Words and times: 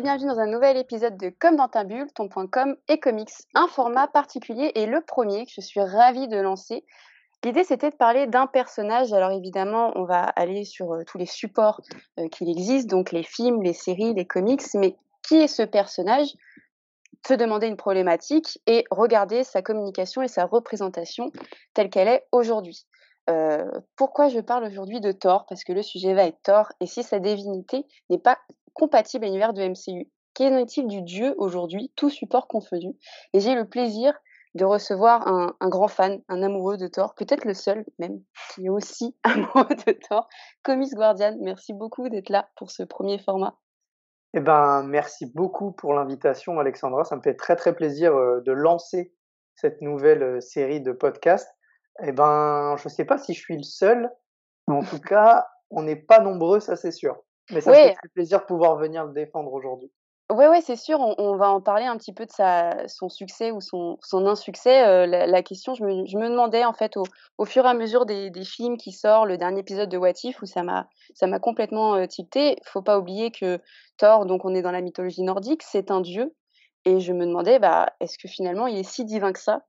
bienvenue 0.00 0.28
dans 0.28 0.40
un 0.40 0.46
nouvel 0.46 0.76
épisode 0.76 1.16
de 1.16 1.30
Comme 1.30 1.56
dans 1.56 1.68
ta 1.68 1.84
bulle, 1.84 2.12
ton.com 2.12 2.76
et 2.88 3.00
comics. 3.00 3.32
Un 3.54 3.66
format 3.66 4.06
particulier 4.06 4.72
et 4.74 4.84
le 4.84 5.00
premier 5.00 5.46
que 5.46 5.52
je 5.54 5.62
suis 5.62 5.80
ravie 5.80 6.28
de 6.28 6.36
lancer. 6.36 6.84
L'idée 7.42 7.64
c'était 7.64 7.90
de 7.90 7.96
parler 7.96 8.26
d'un 8.26 8.46
personnage. 8.46 9.14
Alors 9.14 9.30
évidemment, 9.30 9.92
on 9.94 10.04
va 10.04 10.24
aller 10.24 10.64
sur 10.64 10.92
euh, 10.92 11.04
tous 11.06 11.16
les 11.16 11.24
supports 11.24 11.80
euh, 12.18 12.28
qu'il 12.28 12.50
existe, 12.50 12.90
donc 12.90 13.10
les 13.10 13.22
films, 13.22 13.62
les 13.62 13.72
séries, 13.72 14.12
les 14.12 14.26
comics, 14.26 14.62
mais 14.74 14.96
qui 15.26 15.36
est 15.36 15.48
ce 15.48 15.62
personnage? 15.62 16.28
Se 17.26 17.32
demander 17.32 17.66
une 17.66 17.78
problématique 17.78 18.60
et 18.66 18.84
regarder 18.90 19.44
sa 19.44 19.62
communication 19.62 20.20
et 20.20 20.28
sa 20.28 20.44
représentation 20.44 21.32
telle 21.72 21.88
qu'elle 21.88 22.08
est 22.08 22.26
aujourd'hui. 22.32 22.86
Euh, 23.30 23.64
pourquoi 23.96 24.28
je 24.28 24.40
parle 24.40 24.64
aujourd'hui 24.64 25.00
de 25.00 25.12
Thor 25.12 25.46
Parce 25.48 25.64
que 25.64 25.72
le 25.72 25.82
sujet 25.82 26.12
va 26.12 26.24
être 26.24 26.40
Thor, 26.42 26.70
et 26.80 26.86
si 26.86 27.02
sa 27.02 27.18
divinité 27.18 27.86
n'est 28.10 28.18
pas 28.18 28.38
compatible 28.76 29.24
à 29.24 29.28
l'univers 29.28 29.52
de 29.52 29.62
MCU, 29.62 30.08
qu'en 30.34 30.56
est-il 30.56 30.86
du 30.86 31.02
dieu 31.02 31.34
aujourd'hui, 31.38 31.92
tout 31.96 32.10
support 32.10 32.46
confondu 32.46 32.94
Et 33.32 33.40
j'ai 33.40 33.54
le 33.54 33.68
plaisir 33.68 34.14
de 34.54 34.64
recevoir 34.64 35.26
un, 35.28 35.68
grand 35.68 35.88
fan, 35.88 36.22
un 36.28 36.42
amoureux 36.42 36.78
de 36.78 36.88
Thor, 36.88 37.14
peut-être 37.14 37.44
le 37.44 37.54
seul 37.54 37.84
même, 37.98 38.20
qui 38.54 38.66
est 38.66 38.70
aussi 38.70 39.14
amoureux 39.22 39.68
de 39.86 39.92
Thor, 39.92 40.28
Comics 40.62 40.94
Guardian. 40.94 41.36
Merci 41.40 41.74
beaucoup 41.74 42.08
d'être 42.08 42.30
là 42.30 42.48
pour 42.56 42.70
ce 42.70 42.82
premier 42.82 43.18
format. 43.18 43.54
Eh 44.32 44.40
ben, 44.40 44.82
merci 44.82 45.26
beaucoup 45.26 45.72
pour 45.72 45.94
l'invitation, 45.94 46.58
Alexandra. 46.58 47.04
Ça 47.04 47.16
me 47.16 47.22
fait 47.22 47.34
très 47.34 47.56
très 47.56 47.74
plaisir 47.74 48.14
euh, 48.14 48.40
de 48.40 48.52
lancer 48.52 49.14
cette 49.54 49.80
nouvelle 49.80 50.22
euh, 50.22 50.40
série 50.40 50.80
de 50.80 50.92
podcasts. 50.92 51.54
Eh 52.02 52.12
ben, 52.12 52.76
je 52.76 52.88
sais 52.88 53.04
pas 53.04 53.18
si 53.18 53.34
je 53.34 53.40
suis 53.40 53.56
le 53.56 53.62
seul, 53.62 54.10
mais 54.68 54.74
en 54.74 54.82
tout 54.82 55.00
cas, 55.00 55.46
on 55.70 55.82
n'est 55.82 55.96
pas 55.96 56.20
nombreux, 56.20 56.60
ça 56.60 56.76
c'est 56.76 56.90
sûr. 56.90 57.22
Mais 57.50 57.60
ça 57.60 57.70
me 57.70 57.76
fait 57.76 57.96
plaisir 58.14 58.40
de 58.40 58.44
pouvoir 58.44 58.76
venir 58.76 59.04
le 59.04 59.12
défendre 59.12 59.52
aujourd'hui. 59.52 59.90
Oui, 60.28 60.44
ouais, 60.46 60.60
c'est 60.60 60.74
sûr, 60.74 60.98
on, 60.98 61.14
on, 61.18 61.36
va 61.36 61.50
en 61.50 61.60
parler 61.60 61.84
un 61.84 61.96
petit 61.96 62.12
peu 62.12 62.26
de 62.26 62.32
sa, 62.32 62.88
son 62.88 63.08
succès 63.08 63.52
ou 63.52 63.60
son, 63.60 63.96
son 64.02 64.26
insuccès. 64.26 64.84
Euh, 64.84 65.06
la, 65.06 65.24
la, 65.28 65.42
question, 65.44 65.74
je 65.74 65.84
me, 65.84 66.04
je 66.04 66.18
me, 66.18 66.28
demandais 66.28 66.64
en 66.64 66.72
fait 66.72 66.96
au, 66.96 67.04
au, 67.38 67.44
fur 67.44 67.64
et 67.64 67.68
à 67.68 67.74
mesure 67.74 68.06
des, 68.06 68.30
des, 68.30 68.44
films 68.44 68.76
qui 68.76 68.90
sortent, 68.90 69.28
le 69.28 69.38
dernier 69.38 69.60
épisode 69.60 69.88
de 69.88 69.96
What 69.96 70.14
If 70.24 70.42
où 70.42 70.46
ça 70.46 70.64
m'a, 70.64 70.88
ça 71.14 71.28
m'a 71.28 71.38
complètement 71.38 71.94
euh, 71.94 72.06
tilté. 72.06 72.56
Faut 72.64 72.82
pas 72.82 72.98
oublier 72.98 73.30
que 73.30 73.60
Thor, 73.98 74.26
donc 74.26 74.44
on 74.44 74.52
est 74.52 74.62
dans 74.62 74.72
la 74.72 74.80
mythologie 74.80 75.22
nordique, 75.22 75.62
c'est 75.62 75.92
un 75.92 76.00
dieu. 76.00 76.34
Et 76.84 76.98
je 76.98 77.12
me 77.12 77.24
demandais, 77.24 77.60
bah, 77.60 77.92
est-ce 78.00 78.18
que 78.18 78.26
finalement 78.26 78.66
il 78.66 78.78
est 78.78 78.82
si 78.88 79.04
divin 79.04 79.32
que 79.32 79.40
ça? 79.40 79.62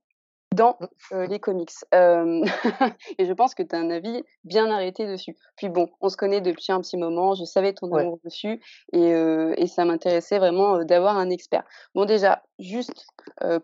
Dans 0.58 0.78
euh, 1.12 1.26
les 1.26 1.38
comics. 1.38 1.70
Euh, 1.94 2.44
et 3.18 3.24
je 3.24 3.32
pense 3.32 3.54
que 3.54 3.62
tu 3.62 3.74
as 3.74 3.78
un 3.78 3.90
avis 3.90 4.24
bien 4.44 4.70
arrêté 4.70 5.06
dessus. 5.06 5.36
Puis 5.56 5.68
bon, 5.68 5.88
on 6.00 6.08
se 6.08 6.16
connaît 6.16 6.40
depuis 6.40 6.72
un 6.72 6.80
petit 6.80 6.96
moment, 6.96 7.34
je 7.34 7.44
savais 7.44 7.72
ton 7.72 7.92
amour 7.94 8.14
ouais. 8.14 8.20
dessus, 8.24 8.60
et, 8.92 9.14
euh, 9.14 9.54
et 9.56 9.66
ça 9.66 9.84
m'intéressait 9.84 10.38
vraiment 10.38 10.84
d'avoir 10.84 11.16
un 11.16 11.30
expert. 11.30 11.64
Bon 11.94 12.04
déjà, 12.04 12.42
juste 12.58 13.06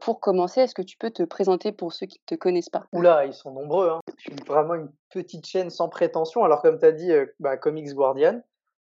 pour 0.00 0.20
commencer, 0.20 0.60
est-ce 0.60 0.74
que 0.74 0.82
tu 0.82 0.96
peux 0.96 1.10
te 1.10 1.22
présenter 1.22 1.72
pour 1.72 1.92
ceux 1.92 2.06
qui 2.06 2.20
ne 2.20 2.36
te 2.36 2.38
connaissent 2.38 2.70
pas? 2.70 2.86
Oula, 2.92 3.26
ils 3.26 3.34
sont 3.34 3.50
nombreux. 3.50 3.90
Hein. 3.90 4.00
Je 4.16 4.22
suis 4.22 4.36
vraiment 4.46 4.74
une 4.74 4.90
petite 5.10 5.46
chaîne 5.46 5.70
sans 5.70 5.88
prétention. 5.88 6.44
Alors 6.44 6.62
comme 6.62 6.78
tu 6.78 6.84
as 6.84 6.92
dit, 6.92 7.10
bah, 7.40 7.56
Comics 7.56 7.92
Guardian. 7.92 8.40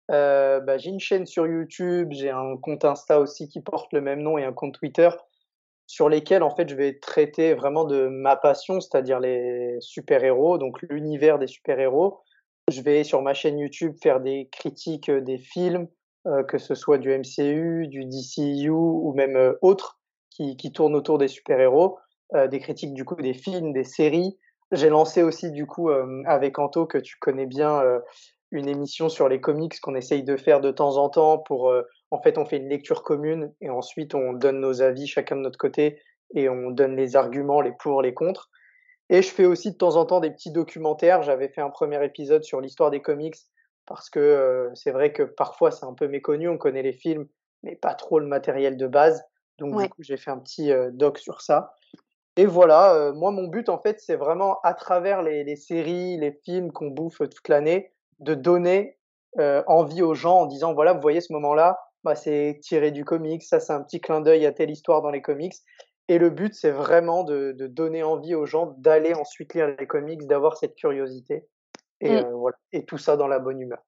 Bah, 0.09 0.79
j'ai 0.79 0.91
une 0.91 1.01
chaîne 1.01 1.27
sur 1.27 1.47
YouTube, 1.47 2.09
j'ai 2.13 2.31
un 2.31 2.57
compte 2.57 2.85
Insta 2.85 3.21
aussi 3.21 3.49
qui 3.49 3.61
porte 3.61 3.93
le 3.93 4.01
même 4.01 4.21
nom 4.21 4.39
et 4.39 4.45
un 4.45 4.53
compte 4.53 4.75
Twitter 4.75 5.09
sur 5.87 6.09
lesquels 6.09 6.43
en 6.43 6.55
fait 6.55 6.69
je 6.69 6.75
vais 6.75 6.99
traiter 6.99 7.55
vraiment 7.55 7.85
de 7.85 8.09
ma 8.09 8.37
passion, 8.37 8.81
c'est-à-dire 8.81 9.21
les 9.21 9.77
super-héros, 9.81 10.59
donc 10.59 10.83
l'univers 10.83 11.39
des 11.39 11.47
super-héros. 11.47 12.21
Je 12.71 12.81
vais 12.81 13.05
sur 13.05 13.23
ma 13.23 13.33
chaîne 13.33 13.59
YouTube 13.59 13.95
faire 14.03 14.21
des 14.21 14.49
critiques 14.51 15.11
des 15.11 15.39
films, 15.39 15.87
euh, 16.27 16.43
que 16.43 16.59
ce 16.59 16.75
soit 16.75 16.99
du 16.99 17.11
MCU, 17.17 17.87
du 17.87 18.05
DCU 18.05 18.71
ou 18.71 19.13
même 19.15 19.37
euh, 19.37 19.53
autres 19.63 20.01
qui, 20.31 20.57
qui, 20.57 20.73
tournent 20.73 20.97
autour 20.97 21.19
des 21.19 21.29
super-héros, 21.29 21.99
euh, 22.35 22.49
des 22.49 22.59
critiques 22.59 22.95
du 22.95 23.05
coup 23.05 23.15
des 23.15 23.35
films, 23.35 23.73
des 23.73 23.85
séries. 23.85 24.37
J'ai 24.73 24.89
lancé 24.89 25.23
aussi 25.23 25.53
du 25.53 25.65
coup 25.65 25.91
avec 26.27 26.59
Anto 26.59 26.87
que 26.87 26.99
tu 26.99 27.17
connais 27.21 27.47
bien 27.47 27.81
une 28.51 28.69
émission 28.69 29.09
sur 29.09 29.29
les 29.29 29.41
comics 29.41 29.81
qu'on 29.81 29.95
essaye 29.95 30.23
de 30.23 30.37
faire 30.37 30.61
de 30.61 30.71
temps 30.71 30.97
en 30.97 31.09
temps 31.09 31.39
pour 31.39 31.73
en 32.11 32.23
fait, 32.23 32.39
on 32.39 32.45
fait 32.45 32.59
une 32.59 32.69
lecture 32.69 33.03
commune 33.03 33.53
et 33.61 33.71
ensuite 33.71 34.15
on 34.15 34.33
donne 34.33 34.61
nos 34.61 34.81
avis 34.83 35.07
chacun 35.07 35.37
de 35.37 35.41
notre 35.41 35.59
côté 35.59 36.01
et 36.35 36.49
on 36.49 36.71
donne 36.71 36.97
les 36.97 37.17
arguments, 37.17 37.61
les 37.61 37.73
pour, 37.73 38.03
les 38.03 38.15
contre. 38.15 38.51
Et 39.09 39.23
je 39.23 39.29
fais 39.29 39.45
aussi 39.45 39.73
de 39.73 39.77
temps 39.77 39.97
en 39.97 40.05
temps 40.05 40.21
des 40.21 40.31
petits 40.31 40.51
documentaires. 40.51 41.23
J'avais 41.23 41.49
fait 41.49 41.61
un 41.61 41.71
premier 41.71 42.05
épisode 42.05 42.45
sur 42.45 42.61
l'histoire 42.61 42.91
des 42.91 43.03
comics 43.03 43.37
parce 43.87 44.11
que 44.11 44.19
euh, 44.19 44.71
c'est 44.75 44.91
vrai 44.91 45.13
que 45.13 45.23
parfois 45.23 45.71
c'est 45.71 45.87
un 45.87 45.95
peu 45.95 46.09
méconnu, 46.09 46.49
on 46.49 46.59
connaît 46.59 46.83
les 46.83 46.93
films, 46.93 47.27
mais 47.63 47.77
pas 47.77 47.95
trop 47.95 48.19
le 48.19 48.27
matériel 48.27 48.77
de 48.77 48.87
base. 48.87 49.23
Donc 49.59 49.75
ouais. 49.77 49.85
du 49.85 49.91
coup, 49.91 50.03
j'ai 50.03 50.17
fait 50.17 50.31
un 50.31 50.39
petit 50.39 50.73
euh, 50.73 50.91
doc 50.93 51.19
sur 51.19 51.41
ça. 51.41 51.75
Et 52.37 52.47
voilà, 52.47 52.95
euh, 52.95 53.13
moi 53.15 53.31
mon 53.31 53.47
but 53.47 53.69
en 53.69 53.79
fait, 53.79 54.01
c'est 54.01 54.17
vraiment 54.17 54.61
à 54.63 54.75
travers 54.75 55.23
les, 55.23 55.45
les 55.45 55.57
séries, 55.57 56.19
les 56.19 56.33
films 56.45 56.71
qu'on 56.73 56.89
bouffe 56.89 57.19
toute 57.19 57.49
l'année, 57.49 57.93
de 58.19 58.35
donner 58.35 58.99
envie 59.67 60.03
aux 60.03 60.15
gens 60.15 60.39
en 60.39 60.47
disant 60.47 60.73
voilà, 60.73 60.95
vous 60.95 61.03
voyez 61.03 61.21
ce 61.21 61.33
moment-là, 61.35 61.79
bah, 62.07 62.15
c'est 62.15 62.61
tiré 62.63 62.93
du 62.93 63.05
comics, 63.05 63.43
ça 63.43 63.59
c'est 63.59 63.73
un 63.73 63.83
petit 63.83 64.01
clin 64.01 64.21
d'œil 64.21 64.47
à 64.47 64.53
telle 64.53 64.71
histoire 64.71 65.03
dans 65.03 65.11
les 65.11 65.23
comics. 65.23 65.57
Et 66.09 66.19
le 66.19 66.31
but, 66.31 66.55
c'est 66.55 66.71
vraiment 66.71 67.25
de, 67.25 67.53
de, 67.53 67.67
donner 67.67 68.03
envie 68.05 68.35
aux 68.37 68.47
gens 68.47 68.75
d'aller 68.79 69.13
ensuite 69.15 69.55
lire 69.55 69.75
les 69.77 69.87
comics, 69.89 70.25
d'avoir 70.27 70.57
cette 70.57 70.77
curiosité. 70.77 71.49
Et, 72.01 72.11
mmh. 72.11 72.27
euh, 72.27 72.35
voilà. 72.35 72.57
et 72.73 72.85
tout 72.85 72.99
ça 72.99 73.17
dans 73.17 73.27
la 73.27 73.41
bonne 73.41 73.61
humeur. 73.61 73.81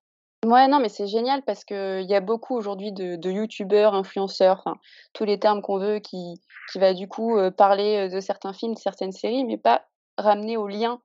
Ouais, 0.44 0.66
non, 0.66 0.80
mais 0.80 0.88
c'est 0.88 1.06
génial 1.06 1.42
parce 1.44 1.64
qu'il 1.64 2.06
y 2.08 2.14
a 2.14 2.20
beaucoup 2.20 2.56
aujourd'hui 2.56 2.92
de, 2.92 3.16
de 3.16 3.30
youtubeurs, 3.30 3.94
influenceurs, 3.94 4.62
enfin, 4.64 4.80
tous 5.12 5.24
les 5.24 5.38
termes 5.38 5.62
qu'on 5.62 5.78
veut, 5.78 5.98
qui, 6.00 6.40
qui 6.72 6.78
va 6.78 6.94
du 6.94 7.06
coup 7.06 7.36
euh, 7.36 7.50
parler 7.50 8.08
de 8.08 8.20
certains 8.20 8.52
films, 8.52 8.74
de 8.74 8.78
certaines 8.78 9.12
séries, 9.12 9.44
mais 9.44 9.58
pas 9.58 9.84
ramener 10.16 10.56
au 10.56 10.66
lien 10.66 11.00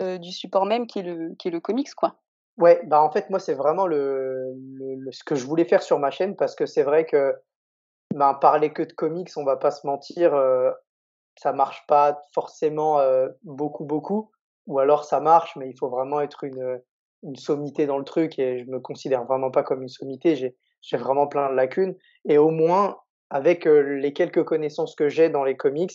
euh, 0.00 0.18
du 0.18 0.32
support 0.32 0.66
même 0.66 0.86
qui 0.86 1.00
est 1.00 1.02
le, 1.02 1.34
qui 1.38 1.48
est 1.48 1.52
le 1.52 1.60
comics, 1.60 1.94
quoi. 1.94 2.16
Ouais, 2.58 2.80
bah 2.86 3.02
en 3.02 3.10
fait 3.10 3.28
moi 3.28 3.38
c'est 3.38 3.52
vraiment 3.54 3.86
le, 3.86 4.54
le, 4.78 4.94
le, 4.94 5.12
ce 5.12 5.22
que 5.24 5.34
je 5.34 5.44
voulais 5.46 5.66
faire 5.66 5.82
sur 5.82 5.98
ma 5.98 6.10
chaîne 6.10 6.36
parce 6.36 6.54
que 6.54 6.64
c'est 6.64 6.82
vrai 6.84 7.04
que 7.04 7.34
ben 8.14 8.34
parler 8.34 8.72
que 8.72 8.82
de 8.82 8.92
comics, 8.92 9.30
on 9.36 9.44
va 9.44 9.56
pas 9.56 9.70
se 9.70 9.86
mentir, 9.86 10.34
euh, 10.34 10.70
ça 11.38 11.52
marche 11.52 11.84
pas 11.86 12.22
forcément 12.34 12.98
euh, 13.00 13.28
beaucoup 13.44 13.84
beaucoup. 13.84 14.30
Ou 14.66 14.78
alors 14.80 15.04
ça 15.04 15.20
marche 15.20 15.56
mais 15.56 15.68
il 15.70 15.76
faut 15.78 15.88
vraiment 15.90 16.20
être 16.22 16.44
une 16.44 16.80
une 17.24 17.36
sommité 17.36 17.86
dans 17.86 17.98
le 17.98 18.04
truc 18.04 18.38
et 18.38 18.58
je 18.60 18.66
me 18.70 18.80
considère 18.80 19.24
vraiment 19.24 19.50
pas 19.50 19.62
comme 19.62 19.82
une 19.82 19.88
sommité, 19.88 20.36
j'ai 20.36 20.56
j'ai 20.82 20.96
vraiment 20.96 21.26
plein 21.26 21.50
de 21.50 21.54
lacunes 21.56 21.96
et 22.26 22.38
au 22.38 22.50
moins 22.50 22.98
avec 23.30 23.66
euh, 23.66 23.80
les 23.98 24.12
quelques 24.14 24.44
connaissances 24.44 24.94
que 24.94 25.08
j'ai 25.08 25.28
dans 25.30 25.44
les 25.44 25.56
comics, 25.56 25.92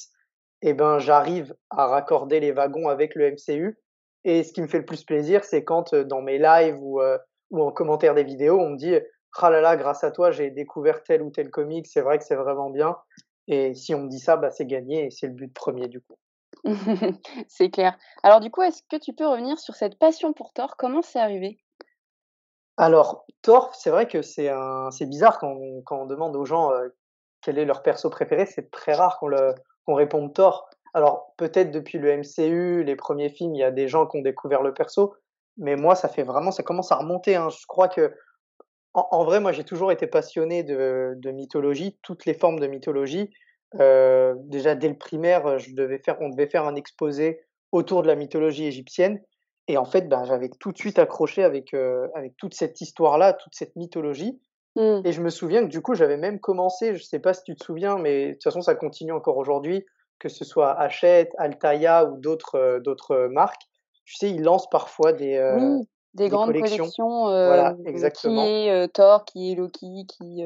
eh 0.61 0.73
ben 0.73 0.99
j'arrive 0.99 1.55
à 1.71 1.87
raccorder 1.87 2.39
les 2.39 2.51
wagons 2.51 2.87
avec 2.89 3.15
le 3.15 3.31
MCU 3.31 3.77
et 4.23 4.43
ce 4.43 4.53
qui 4.53 4.61
me 4.61 4.67
fait 4.67 4.79
le 4.79 4.85
plus 4.85 5.03
plaisir, 5.03 5.43
c'est 5.43 5.63
quand 5.63 5.95
dans 5.95 6.21
mes 6.21 6.37
lives 6.37 6.77
ou, 6.81 7.01
euh, 7.01 7.17
ou 7.49 7.61
en 7.61 7.71
commentaire 7.71 8.13
des 8.13 8.23
vidéos, 8.23 8.59
on 8.59 8.69
me 8.69 8.77
dit 8.77 8.95
Ah 9.39 9.49
là 9.49 9.61
là, 9.61 9.75
grâce 9.77 10.03
à 10.03 10.11
toi, 10.11 10.31
j'ai 10.31 10.51
découvert 10.51 11.03
tel 11.03 11.21
ou 11.21 11.31
tel 11.31 11.49
comic, 11.49 11.87
c'est 11.87 12.01
vrai 12.01 12.17
que 12.17 12.23
c'est 12.23 12.35
vraiment 12.35 12.69
bien. 12.69 12.97
Et 13.47 13.73
si 13.73 13.95
on 13.95 14.03
me 14.03 14.09
dit 14.09 14.19
ça, 14.19 14.37
bah, 14.37 14.51
c'est 14.51 14.65
gagné 14.65 15.05
et 15.05 15.09
c'est 15.09 15.27
le 15.27 15.33
but 15.33 15.53
premier 15.53 15.87
du 15.87 16.01
coup. 16.01 16.17
c'est 17.47 17.69
clair. 17.69 17.97
Alors 18.23 18.39
du 18.39 18.51
coup, 18.51 18.61
est-ce 18.61 18.83
que 18.89 18.97
tu 18.97 19.13
peux 19.13 19.25
revenir 19.25 19.59
sur 19.59 19.75
cette 19.75 19.97
passion 19.97 20.33
pour 20.33 20.53
Thor? 20.53 20.77
Comment 20.77 21.01
c'est 21.01 21.19
arrivé? 21.19 21.59
Alors, 22.77 23.25
Thor, 23.41 23.75
c'est 23.75 23.89
vrai 23.89 24.07
que 24.07 24.21
c'est 24.21 24.49
un... 24.49 24.89
bizarre 25.01 25.39
quand 25.39 25.51
on, 25.51 25.81
quand 25.81 26.01
on 26.01 26.05
demande 26.05 26.35
aux 26.35 26.45
gens 26.45 26.71
euh, 26.71 26.89
quel 27.41 27.57
est 27.57 27.65
leur 27.65 27.81
perso 27.81 28.09
préféré. 28.09 28.45
C'est 28.45 28.71
très 28.71 28.93
rare 28.93 29.19
qu'on 29.19 29.27
le... 29.27 29.53
qu'on 29.85 29.95
réponde 29.95 30.33
Thor. 30.33 30.69
Alors, 30.93 31.33
peut-être 31.37 31.71
depuis 31.71 31.97
le 31.97 32.17
MCU, 32.17 32.83
les 32.83 32.95
premiers 32.95 33.29
films, 33.29 33.55
il 33.55 33.59
y 33.59 33.63
a 33.63 33.71
des 33.71 33.87
gens 33.87 34.07
qui 34.07 34.17
ont 34.17 34.21
découvert 34.21 34.61
le 34.61 34.73
perso, 34.73 35.15
mais 35.57 35.75
moi, 35.75 35.95
ça 35.95 36.09
fait 36.09 36.23
vraiment, 36.23 36.51
ça 36.51 36.63
commence 36.63 36.91
à 36.91 36.97
remonter. 36.97 37.35
Hein. 37.35 37.49
Je 37.49 37.65
crois 37.67 37.87
que, 37.87 38.13
en, 38.93 39.07
en 39.11 39.23
vrai, 39.23 39.39
moi, 39.39 39.51
j'ai 39.51 39.63
toujours 39.63 39.91
été 39.91 40.07
passionné 40.07 40.63
de, 40.63 41.13
de, 41.15 41.31
mythologie, 41.31 41.97
toutes 42.01 42.25
les 42.25 42.33
formes 42.33 42.59
de 42.59 42.67
mythologie. 42.67 43.31
Euh, 43.79 44.35
déjà, 44.37 44.75
dès 44.75 44.89
le 44.89 44.97
primaire, 44.97 45.59
je 45.59 45.73
devais 45.73 45.99
faire, 45.99 46.17
on 46.19 46.29
devait 46.29 46.49
faire 46.49 46.65
un 46.65 46.75
exposé 46.75 47.41
autour 47.71 48.01
de 48.01 48.07
la 48.07 48.15
mythologie 48.15 48.65
égyptienne. 48.65 49.21
Et 49.67 49.77
en 49.77 49.85
fait, 49.85 50.09
ben, 50.09 50.25
j'avais 50.25 50.49
tout 50.59 50.73
de 50.73 50.77
suite 50.77 50.99
accroché 50.99 51.43
avec, 51.43 51.73
euh, 51.73 52.07
avec 52.15 52.35
toute 52.35 52.53
cette 52.53 52.81
histoire-là, 52.81 53.31
toute 53.33 53.55
cette 53.55 53.75
mythologie. 53.77 54.41
Mmh. 54.75 55.01
Et 55.05 55.11
je 55.11 55.21
me 55.21 55.29
souviens 55.29 55.63
que 55.63 55.69
du 55.69 55.81
coup, 55.81 55.95
j'avais 55.95 56.17
même 56.17 56.39
commencé, 56.39 56.95
je 56.95 57.03
sais 57.03 57.19
pas 57.19 57.33
si 57.33 57.43
tu 57.43 57.55
te 57.55 57.63
souviens, 57.63 57.97
mais 57.97 58.27
de 58.27 58.31
toute 58.33 58.43
façon, 58.43 58.61
ça 58.61 58.75
continue 58.75 59.11
encore 59.11 59.37
aujourd'hui, 59.37 59.85
que 60.21 60.29
ce 60.29 60.45
soit 60.45 60.79
Hachette, 60.79 61.31
Altaïa 61.39 62.05
ou 62.05 62.17
d'autres 62.17 62.55
euh, 62.55 62.79
d'autres 62.79 63.27
marques, 63.31 63.63
tu 64.05 64.15
sais, 64.15 64.29
ils 64.29 64.43
lancent 64.43 64.69
parfois 64.69 65.13
des, 65.13 65.35
euh, 65.35 65.57
oui, 65.57 65.87
des, 66.13 66.25
des 66.25 66.29
grandes 66.29 66.53
collections, 66.53 66.77
collections 66.77 67.29
euh, 67.29 67.47
voilà, 67.47 67.75
exactement. 67.85 68.43
qui 68.43 68.49
est 68.49 68.71
euh, 68.71 68.87
Thor, 68.87 69.25
qui 69.25 69.51
est 69.51 69.55
Loki, 69.55 70.05
qui 70.07 70.43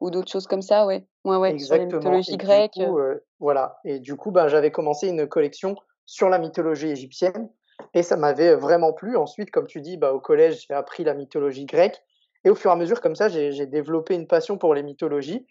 ou 0.00 0.10
d'autres 0.10 0.30
choses 0.30 0.48
comme 0.48 0.62
ça, 0.62 0.86
ouais, 0.86 1.06
ouais, 1.24 1.36
ouais, 1.36 1.50
exactement. 1.52 2.00
sur 2.00 2.10
la 2.10 2.16
mythologie 2.16 2.36
grecque. 2.36 2.72
Coup, 2.74 2.98
voilà, 3.38 3.78
et 3.84 4.00
du 4.00 4.16
coup, 4.16 4.32
ben, 4.32 4.48
j'avais 4.48 4.72
commencé 4.72 5.08
une 5.08 5.28
collection 5.28 5.76
sur 6.04 6.28
la 6.28 6.38
mythologie 6.38 6.88
égyptienne 6.88 7.48
et 7.94 8.02
ça 8.02 8.16
m'avait 8.16 8.56
vraiment 8.56 8.92
plu. 8.92 9.16
Ensuite, 9.16 9.50
comme 9.50 9.66
tu 9.66 9.80
dis, 9.80 9.96
bah, 9.96 10.12
au 10.12 10.20
collège, 10.20 10.66
j'ai 10.66 10.74
appris 10.74 11.04
la 11.04 11.14
mythologie 11.14 11.64
grecque 11.64 12.02
Et 12.44 12.50
au 12.50 12.54
fur 12.54 12.70
et 12.70 12.74
à 12.74 12.76
mesure, 12.76 13.00
comme 13.00 13.14
ça, 13.14 13.28
j'ai 13.28 13.66
développé 13.66 14.14
une 14.14 14.26
passion 14.26 14.58
pour 14.58 14.74
les 14.74 14.82
mythologies. 14.82 15.46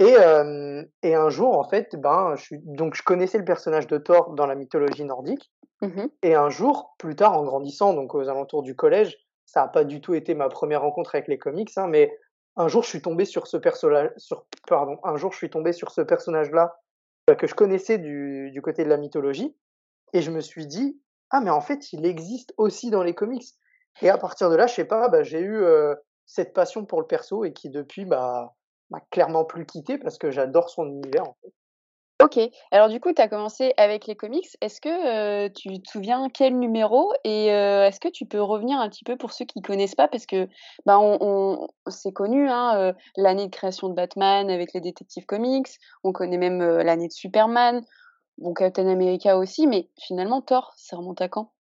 Et, 0.00 0.16
euh, 0.16 0.82
et 1.02 1.14
un 1.14 1.28
jour, 1.28 1.58
en 1.58 1.68
fait, 1.68 1.94
ben, 1.94 2.34
je 2.36 2.42
suis, 2.42 2.58
donc 2.64 2.94
je 2.94 3.02
connaissais 3.02 3.36
le 3.36 3.44
personnage 3.44 3.86
de 3.86 3.98
Thor 3.98 4.30
dans 4.30 4.46
la 4.46 4.54
mythologie 4.54 5.04
nordique. 5.04 5.52
Mmh 5.82 6.06
Et 6.22 6.34
un 6.34 6.48
jour, 6.48 6.94
plus 6.98 7.14
tard, 7.14 7.38
en 7.38 7.44
grandissant, 7.44 7.92
donc 7.92 8.14
aux 8.14 8.28
alentours 8.28 8.62
du 8.62 8.74
collège, 8.74 9.18
ça 9.44 9.60
n'a 9.60 9.68
pas 9.68 9.84
du 9.84 10.00
tout 10.00 10.14
été 10.14 10.34
ma 10.34 10.48
première 10.48 10.80
rencontre 10.80 11.14
avec 11.14 11.28
les 11.28 11.38
comics, 11.38 11.70
hein, 11.76 11.86
mais 11.86 12.16
un 12.56 12.66
jour, 12.66 12.82
je 12.82 12.88
suis 12.88 13.02
tombé 13.02 13.26
sur 13.26 13.46
ce 13.46 13.58
personnage, 13.58 14.10
sur, 14.16 14.46
pardon, 14.66 14.98
un 15.04 15.16
jour, 15.16 15.32
je 15.32 15.36
suis 15.36 15.50
tombé 15.50 15.72
sur 15.72 15.90
ce 15.90 16.00
personnage-là 16.00 16.76
euh, 17.28 17.34
que 17.34 17.46
je 17.46 17.54
connaissais 17.54 17.98
du, 17.98 18.50
du 18.52 18.62
côté 18.62 18.84
de 18.84 18.88
la 18.88 18.96
mythologie, 18.96 19.54
et 20.14 20.22
je 20.22 20.30
me 20.30 20.40
suis 20.40 20.66
dit, 20.66 20.98
ah, 21.28 21.40
mais 21.40 21.50
en 21.50 21.60
fait, 21.60 21.92
il 21.92 22.06
existe 22.06 22.54
aussi 22.56 22.90
dans 22.90 23.02
les 23.02 23.14
comics. 23.14 23.46
Et 24.00 24.08
à 24.08 24.16
partir 24.16 24.48
de 24.48 24.56
là, 24.56 24.66
je 24.66 24.74
sais 24.74 24.84
pas, 24.86 25.08
bah, 25.08 25.22
j'ai 25.22 25.40
eu 25.40 25.62
euh, 25.62 25.94
cette 26.24 26.54
passion 26.54 26.86
pour 26.86 27.00
le 27.00 27.06
perso 27.06 27.44
et 27.44 27.52
qui 27.52 27.68
depuis, 27.68 28.06
bah, 28.06 28.54
m'a 28.90 29.00
clairement 29.10 29.44
plus 29.44 29.66
quitté 29.66 29.98
parce 29.98 30.18
que 30.18 30.30
j'adore 30.30 30.70
son 30.70 30.86
univers, 30.86 31.24
en 31.28 31.36
fait. 31.42 31.52
OK. 32.22 32.38
Alors 32.70 32.90
du 32.90 33.00
coup, 33.00 33.12
tu 33.14 33.22
as 33.22 33.28
commencé 33.28 33.72
avec 33.78 34.06
les 34.06 34.14
comics. 34.14 34.46
Est-ce 34.60 34.80
que, 34.82 35.46
heu, 35.46 35.50
tu 35.54 35.80
te 35.80 35.88
souviens 35.90 36.28
quel 36.28 36.58
numéro? 36.58 37.12
Et 37.24 37.50
heu, 37.50 37.84
est-ce 37.84 37.98
que 37.98 38.08
tu 38.08 38.26
peux 38.26 38.42
revenir 38.42 38.78
un 38.78 38.90
petit 38.90 39.04
peu 39.04 39.16
pour 39.16 39.32
ceux 39.32 39.46
qui 39.46 39.62
connaissent 39.62 39.94
pas? 39.94 40.06
Parce 40.06 40.26
que, 40.26 40.46
bah, 40.84 40.98
on 41.00 41.66
c'est 41.88 42.12
connu, 42.12 42.46
hein, 42.50 42.90
heu, 42.90 42.94
l'année 43.16 43.46
de 43.46 43.50
création 43.50 43.88
de 43.88 43.94
Batman 43.94 44.50
avec 44.50 44.74
les 44.74 44.82
Détectives 44.82 45.24
Comics. 45.24 45.68
On 46.04 46.12
connaît 46.12 46.36
même, 46.36 46.60
l'année 46.60 47.08
de 47.08 47.12
Superman. 47.12 47.80
Bon, 48.38 48.54
Captain 48.54 48.88
America 48.88 49.38
aussi, 49.38 49.66
mais 49.66 49.88
finalement 49.98 50.42
Thor, 50.42 50.72
ça 50.76 50.96
remonte 50.96 51.20
à 51.22 51.28
quand? 51.28 51.52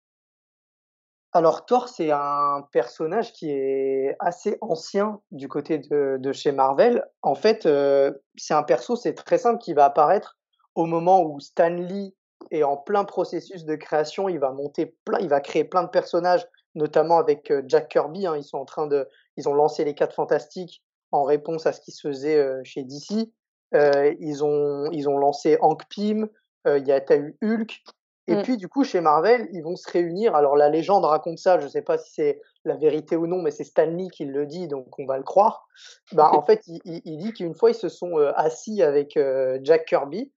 Alors 1.38 1.66
Thor, 1.66 1.88
c'est 1.88 2.10
un 2.10 2.66
personnage 2.72 3.32
qui 3.32 3.48
est 3.48 4.16
assez 4.18 4.58
ancien 4.60 5.20
du 5.30 5.46
côté 5.46 5.78
de 5.78 6.32
chez 6.32 6.50
Marvel. 6.50 7.04
En 7.22 7.36
fait, 7.36 7.64
heu, 7.64 8.20
c'est 8.34 8.54
un 8.54 8.64
perso, 8.64 8.96
c'est 8.96 9.14
très 9.14 9.38
simple, 9.38 9.62
qui 9.62 9.72
va 9.72 9.84
apparaître 9.84 10.36
au 10.74 10.84
moment 10.84 11.22
où 11.22 11.38
Stan 11.38 11.68
Lee 11.68 12.12
est 12.50 12.64
en 12.64 12.76
plein 12.76 13.04
processus 13.04 13.64
de 13.64 13.76
création, 13.76 14.28
il 14.28 14.40
va 14.40 14.50
monter 14.50 14.96
plein, 15.04 15.20
il 15.20 15.28
va 15.28 15.40
créer 15.40 15.62
plein 15.62 15.84
de 15.84 15.90
personnages, 15.90 16.44
notamment 16.74 17.18
avec 17.18 17.52
euh, 17.52 17.62
Jack 17.68 17.88
Kirby. 17.88 18.26
Hein, 18.26 18.36
ils 18.36 18.42
sont 18.42 18.58
en 18.58 18.64
train 18.64 18.88
de, 18.88 19.08
ils 19.36 19.48
ont 19.48 19.54
lancé 19.54 19.84
les 19.84 19.94
Quatre 19.94 20.16
Fantastiques 20.16 20.82
en 21.12 21.22
réponse 21.22 21.66
à 21.66 21.72
ce 21.72 21.80
qui 21.80 21.92
se 21.92 22.08
faisait 22.08 22.36
euh, 22.36 22.60
chez 22.64 22.82
DC. 22.82 23.30
Euh, 23.76 24.12
ils 24.18 24.42
ont, 24.42 24.90
ils 24.90 25.08
ont 25.08 25.18
lancé 25.18 25.56
Hank 25.60 25.82
Pym. 25.88 26.28
Euh, 26.66 26.78
il 26.78 26.86
y 26.88 26.90
a, 26.90 27.00
Hulk. 27.44 27.80
Et 28.28 28.36
Mmh. 28.36 28.42
puis 28.42 28.56
du 28.58 28.68
coup 28.68 28.84
chez 28.84 29.00
Marvel, 29.00 29.48
ils 29.52 29.62
vont 29.62 29.74
se 29.74 29.90
réunir. 29.90 30.34
Alors 30.34 30.54
la 30.54 30.68
légende 30.68 31.06
raconte 31.06 31.38
ça. 31.38 31.58
Je 31.58 31.66
sais 31.66 31.80
pas 31.80 31.96
si 31.96 32.12
c'est 32.12 32.42
la 32.64 32.76
vérité 32.76 33.16
ou 33.16 33.26
non, 33.26 33.40
mais 33.40 33.50
c'est 33.50 33.64
Stan 33.64 33.86
Lee 33.86 34.10
qui 34.10 34.26
le 34.26 34.44
dit, 34.44 34.68
donc 34.68 34.98
on 34.98 35.06
va 35.06 35.16
le 35.16 35.22
croire. 35.22 35.66
Bah 36.12 36.30
en 36.34 36.44
fait, 36.44 36.62
il, 36.66 36.78
il, 36.84 37.00
il 37.06 37.16
dit 37.16 37.32
qu'une 37.32 37.54
fois 37.54 37.70
ils 37.70 37.74
se 37.74 37.88
sont 37.88 38.18
euh, 38.18 38.32
assis 38.36 38.82
avec 38.82 39.16
euh, 39.16 39.58
Jack 39.62 39.86
Kirby 39.86 40.30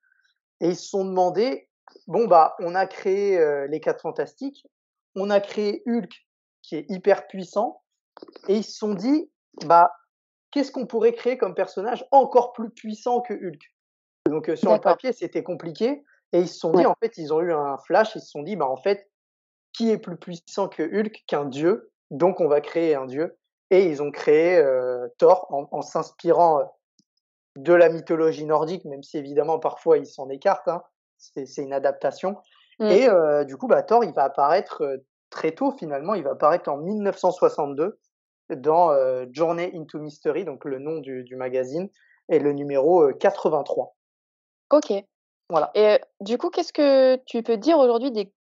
et 0.62 0.70
ils 0.70 0.76
se 0.78 0.88
sont 0.88 1.04
demandé, 1.04 1.68
bon, 2.08 2.28
bah, 2.28 2.56
on 2.60 2.76
a 2.76 2.86
créé 2.86 3.38
euh, 3.38 3.68
les 3.68 3.82
quatre 3.82 4.02
fantastiques, 4.02 4.66
on 5.16 5.30
a 5.30 5.42
créé 5.42 5.84
Hulk 5.86 6.14
qui 6.62 6.78
est 6.78 6.86
hyper 6.90 7.28
puissant, 7.28 7.82
et 8.48 8.58
ils 8.58 8.64
se 8.64 8.78
sont 8.78 8.94
dit, 8.94 9.30
bah, 9.66 9.92
qu'est-ce 10.52 10.72
qu'on 10.72 10.86
pourrait 10.86 11.14
créer 11.14 11.38
comme 11.38 11.56
personnage 11.56 12.06
encore 12.12 12.54
plus 12.54 12.70
puissant 12.70 13.20
que 13.20 13.34
Hulk? 13.34 13.62
Donc 14.30 14.50
sur 14.56 14.72
le 14.72 14.80
papier, 14.80 15.12
c'était 15.12 15.44
compliqué, 15.44 16.06
et 16.34 16.40
ils 16.40 16.48
se 16.48 16.60
sont 16.60 16.72
dit, 16.72 16.80
Ouais. 16.80 16.86
en 16.86 16.96
fait, 17.02 17.18
ils 17.18 17.34
ont 17.34 17.42
eu 17.42 17.54
un 17.54 17.78
flash, 17.78 18.16
ils 18.16 18.22
se 18.22 18.30
sont 18.30 18.44
dit, 18.44 18.56
bah, 18.56 18.68
en 18.68 18.78
fait, 18.78 19.10
qui 19.74 19.90
est 19.92 19.98
plus 19.98 20.18
puissant 20.18 20.68
que 20.68 20.84
Hulk, 20.84 21.24
qu'un 21.28 21.46
dieu? 21.46 21.92
Donc 22.10 22.42
on 22.42 22.48
va 22.48 22.62
créer 22.62 22.96
un 22.96 23.06
dieu. 23.06 23.38
Et 23.70 23.86
ils 23.86 24.02
ont 24.02 24.12
créé 24.12 24.58
euh, 24.58 25.08
Thor 25.18 25.48
en, 25.50 25.68
en 25.72 25.82
s'inspirant 25.82 26.60
euh, 26.60 26.64
de 27.56 27.74
la 27.74 27.90
mythologie 27.90 28.46
nordique, 28.46 28.84
même 28.86 29.04
si 29.04 29.18
évidemment 29.18 29.60
parfois 29.60 29.98
il 29.98 30.06
s'en 30.06 30.30
écarte, 30.30 30.68
hein. 30.68 30.84
c'est 31.18 31.58
une 31.58 31.74
adaptation. 31.74 32.36
Mmh. 32.80 32.86
Et 32.88 33.10
euh, 33.10 33.46
du 33.46 33.56
coup, 33.56 33.68
bah, 33.68 33.82
Thor, 33.84 34.04
il 34.04 34.14
va 34.14 34.24
apparaître 34.24 34.82
euh, 34.82 34.98
très 35.30 35.54
tôt 35.54 35.72
finalement, 35.72 36.16
il 36.16 36.24
va 36.24 36.32
apparaître 36.32 36.70
en 36.70 36.78
1962 36.78 38.00
dans 38.58 38.94
Journey 39.32 39.72
into 39.74 39.98
Mystery, 40.00 40.44
donc 40.44 40.66
le 40.66 40.78
nom 40.78 41.00
du, 41.00 41.24
du 41.24 41.38
magazine, 41.38 41.90
et 42.32 42.40
le 42.40 42.54
numéro 42.54 43.04
euh, 43.04 43.14
83. 43.14 43.96
OK. 44.72 44.94
Voilà. 45.52 45.70
Et 45.76 46.00
du 46.22 46.38
coup, 46.38 46.50
qu'est-ce 46.50 46.72
que 46.72 47.18
tu 47.26 47.44
peux 47.44 47.58
dire 47.58 47.78
aujourd'hui 47.78 48.12
des 48.12 48.34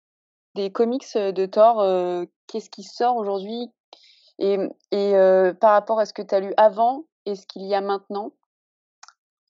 des 0.56 0.72
comics, 0.72 1.06
de 1.16 1.46
Thor? 1.46 2.28
Qu'est-ce 2.48 2.70
qui 2.70 2.84
sort 2.84 3.18
aujourd'hui? 3.18 3.72
Et 4.40 4.58
mmh 4.58 4.70
et 4.92 5.14
par 5.60 5.72
rapport 5.74 6.00
à 6.00 6.06
ce 6.06 6.14
que 6.14 6.22
tu 6.22 6.34
as 6.34 6.40
lu 6.40 6.54
avant 6.58 7.06
et 7.26 7.36
ce 7.36 7.46
qu'il 7.46 7.64
y 7.64 7.76
a 7.76 7.82
maintenant? 7.82 8.32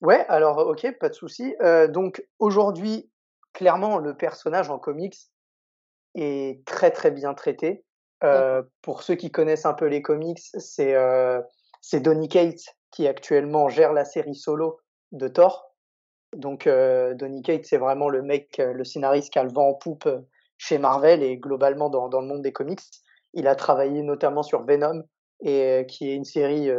Ouais, 0.00 0.26
alors 0.28 0.58
ok, 0.58 0.98
pas 0.98 1.08
de 1.08 1.14
souci. 1.14 1.54
Euh, 1.62 1.86
donc 1.86 2.26
aujourd'hui, 2.40 3.08
clairement, 3.52 3.98
le 3.98 4.16
personnage 4.16 4.68
en 4.68 4.78
comics 4.78 5.16
est 6.16 6.66
très 6.66 6.90
très 6.90 7.12
bien 7.12 7.32
traité. 7.34 7.84
Heu, 8.24 8.68
pour 8.82 9.02
ceux 9.02 9.14
qui 9.14 9.30
connaissent 9.30 9.66
un 9.66 9.74
peu 9.74 9.86
les 9.86 10.02
comics, 10.02 10.42
c'est 10.58 10.96
Donny 11.94 12.28
Cates 12.28 12.76
qui 12.90 13.06
actuellement 13.06 13.68
gère 13.68 13.92
la 13.92 14.04
série 14.04 14.34
solo 14.34 14.80
de 15.12 15.28
Thor. 15.28 15.71
Donc, 16.34 16.66
heu, 16.66 17.14
Donny 17.14 17.42
Cates, 17.42 17.66
c'est 17.66 17.76
vraiment 17.78 18.08
le 18.08 18.22
mec, 18.22 18.58
heu, 18.60 18.72
le 18.72 18.84
scénariste 18.84 19.32
qui 19.32 19.38
a 19.38 19.44
le 19.44 19.52
vent 19.52 19.68
en 19.70 19.74
poupe, 19.74 20.06
heu, 20.06 20.26
chez 20.58 20.78
Marvel 20.78 21.22
et 21.22 21.36
globalement 21.36 21.90
dans 21.90 22.08
dans 22.08 22.20
le 22.20 22.26
monde 22.26 22.42
des 22.42 22.52
comics. 22.52 22.80
Il 23.34 23.46
a 23.48 23.54
travaillé 23.54 24.02
notamment 24.02 24.42
sur 24.42 24.64
Venom 24.64 25.02
et 25.40 25.86
qui 25.88 26.10
est 26.10 26.14
une 26.14 26.24
série, 26.24 26.70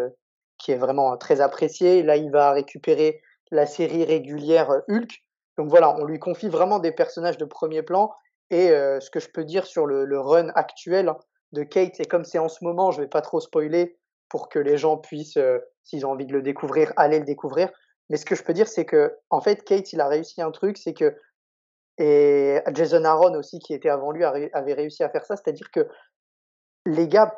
qui 0.57 0.71
est 0.71 0.77
vraiment, 0.77 1.17
très 1.17 1.41
appréciée. 1.41 2.03
Là, 2.03 2.15
il 2.17 2.31
va 2.31 2.51
récupérer 2.51 3.21
la 3.51 3.65
série 3.65 4.05
régulière, 4.05 4.69
Hulk. 4.89 5.11
Donc 5.57 5.69
voilà, 5.69 5.95
on 5.99 6.05
lui 6.05 6.19
confie 6.19 6.49
vraiment 6.49 6.79
des 6.79 6.91
personnages 6.91 7.37
de 7.37 7.45
premier 7.45 7.83
plan 7.83 8.11
et 8.51 8.69
heu, 8.71 8.99
ce 9.01 9.09
que 9.11 9.19
je 9.19 9.29
peux 9.29 9.43
dire 9.45 9.65
sur 9.65 9.85
le 9.85 10.05
le 10.05 10.19
run 10.19 10.49
actuel 10.55 11.09
hein, 11.09 11.17
de 11.51 11.63
Cates 11.63 11.99
et 11.99 12.05
comme 12.05 12.25
c'est 12.25 12.39
en 12.39 12.49
ce 12.49 12.63
moment, 12.63 12.91
je 12.91 13.01
vais 13.01 13.07
pas 13.07 13.21
trop 13.21 13.39
spoiler 13.39 13.97
pour 14.29 14.49
que 14.49 14.59
les 14.59 14.77
gens 14.77 14.97
puissent, 14.97 15.37
heu, 15.37 15.61
s'ils 15.83 16.05
ont 16.05 16.11
envie 16.11 16.25
de 16.25 16.33
le 16.33 16.41
découvrir, 16.41 16.93
aller 16.97 17.19
le 17.19 17.25
découvrir. 17.25 17.69
Mais 18.09 18.17
ce 18.17 18.25
que 18.25 18.35
je 18.35 18.43
peux 18.43 18.53
dire, 18.53 18.67
c'est 18.67 18.85
que 18.85 19.17
en 19.29 19.41
fait, 19.41 19.63
Kate, 19.63 19.93
il 19.93 20.01
a 20.01 20.07
réussi 20.07 20.41
un 20.41 20.51
truc, 20.51 20.77
c'est 20.77 20.93
que 20.93 21.15
et 21.99 22.59
Jason 22.73 23.03
Aaron 23.05 23.35
aussi, 23.35 23.59
qui 23.59 23.73
était 23.73 23.89
avant 23.89 24.11
lui, 24.11 24.23
avait 24.25 24.73
réussi 24.73 25.03
à 25.03 25.09
faire 25.09 25.25
ça, 25.25 25.35
c'est-à-dire 25.35 25.69
que 25.71 25.87
les 26.85 27.07
gars 27.07 27.33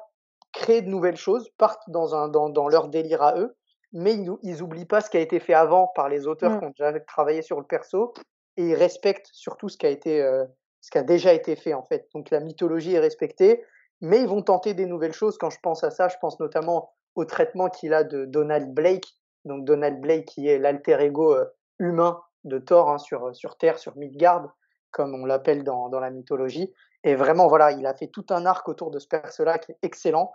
créent 0.53 0.81
de 0.81 0.89
nouvelles 0.89 1.17
choses, 1.17 1.49
partent 1.57 1.89
dans 1.89 2.15
un 2.15 2.27
dans 2.29 2.49
dans 2.49 2.67
leur 2.67 2.87
délire 2.89 3.21
à 3.21 3.37
eux, 3.37 3.55
mais 3.91 4.13
ils 4.15 4.31
ils 4.43 4.61
oublient 4.63 4.85
pas 4.85 5.01
ce 5.01 5.09
qui 5.09 5.17
a 5.17 5.19
été 5.19 5.39
fait 5.39 5.53
avant 5.53 5.87
par 5.95 6.09
les 6.09 6.27
auteurs 6.27 6.53
Mmh. 6.53 6.59
qui 6.59 6.65
ont 6.65 6.69
déjà 6.77 6.99
travaillé 7.01 7.41
sur 7.41 7.59
le 7.59 7.65
perso 7.65 8.13
et 8.57 8.69
ils 8.69 8.75
respectent 8.75 9.29
surtout 9.33 9.69
ce 9.69 9.77
qui 9.77 9.85
a 9.85 9.89
été, 9.89 10.21
heu, 10.21 10.45
ce 10.81 10.89
qui 10.91 10.97
a 10.97 11.03
déjà 11.03 11.33
été 11.33 11.55
fait, 11.55 11.73
en 11.73 11.83
fait. 11.83 12.07
Donc 12.13 12.29
la 12.31 12.39
mythologie 12.39 12.93
est 12.95 12.99
respectée, 12.99 13.63
mais 14.01 14.21
ils 14.21 14.27
vont 14.27 14.41
tenter 14.41 14.73
des 14.73 14.85
nouvelles 14.85 15.13
choses. 15.13 15.37
Quand 15.37 15.49
je 15.49 15.59
pense 15.61 15.83
à 15.83 15.91
ça, 15.91 16.07
je 16.07 16.15
pense 16.21 16.39
notamment 16.39 16.93
au 17.15 17.25
traitement 17.25 17.69
qu'il 17.69 17.93
a 17.93 18.03
de 18.03 18.25
Donald 18.25 18.73
Blake. 18.73 19.05
Donc 19.45 19.65
Donald 19.65 20.01
Blake 20.01 20.25
qui 20.25 20.47
est 20.47 20.59
l'alter 20.59 20.99
ego, 21.01 21.35
heu, 21.35 21.53
humain 21.79 22.21
de 22.43 22.59
Thor, 22.59 22.89
hein, 22.89 22.97
sur, 22.97 23.35
sur 23.35 23.57
terre, 23.57 23.79
sur 23.79 23.95
Midgard, 23.97 24.55
comme 24.91 25.15
on 25.15 25.25
l'appelle 25.25 25.63
dans 25.63 25.89
dans 25.89 25.99
la 25.99 26.09
mythologie 26.09 26.73
et 27.05 27.13
vraiment, 27.13 27.47
voilà, 27.47 27.71
il 27.71 27.85
a 27.85 27.93
fait 27.93 28.07
tout 28.07 28.25
un 28.31 28.47
arc 28.47 28.67
autour 28.67 28.89
de 28.89 28.97
ce 28.97 29.07
perso-là 29.07 29.59
qui 29.59 29.71
est 29.71 29.77
excellent. 29.83 30.33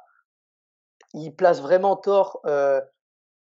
Il 1.15 1.35
place 1.35 1.61
vraiment 1.61 1.97
Thor, 1.97 2.41
ben, 2.45 2.87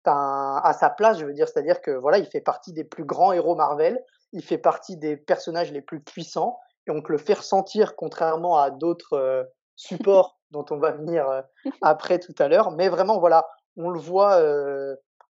à 0.05 0.73
sa 0.73 0.89
place, 0.89 1.19
je 1.19 1.27
veux 1.27 1.35
dire, 1.35 1.49
c'est-à-dire 1.49 1.83
que, 1.83 1.91
voilà, 1.91 2.19
il 2.19 2.27
fait 2.27 2.41
partie 2.41 2.73
des 2.73 2.85
plus 2.85 3.05
grands 3.05 3.33
héros 3.33 3.57
Marvel, 3.57 4.01
il 4.33 4.45
fait 4.45 4.57
partie 4.57 4.97
des 4.97 5.17
personnages 5.17 5.73
les 5.73 5.83
plus 5.83 6.01
puissants 6.01 6.61
et 6.87 6.93
on 6.93 7.03
te 7.03 7.11
le 7.11 7.19
fait 7.19 7.35
ressentir 7.35 7.97
contrairement 7.97 8.57
à 8.57 8.71
d'autres, 8.71 9.51
supports 9.75 10.39
dont 10.53 10.65
on 10.71 10.79
va 10.79 10.93
venir, 10.93 11.43
après 11.83 12.21
tout 12.21 12.35
à 12.39 12.47
l'heure. 12.47 12.71
Mais 12.71 12.89
vraiment, 12.89 13.19
voilà, 13.19 13.49
on 13.77 13.91
le 13.91 13.99
voit, 13.99 14.41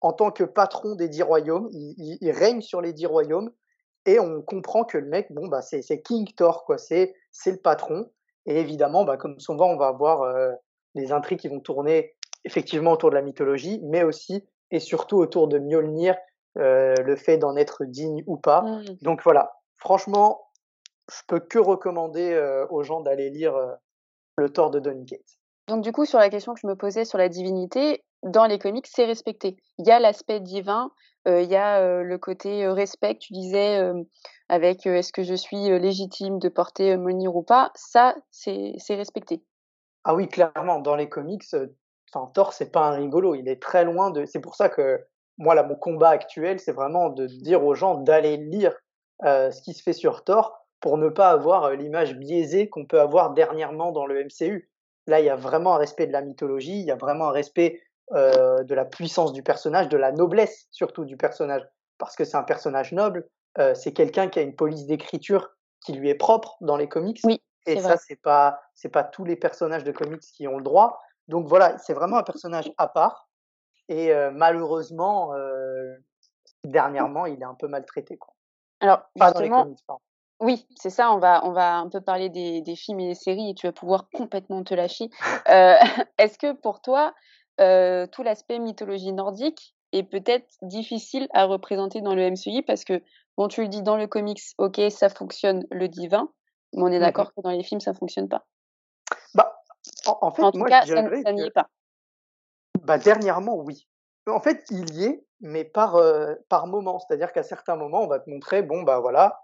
en 0.01 0.13
tant 0.13 0.31
que 0.31 0.43
patron 0.43 0.95
des 0.95 1.09
10 1.09 1.23
royaumes, 1.23 1.67
il 1.71 1.95
il 1.97 2.17
il 2.21 2.31
règne 2.31 2.61
sur 2.61 2.81
les 2.81 2.93
10 2.93 3.05
royaumes 3.05 3.51
et 4.05 4.19
on 4.19 4.41
comprend 4.41 4.85
que 4.85 4.97
le 4.97 5.07
mec, 5.07 5.31
bon, 5.31 5.47
bah, 5.47 5.61
c'est 5.61 6.01
King 6.01 6.27
Thor, 6.35 6.65
quoi, 6.65 6.77
c'est 6.77 7.13
c'est 7.31 7.51
le 7.51 7.57
patron 7.57 8.09
et 8.45 8.59
évidemment, 8.59 9.03
bah, 9.03 9.17
comme 9.17 9.39
souvent, 9.39 9.69
on 9.69 9.77
va 9.77 9.87
avoir, 9.87 10.23
heu, 10.23 10.53
des 10.95 11.11
intrigues 11.11 11.39
qui 11.39 11.49
vont 11.49 11.59
tourner 11.59 12.15
effectivement 12.45 12.93
autour 12.93 13.09
de 13.09 13.15
la 13.15 13.21
mythologie, 13.21 13.81
mais 13.83 14.03
aussi 14.03 14.47
et 14.71 14.79
surtout 14.79 15.17
autour 15.17 15.47
de 15.47 15.59
Mjolnir, 15.59 16.15
heu, 16.57 16.93
le 17.03 17.15
fait 17.15 17.37
d'en 17.37 17.55
être 17.57 17.85
digne 17.85 18.23
ou 18.27 18.37
pas. 18.37 18.61
Mmh. 18.61 18.85
Donc 19.01 19.21
voilà, 19.23 19.57
franchement, 19.77 20.47
je 21.11 21.21
peux 21.27 21.39
que 21.39 21.59
recommander, 21.59 22.31
heu, 22.31 22.65
aux 22.69 22.83
gens 22.83 23.01
d'aller 23.01 23.29
lire, 23.29 23.77
le 24.37 24.49
Thor 24.49 24.71
de 24.71 24.79
Donny 24.79 25.05
Cates. 25.05 25.39
Donc 25.67 25.83
du 25.83 25.91
coup, 25.91 26.05
sur 26.05 26.19
la 26.19 26.29
question 26.29 26.53
que 26.53 26.59
je 26.61 26.67
me 26.67 26.75
posais 26.75 27.03
sur 27.03 27.17
la 27.17 27.27
divinité, 27.27 28.03
dans 28.23 28.45
les 28.45 28.59
comics, 28.59 28.87
c'est 28.87 29.05
respecté. 29.05 29.57
Il 29.77 29.87
y 29.87 29.91
a 29.91 29.99
l'aspect 29.99 30.39
divin, 30.39 30.91
heu, 31.27 31.41
il 31.43 31.49
y 31.49 31.55
a, 31.55 31.81
heu, 31.81 32.03
le 32.03 32.17
côté, 32.17 32.65
heu, 32.65 32.71
respect, 32.71 33.17
tu 33.17 33.33
disais, 33.33 33.81
avec, 34.49 34.85
est-ce 34.85 35.13
que 35.13 35.23
je 35.23 35.33
suis, 35.33 35.69
légitime 35.79 36.39
de 36.39 36.49
porter, 36.49 36.93
heu, 36.93 36.97
Mjolnir 36.97 37.35
ou 37.35 37.43
pas? 37.43 37.71
Ça, 37.75 38.15
c'est 38.31 38.75
respecté. 38.89 39.43
Ah 40.03 40.15
oui, 40.15 40.29
clairement, 40.29 40.79
dans 40.79 40.95
les 40.95 41.09
comics, 41.09 41.43
enfin, 42.13 42.31
Thor, 42.33 42.53
c'est 42.53 42.71
pas 42.71 42.87
un 42.87 42.91
rigolo. 42.91 43.35
Il 43.35 43.49
est 43.49 43.61
très 43.61 43.83
loin 43.83 44.09
de. 44.09 44.25
C'est 44.25 44.39
pour 44.39 44.55
ça 44.55 44.69
que 44.69 45.05
moi, 45.37 45.53
là, 45.53 45.63
mon 45.63 45.75
combat 45.75 46.09
actuel, 46.09 46.59
c'est 46.59 46.71
vraiment 46.71 47.09
de 47.09 47.27
dire 47.27 47.63
aux 47.63 47.75
gens 47.75 47.95
d'aller 47.95 48.37
lire 48.37 48.73
euh, 49.25 49.51
ce 49.51 49.61
qui 49.61 49.73
se 49.73 49.83
fait 49.83 49.93
sur 49.93 50.23
Thor 50.23 50.65
pour 50.79 50.97
ne 50.97 51.09
pas 51.09 51.29
avoir 51.31 51.65
euh, 51.65 51.75
l'image 51.75 52.15
biaisée 52.15 52.69
qu'on 52.69 52.85
peut 52.85 53.01
avoir 53.01 53.33
dernièrement 53.33 53.91
dans 53.91 54.05
le 54.05 54.21
MCU. 54.21 54.69
Là, 55.07 55.19
il 55.19 55.25
y 55.25 55.29
a 55.29 55.35
vraiment 55.35 55.75
un 55.75 55.77
respect 55.77 56.07
de 56.07 56.11
la 56.11 56.21
mythologie, 56.21 56.79
il 56.79 56.85
y 56.85 56.91
a 56.91 56.95
vraiment 56.95 57.29
un 57.29 57.31
respect 57.31 57.81
euh, 58.13 58.63
de 58.63 58.75
la 58.75 58.85
puissance 58.85 59.33
du 59.33 59.43
personnage, 59.43 59.89
de 59.89 59.97
la 59.97 60.11
noblesse 60.11 60.67
surtout 60.71 61.05
du 61.05 61.17
personnage, 61.17 61.67
parce 61.97 62.15
que 62.15 62.23
c'est 62.23 62.37
un 62.37 62.43
personnage 62.43 62.91
noble, 62.91 63.27
euh, 63.59 63.75
c'est 63.75 63.93
quelqu'un 63.93 64.27
qui 64.27 64.39
a 64.39 64.41
une 64.41 64.55
police 64.55 64.85
d'écriture 64.85 65.49
qui 65.85 65.93
lui 65.93 66.09
est 66.09 66.15
propre 66.15 66.57
dans 66.61 66.77
les 66.77 66.87
comics. 66.87 67.19
Oui, 67.23 67.41
et 67.65 67.79
ça, 67.79 67.97
c'est 67.97 68.21
pas 68.21 68.61
c'est 68.75 68.89
pas 68.89 69.03
tous 69.03 69.25
les 69.25 69.35
personnages 69.35 69.83
de 69.83 69.91
comics 69.91 70.21
qui 70.21 70.47
ont 70.47 70.57
le 70.57 70.63
droit. 70.63 71.01
Donc 71.27 71.47
voilà, 71.47 71.77
c'est 71.77 71.93
vraiment 71.93 72.17
un 72.17 72.23
personnage 72.23 72.71
à 72.77 72.87
part. 72.87 73.27
Et 73.89 74.13
euh, 74.13 74.31
malheureusement, 74.31 75.33
dernièrement, 76.63 77.25
il 77.25 77.41
est 77.41 77.45
un 77.45 77.55
peu 77.55 77.67
maltraité. 77.67 78.17
Quoi. 78.17 78.33
Alors, 78.79 79.01
pas 79.17 79.31
dans 79.31 79.41
les 79.41 79.49
comics, 79.49 79.79
pardon. 79.85 80.01
Oui, 80.39 80.67
c'est 80.75 80.89
ça. 80.89 81.11
On 81.11 81.17
va, 81.17 81.43
on 81.45 81.51
va 81.51 81.77
un 81.77 81.89
peu 81.89 82.01
parler 82.01 82.29
des, 82.29 82.61
des, 82.61 82.75
films 82.75 82.99
et 82.99 83.07
des 83.07 83.15
séries 83.15 83.49
et 83.49 83.53
tu 83.55 83.65
vas 83.65 83.73
pouvoir 83.73 84.07
complètement 84.13 84.63
te 84.63 84.73
lâcher. 84.73 85.09
Euh, 85.49 85.75
Est-ce 86.17 86.37
que 86.37 86.51
pour 86.53 86.81
toi, 86.81 87.13
euh, 87.59 88.07
tout 88.07 88.23
l'aspect 88.23 88.59
mythologie 88.59 89.13
nordique 89.13 89.75
est 89.93 90.03
peut-être 90.03 90.47
difficile 90.61 91.27
à 91.33 91.45
représenter 91.45 92.01
dans 92.01 92.13
le 92.15 92.29
MCU 92.29 92.63
parce 92.63 92.83
que, 92.83 93.01
bon, 93.37 93.47
tu 93.47 93.61
le 93.61 93.67
dis 93.67 93.81
dans 93.81 93.97
le 93.97 94.07
comics, 94.07 94.41
ok, 94.57 94.81
ça 94.89 95.09
fonctionne 95.09 95.65
le 95.71 95.87
divin, 95.87 96.29
mais 96.73 96.83
on 96.83 96.87
est 96.87 96.97
mmh 96.97 97.01
d'accord 97.01 97.33
que 97.33 97.41
dans 97.41 97.51
les 97.51 97.63
films, 97.63 97.79
ça 97.79 97.93
fonctionne 97.93 98.27
pas. 98.27 98.45
Bah, 99.33 99.61
en, 100.05 100.17
en 100.21 100.31
fait, 100.31 100.43
en 100.43 100.51
tout 100.51 100.57
moi, 100.59 100.67
cas, 100.67 100.81
je 100.85 100.93
ça, 100.95 101.01
n'y 101.01 101.41
que, 101.41 101.47
est 101.47 101.51
pas. 101.51 101.69
bah, 102.83 102.97
dernièrement, 102.97 103.55
oui. 103.55 103.87
En 104.27 104.41
fait, 104.41 104.65
il 104.71 104.93
y 104.93 105.05
est, 105.05 105.25
mais 105.39 105.63
par, 105.63 105.95
euh, 105.95 106.35
par 106.49 106.67
moment. 106.67 106.99
C'est-à-dire 106.99 107.31
qu'à 107.31 107.43
certains 107.43 107.77
moments, 107.77 108.01
on 108.01 108.07
va 108.07 108.19
te 108.19 108.29
montrer, 108.29 108.61
bon, 108.61 108.83
bah 108.83 108.99
voilà, 108.99 109.41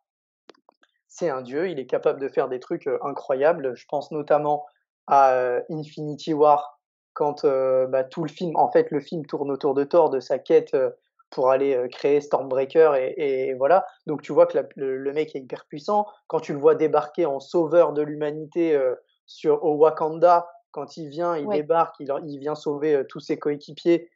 c'est 1.08 1.30
un 1.30 1.42
dieu, 1.42 1.70
il 1.70 1.80
est 1.80 1.86
capable 1.86 2.20
de 2.20 2.28
faire 2.28 2.50
des 2.50 2.60
trucs 2.60 2.88
euh, 2.88 3.00
incroyables. 3.04 3.76
Je 3.76 3.86
pense 3.88 4.12
notamment 4.12 4.66
à 5.08 5.60
Infinity 5.70 6.34
War, 6.34 6.80
quand 7.14 7.46
euh, 7.46 7.88
bah, 7.88 8.04
tout 8.04 8.24
le 8.24 8.30
film, 8.30 8.56
en 8.56 8.70
fait, 8.72 8.92
le 8.92 9.00
film 9.00 9.26
tourne 9.26 9.52
autour 9.52 9.74
de 9.74 9.84
Thor, 9.84 10.10
de 10.10 10.20
sa 10.20 10.40
quête 10.40 10.74
euh, 10.74 10.90
pour 11.30 11.50
aller 11.50 11.76
euh, 11.76 11.88
créer 11.88 12.22
Stormbreaker, 12.22 12.96
et, 12.96 13.14
et 13.18 13.54
voilà. 13.54 13.86
Donc 14.08 14.22
tu 14.22 14.34
vois 14.34 14.46
que 14.46 14.58
la- 14.58 14.68
le, 14.76 14.98
le 14.98 15.14
mec 15.14 15.36
est 15.36 15.40
hyper 15.40 15.66
puissant. 15.66 16.06
Quand 16.28 16.40
tu 16.40 16.54
le 16.54 16.60
vois 16.60 16.76
débarquer 16.76 17.26
en 17.26 17.40
sauveur 17.40 17.94
de 17.94 18.02
l'humanité 18.02 18.80
sur 19.26 19.64
au 19.64 19.76
Wakanda, 19.76 20.48
quand 20.72 20.98
il 20.98 21.10
vient, 21.10 21.36
il 21.38 21.48
Ouais. 21.48 21.58
débarque, 21.58 21.96
il, 22.00 22.12
il 22.26 22.40
vient 22.40 22.56
sauver 22.56 23.04
tous 23.10 23.20
ses 23.20 23.38
coéquipiers. 23.38 24.10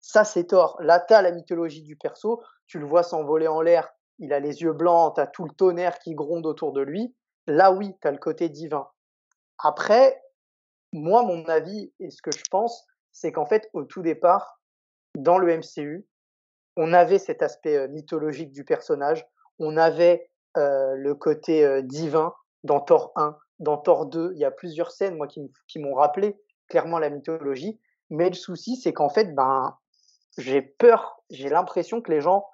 Ça, 0.00 0.24
c'est 0.24 0.44
Thor. 0.44 0.76
Là, 0.80 1.00
t'as 1.00 1.22
la 1.22 1.32
mythologie 1.32 1.82
du 1.82 1.96
perso. 1.96 2.42
Tu 2.66 2.78
le 2.78 2.86
vois 2.86 3.02
s'envoler 3.02 3.46
en 3.48 3.60
l'air. 3.60 3.88
Il 4.18 4.32
a 4.32 4.40
les 4.40 4.62
yeux 4.62 4.72
blancs. 4.72 5.14
T'as 5.16 5.26
tout 5.26 5.44
le 5.44 5.50
tonnerre 5.52 5.98
qui 5.98 6.14
gronde 6.14 6.46
autour 6.46 6.72
de 6.72 6.80
lui. 6.80 7.14
Là, 7.46 7.72
oui, 7.72 7.94
t'as 8.00 8.10
le 8.10 8.18
côté 8.18 8.48
divin. 8.48 8.86
Après, 9.62 10.22
moi, 10.92 11.22
mon 11.22 11.44
avis 11.46 11.92
et 12.00 12.10
ce 12.10 12.22
que 12.22 12.30
je 12.32 12.44
pense, 12.50 12.86
c'est 13.12 13.32
qu'en 13.32 13.46
fait, 13.46 13.68
au 13.72 13.84
tout 13.84 14.02
départ, 14.02 14.60
dans 15.14 15.38
le 15.38 15.56
MCU, 15.56 16.06
on 16.76 16.92
avait 16.92 17.18
cet 17.18 17.42
aspect 17.42 17.76
euh, 17.76 17.88
mythologique 17.88 18.52
du 18.52 18.64
personnage. 18.64 19.26
On 19.58 19.76
avait 19.76 20.30
euh, 20.56 20.94
le 20.94 21.14
côté 21.14 21.64
euh, 21.64 21.82
divin 21.82 22.32
dans 22.62 22.80
Thor 22.80 23.12
1, 23.16 23.36
dans 23.58 23.76
Thor 23.76 24.06
2. 24.06 24.32
Il 24.34 24.38
y 24.38 24.44
a 24.44 24.50
plusieurs 24.50 24.92
scènes, 24.92 25.16
moi, 25.16 25.26
qui, 25.26 25.50
m'ont 25.78 25.94
rappelé 25.94 26.40
clairement 26.68 26.98
la 26.98 27.10
mythologie. 27.10 27.80
Mais 28.10 28.28
le 28.28 28.34
souci, 28.34 28.76
c'est 28.76 28.92
qu'en 28.92 29.08
fait, 29.08 29.34
ben, 29.34 29.76
j'ai 30.38 30.62
peur, 30.62 31.22
j'ai 31.30 31.48
l'impression 31.48 32.00
que 32.00 32.12
les 32.12 32.20
gens 32.20 32.46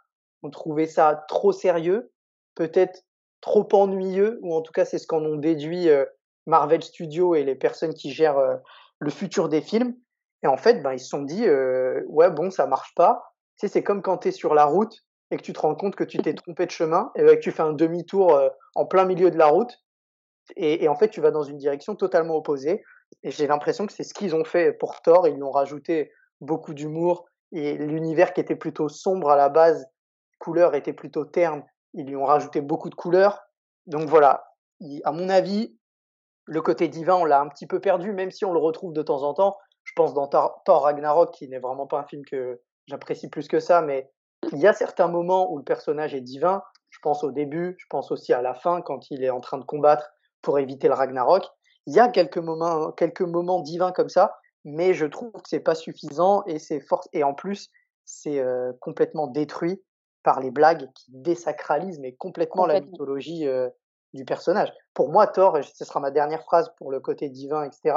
ont 0.42 0.50
trouvé 0.50 0.86
ça 0.86 1.24
trop 1.28 1.52
sérieux, 1.52 2.10
peut-être 2.54 3.04
trop 3.40 3.68
ennuyeux, 3.72 4.38
ou 4.42 4.54
en 4.54 4.62
tout 4.62 4.72
cas, 4.72 4.84
c'est 4.84 4.98
ce 4.98 5.06
qu'en 5.06 5.22
ont 5.22 5.36
déduit 5.36 5.88
Marvel 6.46 6.82
Studios 6.82 7.34
et 7.34 7.44
les 7.44 7.54
personnes 7.54 7.94
qui 7.94 8.12
gèrent 8.12 8.38
euh, 8.38 8.56
le 8.98 9.10
futur 9.10 9.48
des 9.48 9.60
films. 9.60 9.94
Et 10.42 10.46
en 10.46 10.56
fait, 10.56 10.82
ben, 10.82 10.92
ils 10.92 11.00
se 11.00 11.08
sont 11.08 11.22
dit, 11.22 11.46
euh, 11.46 12.02
ouais, 12.08 12.30
bon, 12.30 12.50
ça 12.50 12.66
marche 12.66 12.94
pas. 12.94 13.34
Tu 13.58 13.66
sais, 13.66 13.72
c'est 13.72 13.82
comme 13.82 14.02
quand 14.02 14.18
tu 14.18 14.28
es 14.28 14.30
sur 14.32 14.54
la 14.54 14.64
route 14.66 14.94
et 15.30 15.36
que 15.36 15.42
tu 15.42 15.52
te 15.52 15.60
rends 15.60 15.74
compte 15.74 15.96
que 15.96 16.04
tu 16.04 16.18
t'es 16.18 16.34
trompé 16.34 16.66
de 16.66 16.70
chemin 16.70 17.10
et 17.16 17.22
que 17.24 17.40
tu 17.40 17.50
fais 17.50 17.62
un 17.62 17.72
demi-tour 17.72 18.34
euh, 18.34 18.48
en 18.74 18.86
plein 18.86 19.04
milieu 19.04 19.30
de 19.30 19.38
la 19.38 19.46
route 19.46 19.72
et, 20.56 20.84
et 20.84 20.88
en 20.88 20.94
fait, 20.94 21.08
tu 21.08 21.20
vas 21.20 21.30
dans 21.30 21.42
une 21.42 21.58
direction 21.58 21.96
totalement 21.96 22.36
opposée. 22.36 22.82
Et 23.22 23.30
j'ai 23.30 23.46
l'impression 23.46 23.86
que 23.86 23.92
c'est 23.92 24.02
ce 24.02 24.14
qu'ils 24.14 24.34
ont 24.34 24.44
fait 24.44 24.72
pour 24.72 25.00
Thor. 25.02 25.26
Ils 25.28 25.34
lui 25.34 25.42
ont 25.42 25.50
rajouté 25.50 26.12
beaucoup 26.40 26.74
d'humour 26.74 27.26
et 27.52 27.74
l'univers 27.76 28.32
qui 28.32 28.40
était 28.40 28.56
plutôt 28.56 28.88
sombre 28.88 29.30
à 29.30 29.36
la 29.36 29.48
base, 29.48 29.86
couleur 30.38 30.74
était 30.74 30.92
plutôt 30.92 31.24
terne. 31.24 31.64
Ils 31.94 32.06
lui 32.06 32.16
ont 32.16 32.24
rajouté 32.24 32.60
beaucoup 32.60 32.90
de 32.90 32.94
couleurs. 32.94 33.42
Donc 33.86 34.08
voilà, 34.08 34.44
Il- 34.80 35.00
à 35.04 35.12
mon 35.12 35.28
avis, 35.28 35.78
le 36.46 36.60
côté 36.62 36.88
divin, 36.88 37.14
on 37.14 37.24
l'a 37.24 37.40
un 37.40 37.48
petit 37.48 37.66
peu 37.66 37.80
perdu, 37.80 38.12
même 38.12 38.30
si 38.30 38.44
on 38.44 38.52
le 38.52 38.58
retrouve 38.60 38.92
de 38.92 39.02
temps 39.02 39.22
en 39.22 39.34
temps. 39.34 39.56
Je 39.84 39.92
pense 39.96 40.14
dans 40.14 40.26
Thor, 40.26 40.62
Thor 40.64 40.82
Ragnarok, 40.82 41.32
qui 41.32 41.48
n'est 41.48 41.58
vraiment 41.58 41.86
pas 41.86 42.00
un 42.00 42.04
film 42.04 42.24
que 42.24 42.60
j'apprécie 42.86 43.28
plus 43.28 43.48
que 43.48 43.60
ça, 43.60 43.82
mais 43.82 44.10
il 44.52 44.58
y 44.58 44.66
a 44.66 44.72
certains 44.72 45.08
moments 45.08 45.50
où 45.52 45.58
le 45.58 45.64
personnage 45.64 46.14
est 46.14 46.20
divin. 46.20 46.62
Je 46.90 46.98
pense 47.02 47.24
au 47.24 47.30
début, 47.32 47.76
je 47.78 47.86
pense 47.88 48.10
aussi 48.10 48.32
à 48.32 48.42
la 48.42 48.54
fin, 48.54 48.80
quand 48.82 49.10
il 49.10 49.24
est 49.24 49.30
en 49.30 49.40
train 49.40 49.58
de 49.58 49.64
combattre 49.64 50.10
pour 50.42 50.58
éviter 50.58 50.88
le 50.88 50.94
Ragnarok. 50.94 51.44
Il 51.86 51.94
y 51.94 52.00
a 52.00 52.08
quelques 52.08 52.38
moments, 52.38 52.92
quelques 52.92 53.22
moments 53.22 53.60
divins 53.60 53.92
comme 53.92 54.08
ça, 54.08 54.36
mais 54.64 54.94
je 54.94 55.06
trouve 55.06 55.32
que 55.32 55.48
c'est 55.48 55.60
pas 55.60 55.74
suffisant 55.74 56.42
et 56.46 56.58
c'est 56.58 56.80
fort. 56.80 57.04
Et 57.12 57.24
en 57.24 57.34
plus, 57.34 57.70
c'est 58.04 58.38
euh, 58.38 58.72
complètement 58.80 59.26
détruit 59.26 59.82
par 60.22 60.40
les 60.40 60.50
blagues 60.50 60.88
qui 60.94 61.06
désacralisent 61.08 62.00
mais 62.00 62.14
complètement 62.14 62.66
la 62.66 62.74
Complètement. 62.74 62.92
mythologie 62.92 63.46
euh, 63.46 63.68
du 64.14 64.24
personnage. 64.24 64.72
Pour 64.94 65.10
moi, 65.10 65.26
Thor, 65.26 65.58
et 65.58 65.62
ce 65.62 65.84
sera 65.84 66.00
ma 66.00 66.10
dernière 66.10 66.42
phrase 66.44 66.72
pour 66.78 66.90
le 66.90 67.00
côté 67.00 67.28
divin, 67.28 67.64
etc. 67.64 67.96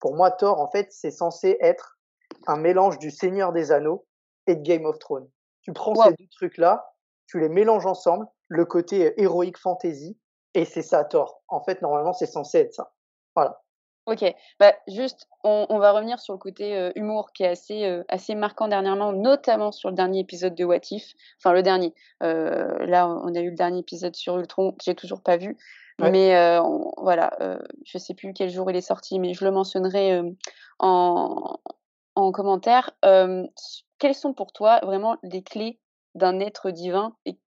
Pour 0.00 0.14
moi, 0.14 0.30
Thor, 0.30 0.60
en 0.60 0.68
fait, 0.70 0.92
c'est 0.92 1.10
censé 1.10 1.56
être 1.60 1.98
un 2.46 2.56
mélange 2.56 2.98
du 2.98 3.10
Seigneur 3.10 3.52
des 3.52 3.72
Anneaux 3.72 4.06
et 4.46 4.56
de 4.56 4.62
Game 4.62 4.84
of 4.84 4.98
Thrones. 4.98 5.28
Tu 5.62 5.72
prends 5.72 5.94
Wow. 5.94 6.04
ces 6.04 6.10
deux 6.14 6.28
trucs-là, 6.30 6.92
tu 7.26 7.40
les 7.40 7.48
mélanges 7.48 7.86
ensemble, 7.86 8.26
le 8.48 8.64
côté 8.66 9.06
euh, 9.06 9.14
héroïque 9.16 9.56
fantasy, 9.58 10.18
et 10.52 10.64
c'est 10.64 10.82
ça 10.82 11.04
Thor. 11.04 11.42
En 11.48 11.62
fait, 11.62 11.80
normalement, 11.80 12.12
c'est 12.12 12.26
censé 12.26 12.58
être 12.58 12.74
ça. 12.74 12.92
Voilà. 13.34 13.62
Ok, 14.06 14.22
bah, 14.60 14.74
juste, 14.86 15.28
on, 15.44 15.64
on 15.70 15.78
va 15.78 15.92
revenir 15.92 16.20
sur 16.20 16.34
le 16.34 16.38
côté 16.38 16.76
euh, 16.76 16.92
humour 16.94 17.32
qui 17.32 17.42
est 17.42 17.48
assez, 17.48 17.84
euh, 17.84 18.04
assez 18.08 18.34
marquant 18.34 18.68
dernièrement, 18.68 19.12
notamment 19.12 19.72
sur 19.72 19.88
le 19.88 19.94
dernier 19.94 20.18
épisode 20.18 20.54
de 20.54 20.62
What 20.64 20.80
If. 20.90 21.14
Enfin, 21.38 21.54
le 21.54 21.62
dernier. 21.62 21.94
Euh, 22.22 22.84
là, 22.84 23.08
on 23.08 23.34
a 23.34 23.40
eu 23.40 23.48
le 23.50 23.56
dernier 23.56 23.78
épisode 23.78 24.14
sur 24.14 24.36
Ultron 24.38 24.72
que 24.72 24.84
j'ai 24.84 24.94
toujours 24.94 25.22
pas 25.22 25.38
vu. 25.38 25.56
Ouais. 26.00 26.10
Mais 26.10 26.36
euh, 26.36 26.62
on- 26.62 26.92
voilà, 26.98 27.32
euh, 27.40 27.58
je 27.86 27.96
sais 27.96 28.12
plus 28.14 28.34
quel 28.34 28.50
jour 28.50 28.70
il 28.70 28.76
est 28.76 28.82
sorti, 28.82 29.18
mais 29.18 29.32
je 29.32 29.44
le 29.44 29.50
mentionnerai 29.52 30.12
euh, 30.12 30.30
en, 30.80 31.58
en 32.14 32.32
commentaire. 32.32 32.90
Euh, 33.06 33.46
quelles 33.98 34.14
sont 34.14 34.34
pour 34.34 34.52
toi 34.52 34.80
vraiment 34.82 35.16
les 35.22 35.42
clés 35.42 35.80
d'un 36.14 36.40
être 36.40 36.70
divin 36.70 37.16
et 37.24 37.38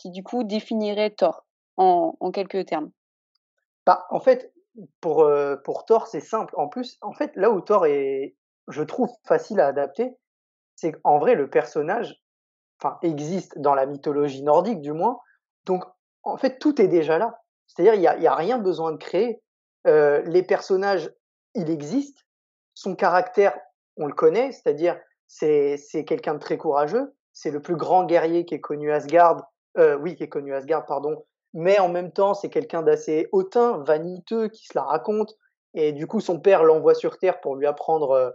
qui 0.00 0.10
du 0.10 0.22
coup 0.22 0.44
définirait 0.44 1.10
Thor 1.10 1.46
en, 1.78 2.14
en 2.20 2.30
quelques 2.30 2.66
termes? 2.66 2.90
Bah, 3.86 4.06
en 4.10 4.20
fait, 4.20 4.52
pour, 5.00 5.22
euh, 5.22 5.56
pour 5.56 5.84
Thor, 5.84 6.06
c'est 6.06 6.20
simple. 6.20 6.54
En 6.56 6.68
plus, 6.68 6.98
en 7.00 7.12
fait, 7.12 7.32
là 7.36 7.50
où 7.50 7.60
Thor 7.60 7.86
est, 7.86 8.36
je 8.68 8.82
trouve, 8.82 9.10
facile 9.24 9.60
à 9.60 9.66
adapter, 9.66 10.16
c'est 10.74 10.92
qu'en 10.92 11.18
vrai, 11.18 11.34
le 11.34 11.48
personnage, 11.48 12.20
existe 13.02 13.58
dans 13.58 13.74
la 13.74 13.86
mythologie 13.86 14.42
nordique, 14.42 14.80
du 14.80 14.92
moins. 14.92 15.18
Donc, 15.64 15.84
en 16.22 16.36
fait, 16.36 16.58
tout 16.58 16.80
est 16.80 16.88
déjà 16.88 17.18
là. 17.18 17.40
C'est-à-dire, 17.66 17.94
il 17.94 18.02
y 18.02 18.06
a, 18.06 18.16
y 18.18 18.26
a 18.26 18.34
rien 18.34 18.58
besoin 18.58 18.92
de 18.92 18.96
créer. 18.96 19.42
Euh, 19.86 20.22
les 20.26 20.42
personnages, 20.42 21.10
il 21.54 21.70
existe. 21.70 22.26
Son 22.74 22.94
caractère, 22.94 23.58
on 23.96 24.06
le 24.06 24.12
connaît. 24.12 24.52
C'est-à-dire, 24.52 24.98
c'est, 25.26 25.76
c'est 25.76 26.04
quelqu'un 26.04 26.34
de 26.34 26.38
très 26.38 26.58
courageux. 26.58 27.14
C'est 27.32 27.50
le 27.50 27.60
plus 27.60 27.76
grand 27.76 28.04
guerrier 28.04 28.44
qui 28.44 28.54
est 28.54 28.60
connu 28.60 28.92
Asgard. 28.92 29.50
Euh, 29.78 29.96
oui, 29.96 30.16
qui 30.16 30.24
est 30.24 30.28
connu 30.28 30.54
Asgard, 30.54 30.86
pardon. 30.86 31.24
Mais 31.58 31.78
en 31.78 31.88
même 31.88 32.12
temps, 32.12 32.34
c'est 32.34 32.50
quelqu'un 32.50 32.82
d'assez 32.82 33.28
hautain, 33.32 33.78
vaniteux, 33.78 34.48
qui 34.48 34.66
se 34.66 34.72
la 34.76 34.82
raconte. 34.82 35.36
Et 35.72 35.92
du 35.92 36.06
coup, 36.06 36.20
son 36.20 36.38
père 36.38 36.62
l'envoie 36.64 36.94
sur 36.94 37.18
Terre 37.18 37.40
pour 37.40 37.56
lui 37.56 37.66
apprendre 37.66 38.10
euh, 38.10 38.30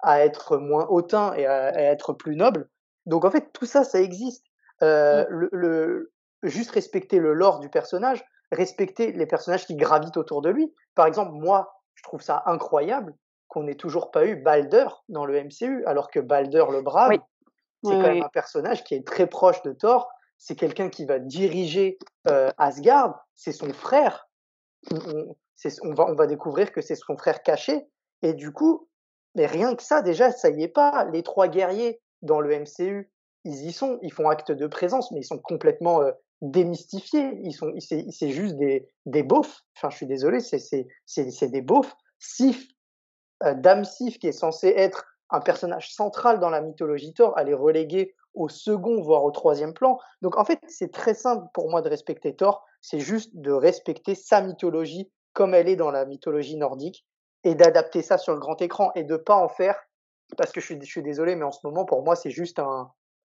à 0.00 0.22
être 0.24 0.58
moins 0.58 0.86
hautain 0.90 1.32
et 1.34 1.46
à, 1.46 1.68
à 1.68 1.80
être 1.80 2.12
plus 2.12 2.36
noble. 2.36 2.68
Donc 3.06 3.24
en 3.24 3.30
fait, 3.30 3.50
tout 3.54 3.64
ça, 3.64 3.82
ça 3.82 3.98
existe. 4.00 4.44
Euh, 4.82 5.24
Mm. 5.24 5.26
le, 5.30 5.48
le- 5.52 6.12
juste 6.42 6.70
respecter 6.72 7.18
le 7.18 7.32
lore 7.32 7.60
du 7.60 7.70
personnage, 7.70 8.22
respecter 8.52 9.10
les 9.12 9.24
personnages 9.26 9.66
qui 9.66 9.74
gravitent 9.74 10.18
autour 10.18 10.42
de 10.42 10.50
lui. 10.50 10.72
Par 10.94 11.06
exemple, 11.06 11.32
moi, 11.32 11.80
je 11.94 12.02
trouve 12.02 12.20
ça 12.20 12.42
incroyable 12.44 13.14
qu'on 13.48 13.62
n'ait 13.62 13.74
toujours 13.74 14.10
pas 14.10 14.26
eu 14.26 14.36
Balder 14.36 14.86
dans 15.08 15.24
le 15.24 15.34
MCU, 15.42 15.82
alors 15.86 16.10
que 16.10 16.20
Balder 16.20 16.64
le 16.70 16.82
Brave, 16.82 17.08
Oui. 17.08 17.20
c'est 17.84 17.90
Oui, 17.90 17.96
quand 18.02 18.08
oui, 18.08 18.14
même 18.16 18.22
un 18.24 18.28
personnage 18.28 18.84
qui 18.84 18.94
est 18.94 19.06
très 19.06 19.26
proche 19.26 19.62
de 19.62 19.72
Thor. 19.72 20.08
C'est 20.38 20.56
quelqu'un 20.56 20.88
qui 20.88 21.04
va 21.04 21.18
diriger 21.18 21.98
euh, 22.28 22.50
Asgard. 22.58 23.26
C'est 23.34 23.52
son 23.52 23.72
frère. 23.72 24.28
On, 25.82 26.14
va 26.14 26.26
découvrir 26.26 26.72
que 26.72 26.80
c'est 26.80 26.94
son 26.94 27.16
frère 27.16 27.42
caché. 27.42 27.86
Et 28.22 28.34
du 28.34 28.52
coup, 28.52 28.88
Mais 29.34 29.46
rien 29.46 29.74
que 29.74 29.82
ça, 29.82 30.02
déjà, 30.02 30.32
ça 30.32 30.48
y 30.50 30.62
est 30.62 30.68
pas. 30.68 31.06
Les 31.12 31.22
trois 31.22 31.48
guerriers 31.48 32.00
dans 32.22 32.40
le 32.40 32.58
MCU, 32.58 33.10
ils 33.44 33.66
y 33.66 33.72
sont, 33.72 33.98
ils 34.02 34.12
font 34.12 34.28
acte 34.28 34.52
de 34.52 34.66
présence, 34.66 35.10
mais 35.12 35.20
ils 35.20 35.24
sont 35.24 35.38
complètement 35.38 36.02
euh, 36.02 36.12
démystifiés. 36.42 37.38
Ils 37.42 37.52
sont, 37.52 37.72
c'est 37.78 38.30
juste 38.30 38.56
des, 38.56 38.88
des 39.06 39.22
beaufs. 39.22 39.62
Enfin, 39.76 39.90
je 39.90 39.96
suis 39.96 40.06
désolé, 40.06 40.40
c'est 40.40 41.48
des 41.48 41.62
beaufs. 41.62 41.94
Sif, 42.18 42.66
euh, 43.42 43.54
Dame 43.54 43.84
Sif, 43.84 44.18
qui 44.18 44.28
est 44.28 44.32
censée 44.32 44.72
être 44.76 45.04
un 45.30 45.40
personnage 45.40 45.92
central 45.92 46.38
dans 46.38 46.50
la 46.50 46.60
mythologie 46.60 47.12
Thor, 47.12 47.34
elle 47.38 47.48
est 47.48 47.54
reléguée 47.54 48.14
au 48.36 48.48
second, 48.48 49.00
voire 49.00 49.24
au 49.24 49.30
troisième 49.30 49.74
plan. 49.74 49.98
Donc 50.22 50.36
en 50.36 50.44
fait, 50.44 50.60
c'est 50.68 50.92
très 50.92 51.14
simple 51.14 51.46
pour 51.52 51.70
moi 51.70 51.82
de 51.82 51.88
respecter 51.88 52.36
Thor, 52.36 52.64
c'est 52.80 53.00
juste 53.00 53.30
de 53.34 53.50
respecter 53.50 54.14
sa 54.14 54.42
mythologie 54.42 55.10
comme 55.32 55.54
elle 55.54 55.68
est 55.68 55.76
dans 55.76 55.90
la 55.90 56.04
mythologie 56.04 56.56
nordique 56.56 57.04
et 57.44 57.54
d'adapter 57.54 58.02
ça 58.02 58.18
sur 58.18 58.34
le 58.34 58.40
grand 58.40 58.60
écran 58.62 58.92
et 58.94 59.04
de 59.04 59.16
pas 59.16 59.36
en 59.36 59.48
faire, 59.48 59.76
parce 60.36 60.52
que 60.52 60.60
je 60.60 60.74
suis, 60.84 61.02
désolé, 61.02 61.36
mais 61.36 61.44
en 61.44 61.52
ce 61.52 61.60
moment, 61.64 61.84
pour 61.84 62.02
moi, 62.02 62.16
c'est 62.16 62.30
juste 62.30 62.58
un, 62.58 62.90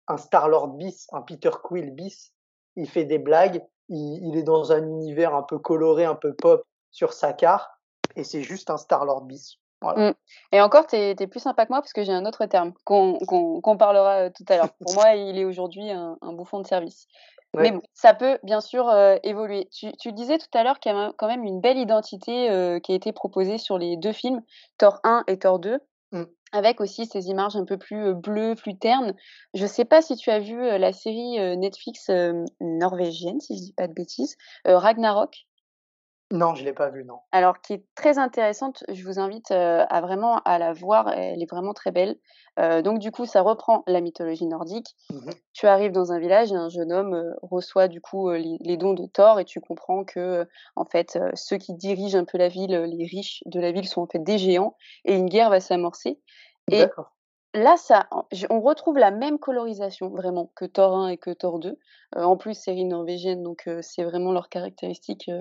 un 0.08 0.18
Star-Lord 0.18 0.70
bis, 0.70 1.08
un 1.12 1.22
Peter 1.22 1.52
Quill 1.64 1.92
bis. 1.92 2.34
Il 2.76 2.90
fait 2.90 3.06
des 3.06 3.20
blagues, 3.20 3.66
il, 3.90 4.20
il, 4.24 4.38
est 4.38 4.44
dans 4.44 4.72
un 4.72 4.84
univers 4.84 5.36
un 5.36 5.44
peu 5.44 5.60
coloré, 5.60 6.06
un 6.06 6.16
peu 6.16 6.34
pop 6.34 6.64
sur 6.92 7.14
sa 7.14 7.34
carte, 7.34 7.70
et 8.16 8.24
c'est 8.24 8.44
juste 8.44 8.70
un 8.70 8.78
Star-Lord 8.78 9.24
bis. 9.24 9.60
Mmh. 9.84 10.12
Et 10.52 10.62
encore, 10.62 10.88
tu 10.88 10.96
es, 10.96 11.16
plus 11.28 11.40
sympa 11.40 11.66
que 11.66 11.72
moi 11.72 11.82
parce 11.82 11.94
que 11.94 12.04
j'ai 12.04 12.12
un 12.12 12.26
autre 12.26 12.46
terme 12.46 12.74
qu'on 12.84 13.78
parlera 13.78 14.26
euh, 14.26 14.30
tout 14.36 14.46
à 14.50 14.58
l'heure. 14.58 14.74
Pour 14.80 14.96
moi, 14.96 15.14
il 15.16 15.38
est 15.38 15.46
aujourd'hui 15.46 15.90
un, 15.92 16.18
bouffon 16.34 16.60
de 16.60 16.68
service. 16.68 17.08
Mais 17.56 17.72
bon, 17.72 17.82
ça 17.94 18.14
peut 18.14 18.38
bien 18.44 18.62
sûr 18.62 18.88
euh, 18.90 19.16
évoluer. 19.24 19.68
Tu, 19.72 19.92
tu, 19.94 20.12
disais 20.12 20.38
tout 20.38 20.50
à 20.54 20.64
l'heure 20.64 20.80
qu'il 20.80 20.92
y 20.92 20.96
a 20.96 21.12
quand 21.18 21.28
même 21.28 21.44
une 21.44 21.60
belle 21.60 21.78
identité 21.78 22.52
euh, 22.52 22.80
qui 22.80 22.92
a 22.92 22.96
été 22.96 23.12
proposée 23.14 23.58
sur 23.58 23.80
les 23.80 23.98
deux 23.98 24.12
films, 24.12 24.44
Thor 24.78 25.00
1 25.04 25.24
et 25.28 25.40
Thor 25.40 25.60
2. 25.60 25.80
Mmh. 26.12 26.24
Avec 26.52 26.82
aussi 26.82 27.06
ces 27.06 27.28
images 27.28 27.56
un 27.56 27.66
peu 27.66 27.78
plus 27.78 28.14
bleues, 28.14 28.56
plus 28.56 28.78
ternes. 28.78 29.14
Je 29.54 29.66
sais 29.66 29.86
pas 29.86 30.02
si 30.02 30.16
tu 30.16 30.30
as 30.30 30.40
vu 30.40 30.58
la 30.58 30.94
série 30.94 31.58
Netflix 31.58 32.10
norvégienne, 32.62 33.42
si 33.42 33.58
je 33.58 33.64
dis 33.64 33.74
pas 33.74 33.88
de 33.88 33.94
bêtises, 33.94 34.38
Ragnarok. 34.66 35.47
Non, 36.32 36.56
je 36.56 36.66
l'ai 36.66 36.74
pas 36.74 36.90
vue, 36.90 37.06
non. 37.06 37.20
Alors, 37.32 37.62
qui 37.62 37.74
est 37.74 37.86
très 37.96 38.18
intéressante, 38.18 38.84
je 38.90 39.04
vous 39.04 39.18
invite 39.20 39.52
à 39.52 40.02
vraiment 40.02 40.40
à 40.44 40.58
la 40.60 40.74
voir, 40.74 41.10
elle 41.10 41.42
est 41.42 41.50
vraiment 41.50 41.74
très 41.74 41.92
belle. 41.92 42.18
donc 42.58 43.00
du 43.00 43.12
coup, 43.12 43.26
ça 43.26 43.42
reprend 43.42 43.84
la 43.88 44.02
mythologie 44.02 44.46
nordique. 44.46 44.96
Mmh 45.12 45.32
tu 45.58 45.66
arrives 45.66 45.92
dans 45.92 46.12
un 46.12 46.20
village 46.20 46.52
et 46.52 46.56
un 46.56 46.70
jeune 46.70 46.94
homme 46.94 47.34
reçoit 47.42 47.88
du 47.88 48.00
coup 48.00 48.30
les, 48.30 48.78
dons 48.78 48.94
de 48.94 49.08
Thor 49.08 49.40
et 49.40 49.46
tu 49.46 49.60
comprends 49.60 50.04
que 50.04 50.48
en 50.76 50.86
fait 50.86 51.18
ceux 51.34 51.58
qui 51.58 51.74
dirigent 51.74 52.16
un 52.16 52.26
peu 52.26 52.38
la 52.38 52.48
ville, 52.48 52.76
les 52.76 53.08
riches 53.08 53.42
de 53.48 53.60
la 53.60 53.72
ville 53.72 53.88
sont 53.88 54.02
en 54.02 54.06
fait 54.06 54.24
des 54.24 54.38
géants 54.38 54.76
et 55.04 55.16
une 55.16 55.28
guerre 55.28 55.50
va 55.50 55.60
s'amorcer. 55.60 56.20
Et 56.72 56.86
là, 57.56 57.76
ça, 57.76 58.08
on 58.52 58.62
retrouve 58.62 59.00
la 59.00 59.10
même 59.10 59.40
colorisation 59.40 60.10
vraiment 60.10 60.52
que 60.56 60.66
Thor 60.66 60.96
1 60.96 61.10
et 61.10 61.18
que 61.18 61.32
Thor 61.32 61.58
2. 61.58 61.80
en 62.16 62.38
plus, 62.38 62.54
série 62.54 62.86
norvégienne, 62.86 63.42
donc 63.42 63.68
c'est 63.82 64.04
vraiment 64.04 64.32
leur 64.32 64.50
caractéristique 64.50 65.32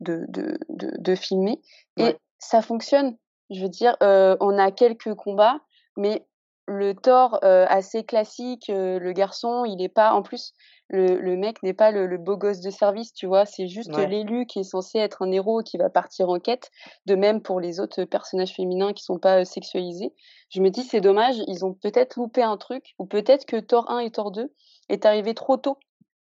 de, 0.00 0.24
de, 0.28 0.58
de, 0.68 1.14
filmer. 1.14 1.60
Et 1.96 2.16
ça 2.38 2.62
fonctionne. 2.62 3.16
Je 3.50 3.62
veux 3.62 3.68
dire, 3.68 3.96
on 4.00 4.58
a 4.58 4.70
quelques 4.70 5.14
combats, 5.14 5.60
mais 5.96 6.26
le 6.66 6.94
Thor 6.94 7.38
assez 7.42 8.04
classique, 8.04 8.66
le 8.68 9.12
garçon, 9.12 9.64
il 9.64 9.76
n'est 9.76 9.88
pas. 9.88 10.12
En 10.12 10.22
plus, 10.22 10.54
le, 10.88 11.18
le 11.18 11.36
mec 11.36 11.62
n'est 11.62 11.74
pas 11.74 11.90
le, 11.90 12.18
beau 12.18 12.36
gosse 12.36 12.60
de 12.60 12.70
service, 12.70 13.14
tu 13.14 13.26
vois. 13.26 13.46
C'est 13.46 13.68
juste 13.68 13.96
l'élu 13.96 14.46
qui 14.46 14.60
est 14.60 14.64
censé 14.64 14.98
être 14.98 15.22
un 15.22 15.32
héros 15.32 15.62
qui 15.62 15.76
va 15.78 15.88
partir 15.90 16.28
en 16.28 16.38
quête. 16.38 16.70
De 17.06 17.14
même 17.14 17.40
pour 17.40 17.60
les 17.60 17.80
autres 17.80 18.04
personnages 18.04 18.54
féminins 18.54 18.92
qui 18.92 19.02
sont 19.02 19.18
pas 19.18 19.44
sexualisés. 19.44 20.12
Je 20.50 20.60
me 20.60 20.70
dis, 20.70 20.82
c'est 20.82 21.00
dommage, 21.00 21.36
ils 21.46 21.64
ont 21.64 21.74
peut-être 21.74 22.16
loupé 22.16 22.42
un 22.42 22.56
truc, 22.56 22.94
ou 22.98 23.06
peut-être 23.06 23.46
que 23.46 23.56
Thor 23.58 23.90
1 23.90 24.00
et 24.00 24.10
Thor 24.10 24.30
2 24.30 24.52
est 24.88 25.06
arrivé 25.06 25.34
trop 25.34 25.56
tôt 25.56 25.78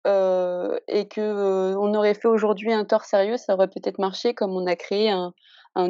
euh, 0.06 0.78
et 0.88 1.08
que 1.08 1.22
euh, 1.22 1.76
on 1.78 1.94
aurait 1.96 2.13
fait 2.13 2.28
aujourd'hui 2.28 2.72
un 2.72 2.86
tort 2.86 3.06
sérieux, 3.06 3.38
ça 3.38 3.56
aurait 3.56 3.68
peut-être 3.68 3.98
marché 3.98 4.34
comme 4.36 4.52
on 4.52 4.68
a 4.68 4.76
créé 4.76 5.10
un, 5.10 5.34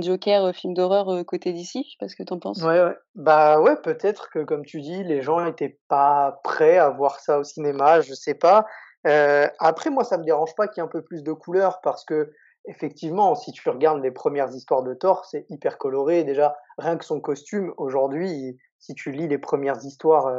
Joker 0.01 0.45
euh, 0.45 0.51
film 0.51 0.73
d'horreur 0.73 1.25
côté 1.25 1.53
d'ici. 1.53 1.83
Je 1.85 1.91
sais 1.91 1.97
pas 1.99 2.07
ce 2.07 2.15
que 2.15 2.23
t'en 2.23 2.39
penses. 2.39 2.61
Ouais. 2.63 2.81
Bah 3.15 3.59
ouais, 3.59 3.75
peut-être 3.75 4.29
que 4.29 4.39
comme 4.39 4.65
tu 4.65 4.81
dis, 4.81 5.03
les 5.03 5.21
gens 5.21 5.43
n'étaient 5.43 5.79
pas 5.89 6.39
prêts 6.43 6.77
à 6.77 6.89
voir 6.89 7.19
ça 7.19 7.39
au 7.39 7.43
cinéma, 7.43 8.01
je 8.01 8.13
sais 8.13 8.33
pas. 8.33 8.65
après, 9.03 9.89
moi, 9.89 10.03
ça 10.03 10.17
me 10.17 10.23
dérange 10.23 10.55
pas 10.55 10.67
qu'il 10.67 10.81
y 10.81 10.83
ait 10.83 10.87
un 10.87 10.91
peu 10.91 11.03
plus 11.03 11.21
de 11.21 11.33
couleurs 11.33 11.81
parce 11.81 12.03
que 12.05 12.31
effectivement, 12.67 13.35
si 13.35 13.51
tu 13.51 13.69
regardes 13.69 14.01
les 14.01 14.11
premières 14.11 14.49
histoires 14.55 14.81
de 14.81 14.93
Thor, 14.95 15.25
c'est 15.25 15.45
hyper 15.49 15.77
coloré. 15.77 16.23
Déjà, 16.23 16.55
rien 16.79 16.97
que 16.97 17.05
son 17.05 17.19
costume, 17.19 17.73
aujourd'hui, 17.77 18.57
si 18.79 18.95
tu 18.95 19.11
lis 19.11 19.27
les 19.27 19.37
premières 19.37 19.83
histoires 19.83 20.31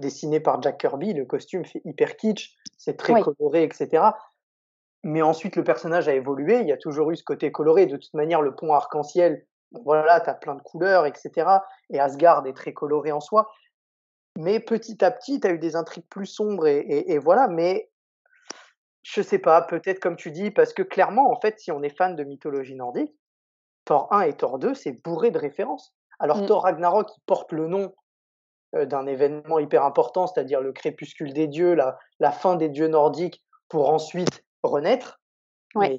dessiné 0.00 0.40
par 0.40 0.60
Jack 0.62 0.78
Kirby, 0.78 1.12
le 1.12 1.24
costume 1.24 1.64
fait 1.64 1.82
hyper 1.84 2.16
kitsch, 2.16 2.56
c'est 2.78 2.96
très 2.96 3.20
coloré, 3.20 3.64
etc. 3.64 4.04
Mais 5.04 5.22
ensuite, 5.22 5.56
le 5.56 5.64
personnage 5.64 6.08
a 6.08 6.14
évolué, 6.14 6.60
il 6.60 6.68
y 6.68 6.72
a 6.72 6.76
toujours 6.76 7.10
eu 7.10 7.16
ce 7.16 7.24
côté 7.24 7.50
coloré. 7.50 7.86
De 7.86 7.96
toute 7.96 8.14
manière, 8.14 8.40
le 8.40 8.54
pont 8.54 8.72
arc-en-ciel, 8.72 9.44
voilà, 9.84 10.20
tu 10.20 10.30
as 10.30 10.34
plein 10.34 10.54
de 10.54 10.62
couleurs, 10.62 11.06
etc. 11.06 11.58
Et 11.90 11.98
Asgard 11.98 12.46
est 12.46 12.52
très 12.52 12.72
coloré 12.72 13.10
en 13.10 13.20
soi. 13.20 13.50
Mais 14.38 14.60
petit 14.60 15.04
à 15.04 15.10
petit, 15.10 15.40
tu 15.40 15.46
as 15.46 15.50
eu 15.50 15.58
des 15.58 15.76
intrigues 15.76 16.08
plus 16.08 16.26
sombres, 16.26 16.66
et, 16.66 16.84
et, 17.10 17.18
voilà. 17.18 17.48
Mais 17.48 17.90
je 19.02 19.20
sais 19.20 19.38
pas, 19.38 19.60
peut-être 19.62 20.00
comme 20.00 20.16
tu 20.16 20.30
dis, 20.30 20.50
parce 20.50 20.72
que 20.72 20.82
clairement, 20.82 21.30
en 21.30 21.40
fait, 21.40 21.58
si 21.58 21.72
on 21.72 21.82
est 21.82 21.94
fan 21.96 22.14
de 22.14 22.24
mythologie 22.24 22.76
nordique, 22.76 23.14
Thor 23.84 24.06
1 24.12 24.22
et 24.22 24.32
Thor 24.34 24.58
2, 24.58 24.74
c'est 24.74 24.92
bourré 24.92 25.32
de 25.32 25.38
références. 25.38 25.94
Alors, 26.20 26.42
mmh. 26.42 26.46
Thor 26.46 26.62
Ragnarok, 26.62 27.08
il 27.16 27.20
porte 27.26 27.50
le 27.50 27.66
nom 27.66 27.92
d'un 28.74 29.06
événement 29.06 29.58
hyper 29.58 29.84
important, 29.84 30.26
c'est-à-dire 30.26 30.60
le 30.60 30.72
crépuscule 30.72 31.32
des 31.32 31.46
dieux, 31.46 31.74
la, 31.74 31.98
la, 32.20 32.32
fin 32.32 32.56
des 32.56 32.68
dieux 32.68 32.88
nordiques, 32.88 33.44
pour 33.68 33.90
ensuite 33.90 34.44
renaître. 34.62 35.20
Mais 35.74 35.98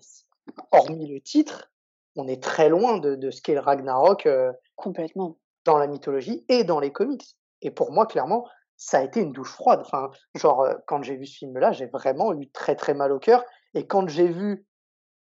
hormis 0.72 1.12
le 1.12 1.20
titre, 1.22 1.72
on 2.16 2.28
est 2.28 2.42
très 2.42 2.70
loin 2.70 2.98
de, 2.98 3.16
de 3.16 3.32
ce 3.32 3.42
qu'est 3.42 3.54
le 3.54 3.60
Ragnarok. 3.60 4.26
Euh, 4.26 4.52
Complètement. 4.76 5.38
Dans 5.66 5.78
la 5.78 5.88
mythologie 5.88 6.46
et 6.50 6.64
dans 6.64 6.80
les 6.80 6.92
comics. 6.92 7.38
Et 7.62 7.72
pour 7.72 7.92
moi, 7.92 8.06
clairement, 8.06 8.48
ça 8.76 9.00
a 9.00 9.04
été 9.04 9.22
une 9.22 9.32
douche 9.32 9.52
froide. 9.52 9.82
Enfin, 9.86 10.12
genre, 10.36 10.62
euh, 10.62 10.74
quand 10.88 11.04
j'ai 11.04 11.16
vu 11.16 11.26
ce 11.26 11.38
film-là, 11.38 11.72
j'ai 11.72 11.86
vraiment 11.86 12.34
eu 12.34 12.50
très 12.50 12.76
très 12.76 12.94
mal 12.94 13.12
au 13.12 13.20
cœur. 13.20 13.44
Et 13.74 13.88
quand 13.88 14.08
j'ai 14.08 14.28
vu 14.28 14.66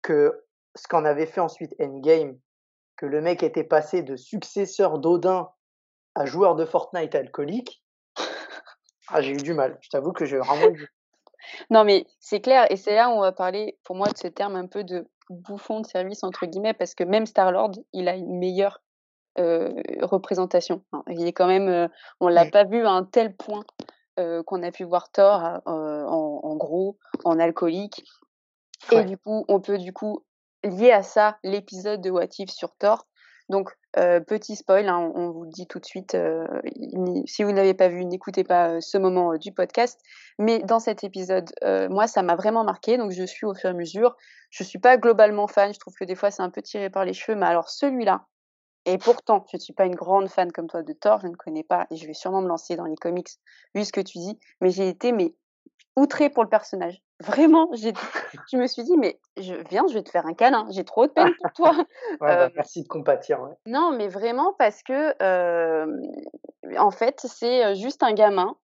que 0.01 0.45
ce 0.75 0.87
qu'en 0.87 1.05
avait 1.05 1.25
fait 1.25 1.41
ensuite 1.41 1.73
Endgame, 1.79 2.37
que 2.97 3.05
le 3.05 3.21
mec 3.21 3.43
était 3.43 3.63
passé 3.63 4.03
de 4.03 4.15
successeur 4.15 4.99
d'Odin 4.99 5.49
joueur 6.25 6.55
de 6.55 6.65
Fortnite 6.65 7.15
alcoolique, 7.15 7.83
ah, 9.09 9.21
j'ai 9.21 9.31
eu 9.31 9.37
du 9.37 9.53
mal. 9.53 9.77
Je 9.81 9.89
t'avoue 9.89 10.11
que 10.11 10.25
j'ai 10.25 10.37
vraiment 10.37 10.69
eu 10.69 10.87
Non, 11.69 11.83
mais 11.83 12.05
c'est 12.19 12.41
clair, 12.41 12.65
et 12.69 12.75
c'est 12.75 12.95
là 12.95 13.09
où 13.09 13.13
on 13.13 13.21
va 13.21 13.31
parler, 13.31 13.77
pour 13.83 13.95
moi, 13.95 14.07
de 14.07 14.17
ce 14.17 14.27
terme 14.27 14.55
un 14.55 14.67
peu 14.67 14.83
de 14.83 15.07
bouffon 15.29 15.81
de 15.81 15.85
service, 15.85 16.23
entre 16.23 16.45
guillemets, 16.45 16.73
parce 16.73 16.95
que 16.95 17.03
même 17.03 17.25
Star-Lord, 17.25 17.71
il 17.93 18.07
a 18.07 18.15
une 18.15 18.37
meilleure 18.37 18.81
euh, 19.39 19.71
représentation. 20.01 20.83
Il 21.09 21.27
est 21.27 21.33
quand 21.33 21.47
même, 21.47 21.67
euh, 21.67 21.87
on 22.19 22.27
l'a 22.27 22.45
pas 22.45 22.63
vu 22.63 22.85
à 22.85 22.91
un 22.91 23.03
tel 23.03 23.35
point 23.35 23.63
euh, 24.19 24.41
qu'on 24.43 24.63
a 24.63 24.71
pu 24.71 24.83
voir 24.83 25.11
Thor 25.11 25.61
en, 25.65 26.41
en, 26.43 26.55
gros, 26.55 26.97
en 27.23 27.39
alcoolique. 27.39 28.03
Et 28.91 29.03
du 29.03 29.17
coup, 29.17 29.45
on 29.47 29.59
peut 29.59 29.77
du 29.77 29.93
coup 29.93 30.23
lier 30.63 30.91
à 30.91 31.03
ça 31.03 31.37
l'épisode 31.43 32.01
de 32.01 32.09
What 32.09 32.29
If 32.39 32.49
sur 32.49 32.75
Thor. 32.77 33.05
Donc, 33.49 33.71
euh, 33.97 34.19
petit 34.19 34.55
spoil, 34.55 34.87
hein, 34.87 35.11
on, 35.15 35.31
vous 35.31 35.43
le 35.43 35.49
dit 35.49 35.65
tout 35.67 35.79
de 35.79 35.85
suite, 35.85 36.15
euh, 36.15 36.45
si 37.25 37.43
vous 37.43 37.51
n'avez 37.51 37.73
pas 37.73 37.87
vu, 37.87 38.05
n'écoutez 38.05 38.43
pas 38.43 38.69
euh, 38.69 38.77
ce 38.79 38.97
moment 38.97 39.35
du 39.37 39.51
podcast. 39.51 39.99
Mais 40.39 40.59
dans 40.59 40.79
cet 40.79 41.03
épisode, 41.03 41.49
moi, 41.89 42.07
ça 42.07 42.21
m'a 42.21 42.35
vraiment 42.35 42.63
marqué, 42.63 42.97
donc 42.97 43.11
je 43.11 43.23
suis 43.23 43.45
au 43.45 43.53
fur 43.53 43.69
et 43.69 43.73
à 43.73 43.75
mesure. 43.75 44.15
Je 44.49 44.63
suis 44.63 44.79
pas 44.79 44.97
globalement 44.97 45.47
fan, 45.47 45.73
je 45.73 45.79
trouve 45.79 45.95
que 45.95 46.05
des 46.05 46.15
fois 46.15 46.31
c'est 46.31 46.43
un 46.43 46.49
peu 46.49 46.61
tiré 46.61 46.89
par 46.89 47.05
les 47.05 47.13
cheveux, 47.13 47.37
mais 47.37 47.47
alors 47.47 47.69
celui-là, 47.69 48.27
et 48.85 48.97
pourtant, 48.97 49.45
je 49.51 49.57
ne 49.57 49.61
suis 49.61 49.73
pas 49.73 49.85
une 49.85 49.95
grande 49.95 50.29
fan 50.29 50.51
comme 50.51 50.67
toi 50.67 50.83
de 50.83 50.93
Thor, 50.93 51.19
je 51.21 51.27
ne 51.27 51.35
connais 51.35 51.63
pas, 51.63 51.87
et 51.91 51.97
je 51.97 52.07
vais 52.07 52.13
sûrement 52.13 52.41
me 52.41 52.47
lancer 52.47 52.75
dans 52.77 52.85
les 52.85 52.95
comics, 52.95 53.29
vu 53.75 53.83
ce 53.83 53.91
que 53.91 53.99
tu 53.99 54.19
dis, 54.19 54.39
mais 54.61 54.69
j'ai 54.69 54.87
été 54.87 55.11
mais 55.11 55.35
outrée 55.97 56.29
pour 56.29 56.43
le 56.43 56.49
personnage. 56.49 57.01
Vraiment, 57.19 57.69
j'ai, 57.73 57.93
je 58.51 58.57
me 58.57 58.67
suis 58.67 58.83
dit, 58.83 58.95
mais 58.95 59.19
je 59.37 59.55
viens, 59.69 59.85
je 59.87 59.95
vais 59.95 60.03
te 60.03 60.09
faire 60.09 60.25
un 60.25 60.33
câlin. 60.33 60.67
J'ai 60.69 60.83
trop 60.83 61.07
de 61.07 61.11
peine 61.11 61.33
pour 61.41 61.51
toi. 61.53 61.71
ouais, 62.11 62.17
bah, 62.19 62.49
merci 62.55 62.83
de 62.83 62.87
compatir. 62.87 63.39
Non, 63.65 63.91
mais 63.91 64.07
vraiment 64.07 64.53
parce 64.57 64.83
que, 64.83 65.13
en 66.77 66.91
fait, 66.91 67.25
c'est 67.27 67.75
juste 67.75 68.03
un 68.03 68.13
gamin 68.13 68.55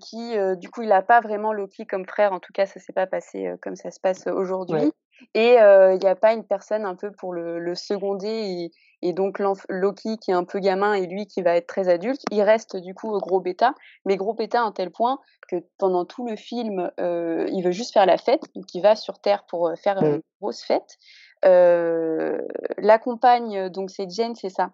qui, 0.00 0.36
du 0.56 0.68
coup, 0.68 0.82
il 0.82 0.88
n'a 0.88 1.02
pas 1.02 1.20
vraiment 1.20 1.52
Loki 1.52 1.86
comme 1.86 2.06
frère. 2.06 2.32
En 2.32 2.40
tout 2.40 2.52
cas, 2.52 2.66
ça 2.66 2.80
s'est 2.80 2.92
pas 2.92 3.06
passé 3.06 3.54
comme 3.62 3.76
ça 3.76 3.90
se 3.92 4.00
passe 4.00 4.26
aujourd'hui. 4.26 4.92
Et 5.34 5.54
il 5.54 5.98
n'y 6.00 6.06
a 6.06 6.14
pas 6.14 6.32
une 6.32 6.44
personne 6.44 6.84
un 6.84 6.94
peu 6.94 7.10
pour 7.10 7.32
le, 7.32 7.58
le 7.58 7.74
seconder. 7.74 8.70
Et, 9.02 9.12
donc 9.12 9.38
Loki 9.68 10.16
qui 10.16 10.30
est 10.30 10.34
un 10.34 10.44
peu 10.44 10.60
gamin 10.60 10.94
et 10.94 11.06
lui 11.06 11.26
qui 11.26 11.42
va 11.42 11.56
être 11.56 11.66
très 11.66 11.90
adulte, 11.90 12.22
il 12.30 12.40
reste 12.40 12.76
du 12.76 12.94
coup 12.94 13.18
gros 13.18 13.38
bêta, 13.38 13.74
mais 14.06 14.16
gros 14.16 14.32
bêta 14.32 14.60
à 14.60 14.64
un 14.64 14.72
tel 14.72 14.90
point 14.90 15.18
que 15.48 15.56
pendant 15.78 16.04
tout 16.04 16.26
le 16.26 16.36
film, 16.36 16.90
euh, 17.00 17.46
il 17.52 17.62
veut 17.62 17.70
juste 17.70 17.92
faire 17.92 18.06
la 18.06 18.16
fête, 18.16 18.42
donc 18.54 18.72
il 18.74 18.80
va 18.80 18.96
sur 18.96 19.18
Terre 19.18 19.44
pour 19.44 19.70
faire 19.76 20.02
une 20.02 20.22
grosse 20.40 20.62
fête. 20.62 20.98
Euh, 21.44 22.40
la 22.78 22.98
compagne, 22.98 23.68
donc 23.68 23.90
c'est 23.90 24.08
Jane, 24.10 24.34
c'est 24.34 24.48
ça 24.48 24.70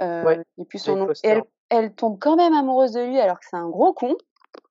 Euh, 0.00 0.42
et 0.58 0.64
puis 0.64 0.78
son 0.78 0.96
nom, 0.96 1.08
elle, 1.24 1.42
elle 1.70 1.92
tombe 1.92 2.18
quand 2.20 2.36
même 2.36 2.54
amoureuse 2.54 2.92
de 2.92 3.00
lui 3.00 3.18
alors 3.20 3.38
que 3.38 3.46
c'est 3.50 3.56
un 3.56 3.68
gros 3.68 3.92
con. 3.92 4.16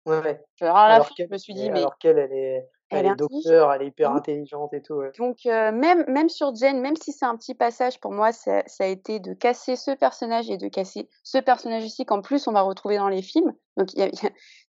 Ouais, 0.05 0.19
ouais. 0.21 0.43
Alors 0.61 0.77
à 0.77 0.89
la 0.89 1.03
fin, 1.03 1.13
je 1.17 1.25
me 1.29 1.37
suis 1.37 1.53
dit, 1.53 1.69
mais 1.69 1.79
alors 1.79 1.97
qu'elle, 1.97 2.17
elle 2.17 2.31
est, 2.31 2.69
elle, 2.89 3.05
est 3.05 3.15
docteur, 3.15 3.71
elle 3.73 3.81
est 3.83 3.87
hyper 3.87 4.11
intelligente 4.11 4.73
et 4.73 4.81
tout. 4.81 5.01
Donc 5.17 5.45
euh, 5.45 5.71
même 5.71 6.05
même 6.07 6.29
sur 6.29 6.55
Jen, 6.55 6.79
même 6.79 6.95
si 6.95 7.11
c'est 7.11 7.25
un 7.25 7.35
petit 7.35 7.53
passage 7.53 7.99
pour 7.99 8.11
moi, 8.11 8.31
ça, 8.31 8.63
ça, 8.67 8.85
a 8.85 8.87
été 8.87 9.19
de 9.19 9.33
casser 9.33 9.75
ce 9.75 9.91
personnage 9.91 10.49
et 10.49 10.57
de 10.57 10.67
casser 10.67 11.09
ce 11.23 11.37
personnage 11.37 11.83
ici 11.83 12.05
qu'en 12.05 12.21
plus 12.21 12.47
on 12.47 12.51
va 12.51 12.61
retrouver 12.61 12.97
dans 12.97 13.09
les 13.09 13.21
films. 13.21 13.53
Donc 13.77 13.93
y 13.93 14.01
a, 14.01 14.09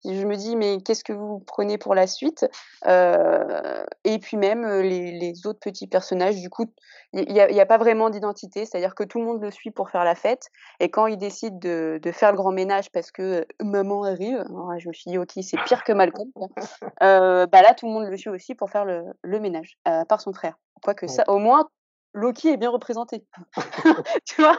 je 0.05 0.27
me 0.27 0.37
dis 0.37 0.55
mais 0.55 0.79
qu'est-ce 0.83 1.03
que 1.03 1.12
vous 1.12 1.40
prenez 1.40 1.79
pour 1.79 1.94
la 1.94 2.07
suite? 2.07 2.47
Euh, 2.87 3.85
Et 4.05 4.18
puis 4.18 4.37
même 4.37 4.64
euh, 4.64 4.83
les, 4.83 5.18
les, 5.18 5.47
autres 5.47 5.61
petits 5.61 5.87
personnages, 5.87 6.37
du 6.37 6.51
coup 6.51 6.66
il 7.14 7.33
n'y 7.33 7.61
a, 7.61 7.66
pas 7.66 7.79
vraiment 7.79 8.11
d'identité, 8.11 8.66
c'est-à-dire 8.66 8.94
que 8.94 9.03
tout 9.03 9.18
le 9.18 9.25
monde 9.25 9.40
le 9.40 9.51
suit 9.51 9.71
pour 9.71 9.88
faire 9.88 10.05
la 10.05 10.14
fête 10.14 10.49
et 10.79 10.90
quand 10.90 11.07
il 11.07 11.16
décide 11.16 11.59
de, 11.59 11.99
de 12.03 12.12
faire 12.12 12.33
le 12.33 12.37
grand 12.37 12.53
ménage 12.53 12.92
parce 12.92 13.11
que 13.11 13.47
maman 13.62 14.05
arrive, 14.05 14.44
je 14.79 14.88
me 14.88 14.92
suis 14.92 15.11
dit 15.11 15.18
ok 15.18 15.33
c'est 15.40 15.57
pire 15.64 15.85
que 15.85 15.92
Malcolm, 15.92 16.31
euh, 17.03 17.47
bah 17.47 17.62
là 17.62 17.73
tout 17.75 17.87
le 17.87 17.92
monde 17.92 18.09
le 18.09 18.16
suit 18.18 18.29
aussi 18.29 18.55
pour 18.55 18.68
faire 18.68 18.85
le, 18.85 19.05
le 19.23 19.40
ménage 19.40 19.79
euh, 19.88 20.05
par 20.05 20.21
son 20.21 20.35
frère. 20.35 20.59
Quoique 20.83 21.07
ça, 21.07 21.25
au 21.29 21.38
moins 21.38 21.68
Loki 22.14 22.49
est 22.53 22.57
bien 22.57 22.71
représenté. 22.71 23.25
tu 24.27 24.42
vois? 24.42 24.59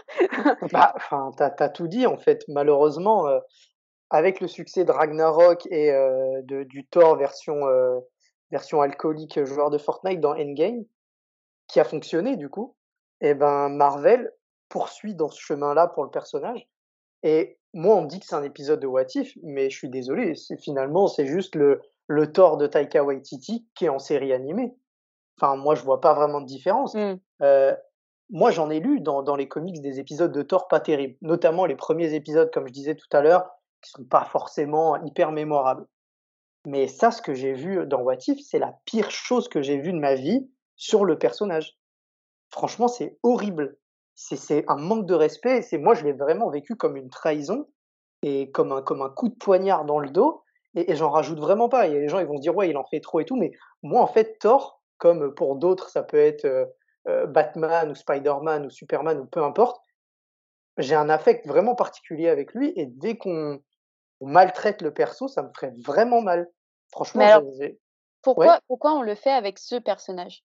Bah, 0.72 0.94
Enfin, 0.96 1.32
t'as 1.38 1.52
as 1.60 1.70
tout 1.70 1.88
dit 1.88 2.08
en 2.08 2.18
fait. 2.18 2.44
Malheureusement, 2.48 3.28
euh, 3.28 3.40
avec 4.10 4.42
le 4.42 4.48
succès 4.48 4.86
de 4.86 4.92
Ragnarok 4.92 5.68
et 5.72 5.92
euh, 5.92 6.42
de, 6.44 6.64
du 6.64 6.86
Thor 6.86 7.16
version, 7.18 7.68
euh, 7.68 8.00
version 8.52 8.82
alcoolique 8.82 9.44
joueur 9.46 9.70
de 9.70 9.78
Fortnite 9.78 10.20
dans 10.20 10.36
Endgame, 10.36 10.84
qui 11.68 11.80
a 11.80 11.84
fonctionné 11.84 12.36
du 12.36 12.50
coup, 12.50 12.76
et 13.22 13.30
eh 13.30 13.34
ben 13.34 13.70
Marvel 13.70 14.32
poursuit 14.70 15.16
dans 15.16 15.30
ce 15.30 15.40
chemin-là 15.40 15.88
pour 15.88 16.04
le 16.04 16.10
personnage. 16.10 16.68
Et 17.24 17.60
moi, 17.74 17.96
on 17.96 18.04
me 18.04 18.08
dit 18.08 18.20
que 18.20 18.26
c'est 18.26 18.36
un 18.36 18.44
épisode 18.44 18.80
de 18.80 18.88
What 18.88 19.08
If, 19.16 19.38
mais 19.44 19.70
je 19.70 19.78
suis 19.78 19.90
désolé, 19.90 20.34
finalement, 20.60 21.08
c'est 21.08 21.26
juste 21.26 21.56
le, 21.56 21.82
le 22.08 22.32
Thor 22.32 22.58
de 22.58 22.66
Taika 22.66 23.04
Waititi 23.04 23.68
qui 23.76 23.86
est 23.86 23.90
en 23.90 24.00
série 24.00 24.34
animée. 24.34 24.74
Enfin, 25.38 25.56
moi, 25.56 25.76
je 25.76 25.84
vois 25.84 26.02
pas 26.02 26.14
vraiment 26.14 26.42
de 26.42 26.46
différence. 26.46 26.96
Euh, 27.42 27.76
moi, 28.30 28.52
j'en 28.52 28.70
ai 28.70 28.80
lu 28.80 29.02
dans, 29.02 29.22
dans 29.22 29.36
les 29.36 29.48
comics 29.48 29.82
des 29.82 30.00
épisodes 30.00 30.32
de 30.32 30.42
Thor 30.42 30.68
pas 30.68 30.80
terribles, 30.80 31.18
notamment 31.22 31.66
les 31.66 31.76
premiers 31.76 32.14
épisodes, 32.14 32.52
comme 32.52 32.68
je 32.68 32.74
disais 32.74 32.96
tout 32.96 33.08
à 33.12 33.22
l'heure, 33.22 33.50
qui 33.82 33.92
sont 33.92 34.04
pas 34.04 34.26
forcément 34.26 35.02
hyper 35.04 35.32
mémorables. 35.32 35.86
Mais 36.66 36.88
ça, 36.88 37.12
ce 37.12 37.22
que 37.22 37.34
j'ai 37.34 37.54
vu 37.54 37.86
dans 37.88 38.02
What 38.02 38.18
If, 38.28 38.40
c'est 38.42 38.60
la 38.60 38.76
pire 38.86 39.12
chose 39.12 39.48
que 39.48 39.62
j'ai 39.62 39.78
vue 39.78 39.94
de 39.94 40.00
ma 40.00 40.16
vie 40.16 40.50
sur 40.76 41.06
le 41.06 41.18
personnage. 41.18 41.78
Franchement, 42.52 42.88
c'est 42.88 43.18
horrible. 43.24 43.78
C'est 44.16 44.66
un 44.68 44.76
manque 44.76 45.06
de 45.06 45.14
respect. 45.14 45.62
C'est 45.62 45.78
moi, 45.78 45.94
je 45.94 46.04
l'ai 46.04 46.12
vraiment 46.12 46.50
vécu 46.50 46.76
comme 46.76 46.98
une 46.98 47.10
trahison 47.10 47.68
et 48.22 48.52
comme 48.52 48.74
un 48.74 49.10
coup 49.10 49.30
de 49.30 49.36
poignard 49.36 49.86
dans 49.86 50.00
le 50.00 50.10
dos. 50.10 50.44
Et, 50.76 50.92
et 50.92 50.96
j'en 50.96 51.10
rajoute 51.10 51.40
vraiment 51.40 51.70
pas. 51.70 51.88
Et 51.88 51.94
les 51.94 52.10
gens, 52.10 52.20
ils 52.20 52.26
vont 52.26 52.38
se 52.38 52.42
dire 52.42 52.56
ouais, 52.56 52.70
il 52.70 52.78
en 52.78 52.86
fait 52.86 53.00
trop 53.00 53.22
et 53.22 53.26
tout. 53.26 53.38
Mais 53.38 53.52
moi, 53.82 54.02
en 54.02 54.08
fait, 54.08 54.38
Thor, 54.40 54.82
comme 54.98 55.34
pour 55.34 55.56
d'autres, 55.56 55.90
ça 55.90 56.04
peut 56.04 56.18
être 56.18 56.46
euh, 56.46 56.66
euh, 57.08 57.26
Batman 57.26 57.90
ou 57.90 57.96
Spider-Man 57.96 58.66
ou 58.66 58.70
Superman 58.70 59.20
ou 59.20 59.26
peu 59.26 59.42
importe. 59.42 59.82
J'ai 60.78 60.96
un 60.96 61.10
affect 61.10 61.48
vraiment 61.48 61.76
particulier 61.76 62.30
avec 62.30 62.54
lui. 62.54 62.74
Et 62.76 62.86
dès 62.86 63.18
qu'on 63.18 63.62
on 64.22 64.28
maltraite 64.28 64.82
le 64.82 64.94
perso, 64.94 65.28
ça 65.28 65.42
me 65.44 65.50
ferait 65.54 65.74
vraiment 65.86 66.22
mal. 66.22 66.50
Franchement, 66.92 67.42
pourquoi, 68.22 68.60
pourquoi 68.68 68.94
on 68.94 69.02
le 69.02 69.16
fait 69.16 69.32
avec 69.32 69.60
ce 69.60 69.76
personnage? 69.76 70.44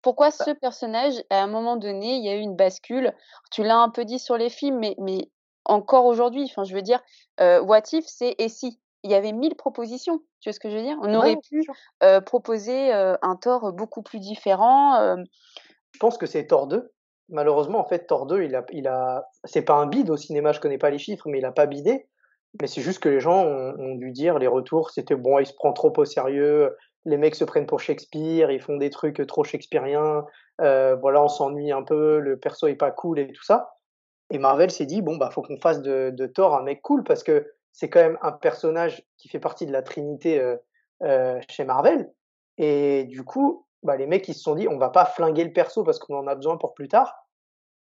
Pourquoi 0.00 0.30
bah 0.30 0.44
ce 0.44 0.50
personnage, 0.50 1.22
à 1.30 1.42
un 1.42 1.46
moment 1.46 1.76
donné, 1.76 2.16
il 2.16 2.24
y 2.24 2.28
a 2.28 2.34
eu 2.34 2.40
une 2.40 2.56
bascule? 2.56 3.14
Tu 3.50 3.62
l'as 3.62 3.78
un 3.78 3.88
peu 3.88 4.04
dit 4.04 4.18
sur 4.18 4.36
les 4.36 4.50
films, 4.50 4.78
mais, 4.78 4.96
mais 4.98 5.30
encore 5.64 6.06
aujourd'hui, 6.06 6.44
enfin, 6.44 6.64
je 6.64 6.74
veux 6.74 6.82
dire, 6.82 7.00
euh, 7.40 7.60
What 7.62 7.82
If, 7.92 8.06
c'est 8.06 8.34
et 8.38 8.48
si? 8.48 8.80
Il 9.04 9.10
y 9.10 9.14
avait 9.14 9.32
mille 9.32 9.56
propositions, 9.56 10.18
tu 10.40 10.48
vois 10.48 10.52
ce 10.52 10.60
que 10.60 10.70
je 10.70 10.76
veux 10.76 10.82
dire? 10.82 10.96
On 11.02 11.12
aurait 11.14 11.36
pu 11.36 11.64
euh, 12.04 12.20
proposer 12.20 12.94
euh, 12.94 13.16
un 13.22 13.34
Thor 13.34 13.72
beaucoup 13.72 14.02
plus 14.02 14.20
différent. 14.20 14.96
Euh. 14.96 15.16
Je 15.92 15.98
pense 15.98 16.18
que 16.18 16.26
c'est 16.26 16.46
Thor 16.46 16.68
2. 16.68 16.92
Malheureusement, 17.28 17.80
en 17.80 17.84
fait, 17.84 18.06
Thor 18.06 18.26
2, 18.26 18.44
il 18.44 18.54
a, 18.54 18.64
il 18.70 18.86
a... 18.86 19.24
c'est 19.44 19.62
pas 19.62 19.74
un 19.74 19.86
bide 19.86 20.10
au 20.10 20.16
cinéma, 20.16 20.52
je 20.52 20.60
connais 20.60 20.78
pas 20.78 20.90
les 20.90 20.98
chiffres, 20.98 21.28
mais 21.28 21.38
il 21.38 21.44
a 21.44 21.52
pas 21.52 21.66
bidé. 21.66 22.08
Mais 22.60 22.66
c'est 22.66 22.82
juste 22.82 23.00
que 23.00 23.08
les 23.08 23.20
gens 23.20 23.44
ont, 23.44 23.94
dû 23.94 24.10
dire, 24.10 24.38
les 24.38 24.46
retours, 24.46 24.90
c'était 24.90 25.14
bon, 25.14 25.38
il 25.38 25.46
se 25.46 25.54
prend 25.54 25.72
trop 25.72 25.92
au 25.96 26.04
sérieux, 26.04 26.76
les 27.04 27.16
mecs 27.16 27.34
se 27.34 27.44
prennent 27.44 27.66
pour 27.66 27.80
Shakespeare, 27.80 28.50
ils 28.50 28.60
font 28.60 28.76
des 28.76 28.90
trucs 28.90 29.26
trop 29.26 29.42
shakespeariens, 29.42 30.24
euh, 30.60 30.94
voilà, 30.96 31.22
on 31.22 31.28
s'ennuie 31.28 31.72
un 31.72 31.82
peu, 31.82 32.18
le 32.18 32.38
perso 32.38 32.66
est 32.66 32.74
pas 32.74 32.90
cool 32.90 33.18
et 33.18 33.32
tout 33.32 33.42
ça. 33.42 33.76
Et 34.30 34.38
Marvel 34.38 34.70
s'est 34.70 34.86
dit, 34.86 35.02
bon, 35.02 35.16
bah, 35.16 35.30
faut 35.30 35.42
qu'on 35.42 35.58
fasse 35.58 35.82
de, 35.82 36.10
de, 36.10 36.26
Thor 36.26 36.54
un 36.54 36.62
mec 36.62 36.80
cool 36.82 37.04
parce 37.04 37.22
que 37.22 37.52
c'est 37.72 37.90
quand 37.90 38.00
même 38.00 38.18
un 38.22 38.32
personnage 38.32 39.02
qui 39.16 39.28
fait 39.28 39.40
partie 39.40 39.66
de 39.66 39.72
la 39.72 39.82
trinité 39.82 40.40
euh, 40.40 40.56
euh, 41.02 41.40
chez 41.48 41.64
Marvel. 41.64 42.10
Et 42.58 43.04
du 43.04 43.24
coup, 43.24 43.66
bah, 43.82 43.96
les 43.96 44.06
mecs, 44.06 44.28
ils 44.28 44.34
se 44.34 44.42
sont 44.42 44.54
dit, 44.54 44.68
on 44.68 44.78
va 44.78 44.90
pas 44.90 45.04
flinguer 45.04 45.44
le 45.44 45.52
perso 45.52 45.82
parce 45.84 45.98
qu'on 45.98 46.16
en 46.16 46.26
a 46.26 46.34
besoin 46.34 46.56
pour 46.56 46.74
plus 46.74 46.88
tard, 46.88 47.26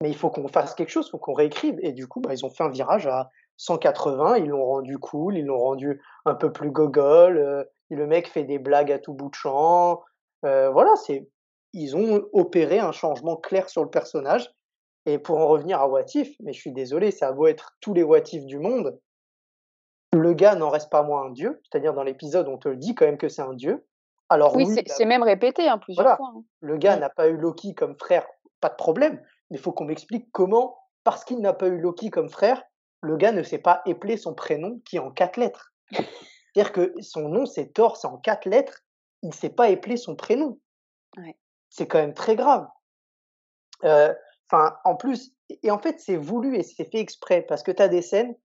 mais 0.01 0.09
il 0.09 0.15
faut 0.15 0.29
qu'on 0.29 0.47
fasse 0.47 0.75
quelque 0.75 0.89
chose, 0.89 1.09
faut 1.09 1.17
qu'on 1.17 1.33
réécrive. 1.33 1.79
Et 1.81 1.91
du 1.91 2.07
coup, 2.07 2.21
bah, 2.21 2.33
ils 2.33 2.45
ont 2.45 2.49
fait 2.49 2.63
un 2.63 2.69
virage 2.69 3.07
à 3.07 3.29
180, 3.57 4.37
ils 4.37 4.47
l'ont 4.47 4.65
rendu 4.65 4.97
cool, 4.97 5.37
ils 5.37 5.45
l'ont 5.45 5.59
rendu 5.59 6.01
un 6.25 6.35
peu 6.35 6.51
plus 6.51 6.71
gogol. 6.71 7.37
Euh, 7.37 7.63
le 7.89 8.07
mec 8.07 8.27
fait 8.27 8.43
des 8.43 8.59
blagues 8.59 8.91
à 8.91 8.99
tout 8.99 9.13
bout 9.13 9.29
de 9.29 9.35
champ. 9.35 10.03
Euh, 10.45 10.69
voilà, 10.69 10.95
c'est 10.95 11.29
ils 11.73 11.95
ont 11.95 12.27
opéré 12.33 12.79
un 12.79 12.91
changement 12.91 13.35
clair 13.35 13.69
sur 13.69 13.83
le 13.83 13.89
personnage. 13.89 14.49
Et 15.05 15.19
pour 15.19 15.37
en 15.37 15.47
revenir 15.47 15.79
à 15.79 15.87
Watif, 15.87 16.35
mais 16.41 16.51
je 16.51 16.59
suis 16.59 16.73
désolé, 16.73 17.11
ça 17.11 17.29
a 17.29 17.31
beau 17.31 17.47
être 17.47 17.77
tous 17.79 17.93
les 17.93 18.03
Watifs 18.03 18.45
du 18.45 18.59
monde, 18.59 18.99
le 20.13 20.33
gars 20.33 20.55
n'en 20.55 20.69
reste 20.69 20.89
pas 20.89 21.03
moins 21.03 21.25
un 21.25 21.29
dieu. 21.29 21.61
C'est-à-dire 21.63 21.93
dans 21.93 22.03
l'épisode, 22.03 22.47
on 22.47 22.57
te 22.57 22.67
le 22.67 22.75
dit 22.75 22.93
quand 22.93 23.05
même 23.05 23.17
que 23.17 23.29
c'est 23.29 23.41
un 23.41 23.53
dieu. 23.53 23.85
Alors 24.29 24.55
oui, 24.55 24.67
c'est 24.87 25.05
même 25.05 25.23
répété 25.23 25.69
hein, 25.69 25.77
plusieurs 25.77 26.17
fois. 26.17 26.33
Hein. 26.35 26.43
Le 26.59 26.77
gars 26.77 26.97
n'a 26.97 27.09
pas 27.09 27.29
eu 27.29 27.37
Loki 27.37 27.73
comme 27.73 27.95
frère, 27.97 28.27
pas 28.59 28.67
de 28.67 28.75
problème. 28.75 29.21
Mais 29.49 29.57
il 29.57 29.59
faut 29.59 29.71
qu'on 29.71 29.85
m'explique 29.85 30.29
comment, 30.33 30.77
parce 31.05 31.23
qu'il 31.23 31.39
n'a 31.39 31.53
pas 31.53 31.67
eu 31.67 31.79
Loki 31.79 32.09
comme 32.09 32.29
frère, 32.29 32.61
le 33.07 33.17
gars 33.17 33.31
ne 33.31 33.43
sait 33.43 33.57
pas 33.57 33.81
épeler 33.85 34.17
son 34.17 34.33
prénom 34.33 34.81
qui 34.85 34.97
est 34.97 34.99
en 34.99 35.11
quatre 35.11 35.37
lettres. 35.37 35.73
C'est-à-dire 35.91 36.71
que 36.71 36.93
son 37.01 37.29
nom, 37.29 37.45
c'est 37.45 37.73
Thor, 37.73 37.97
c'est 37.97 38.07
en 38.07 38.17
quatre 38.17 38.47
lettres, 38.47 38.83
il 39.21 39.29
ne 39.29 39.33
sait 39.33 39.49
pas 39.49 39.69
épeler 39.69 39.97
son 39.97 40.15
prénom. 40.15 40.59
Ouais. 41.17 41.35
C'est 41.69 41.87
quand 41.87 41.99
même 41.99 42.13
très 42.13 42.35
grave. 42.35 42.67
Euh, 43.83 44.13
enfin, 44.49 44.75
en 44.83 44.95
plus, 44.95 45.33
et 45.63 45.71
en 45.71 45.79
fait, 45.79 45.99
c'est 45.99 46.17
voulu 46.17 46.57
et 46.57 46.63
c'est 46.63 46.89
fait 46.89 46.99
exprès, 46.99 47.41
parce 47.43 47.63
que 47.63 47.71
tu 47.71 47.81
as 47.81 47.87
des 47.87 48.01
scènes 48.01 48.35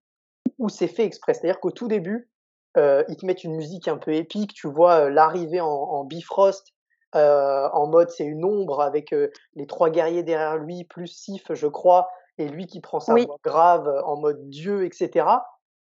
où 0.58 0.68
c'est 0.68 0.88
fait 0.88 1.04
exprès. 1.04 1.34
C'est-à-dire 1.34 1.60
qu'au 1.60 1.70
tout 1.70 1.88
début, 1.88 2.30
euh, 2.76 3.04
ils 3.08 3.16
te 3.16 3.26
mettent 3.26 3.44
une 3.44 3.56
musique 3.56 3.88
un 3.88 3.98
peu 3.98 4.14
épique, 4.14 4.54
tu 4.54 4.66
vois 4.66 5.04
euh, 5.04 5.10
l'arrivée 5.10 5.60
en, 5.60 5.68
en, 5.68 6.04
Bifrost, 6.04 6.72
euh, 7.14 7.68
en 7.72 7.86
mode 7.86 8.08
c'est 8.10 8.24
une 8.24 8.44
ombre 8.44 8.80
avec 8.80 9.14
les 9.54 9.66
trois 9.66 9.90
guerriers 9.90 10.22
derrière 10.22 10.56
lui, 10.56 10.84
plus 10.84 11.08
Sif, 11.08 11.52
je 11.52 11.66
crois, 11.66 12.08
et 12.38 12.48
lui 12.48 12.66
qui 12.66 12.80
prend 12.80 13.00
sa 13.00 13.14
oui. 13.14 13.26
voix 13.26 13.38
grave 13.44 13.88
en 14.04 14.16
mode 14.16 14.48
Dieu, 14.48 14.84
etc. 14.84 15.26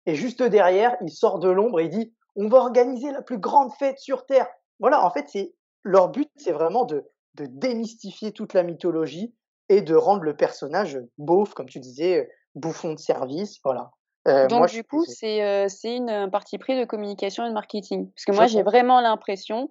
Et 0.06 0.14
juste 0.14 0.42
derrière, 0.42 0.96
il 1.00 1.10
sort 1.10 1.38
de 1.38 1.48
l'ombre 1.48 1.80
et 1.80 1.84
il 1.84 1.90
dit 1.90 2.14
on 2.36 2.48
va 2.48 2.58
organiser 2.58 3.10
la 3.10 3.22
plus 3.22 3.38
grande 3.38 3.72
fête 3.72 3.98
sur 3.98 4.26
Terre. 4.26 4.48
Voilà, 4.78 5.04
en 5.04 5.10
fait, 5.10 5.26
c'est 5.28 5.54
leur 5.82 6.10
but, 6.10 6.30
c'est 6.36 6.52
vraiment 6.52 6.84
de, 6.84 7.04
de 7.34 7.46
démystifier 7.46 8.32
toute 8.32 8.52
la 8.52 8.62
mythologie 8.62 9.34
et 9.68 9.82
de 9.82 9.94
rendre 9.94 10.22
le 10.22 10.36
personnage 10.36 11.00
beauf, 11.18 11.54
comme 11.54 11.68
tu 11.68 11.80
disais, 11.80 12.28
bouffon 12.54 12.92
de 12.92 12.98
service. 12.98 13.58
Voilà. 13.64 13.90
Euh, 14.28 14.46
Donc 14.48 14.58
moi, 14.58 14.66
du 14.66 14.84
coup, 14.84 15.04
c'est 15.06 15.42
euh, 15.42 15.68
une 15.84 16.30
partie 16.30 16.58
prise 16.58 16.78
de 16.78 16.84
communication 16.84 17.44
et 17.44 17.48
de 17.48 17.54
marketing. 17.54 18.10
Parce 18.10 18.24
que 18.24 18.32
moi, 18.32 18.46
j'ai 18.46 18.62
vraiment 18.62 19.00
l'impression, 19.00 19.70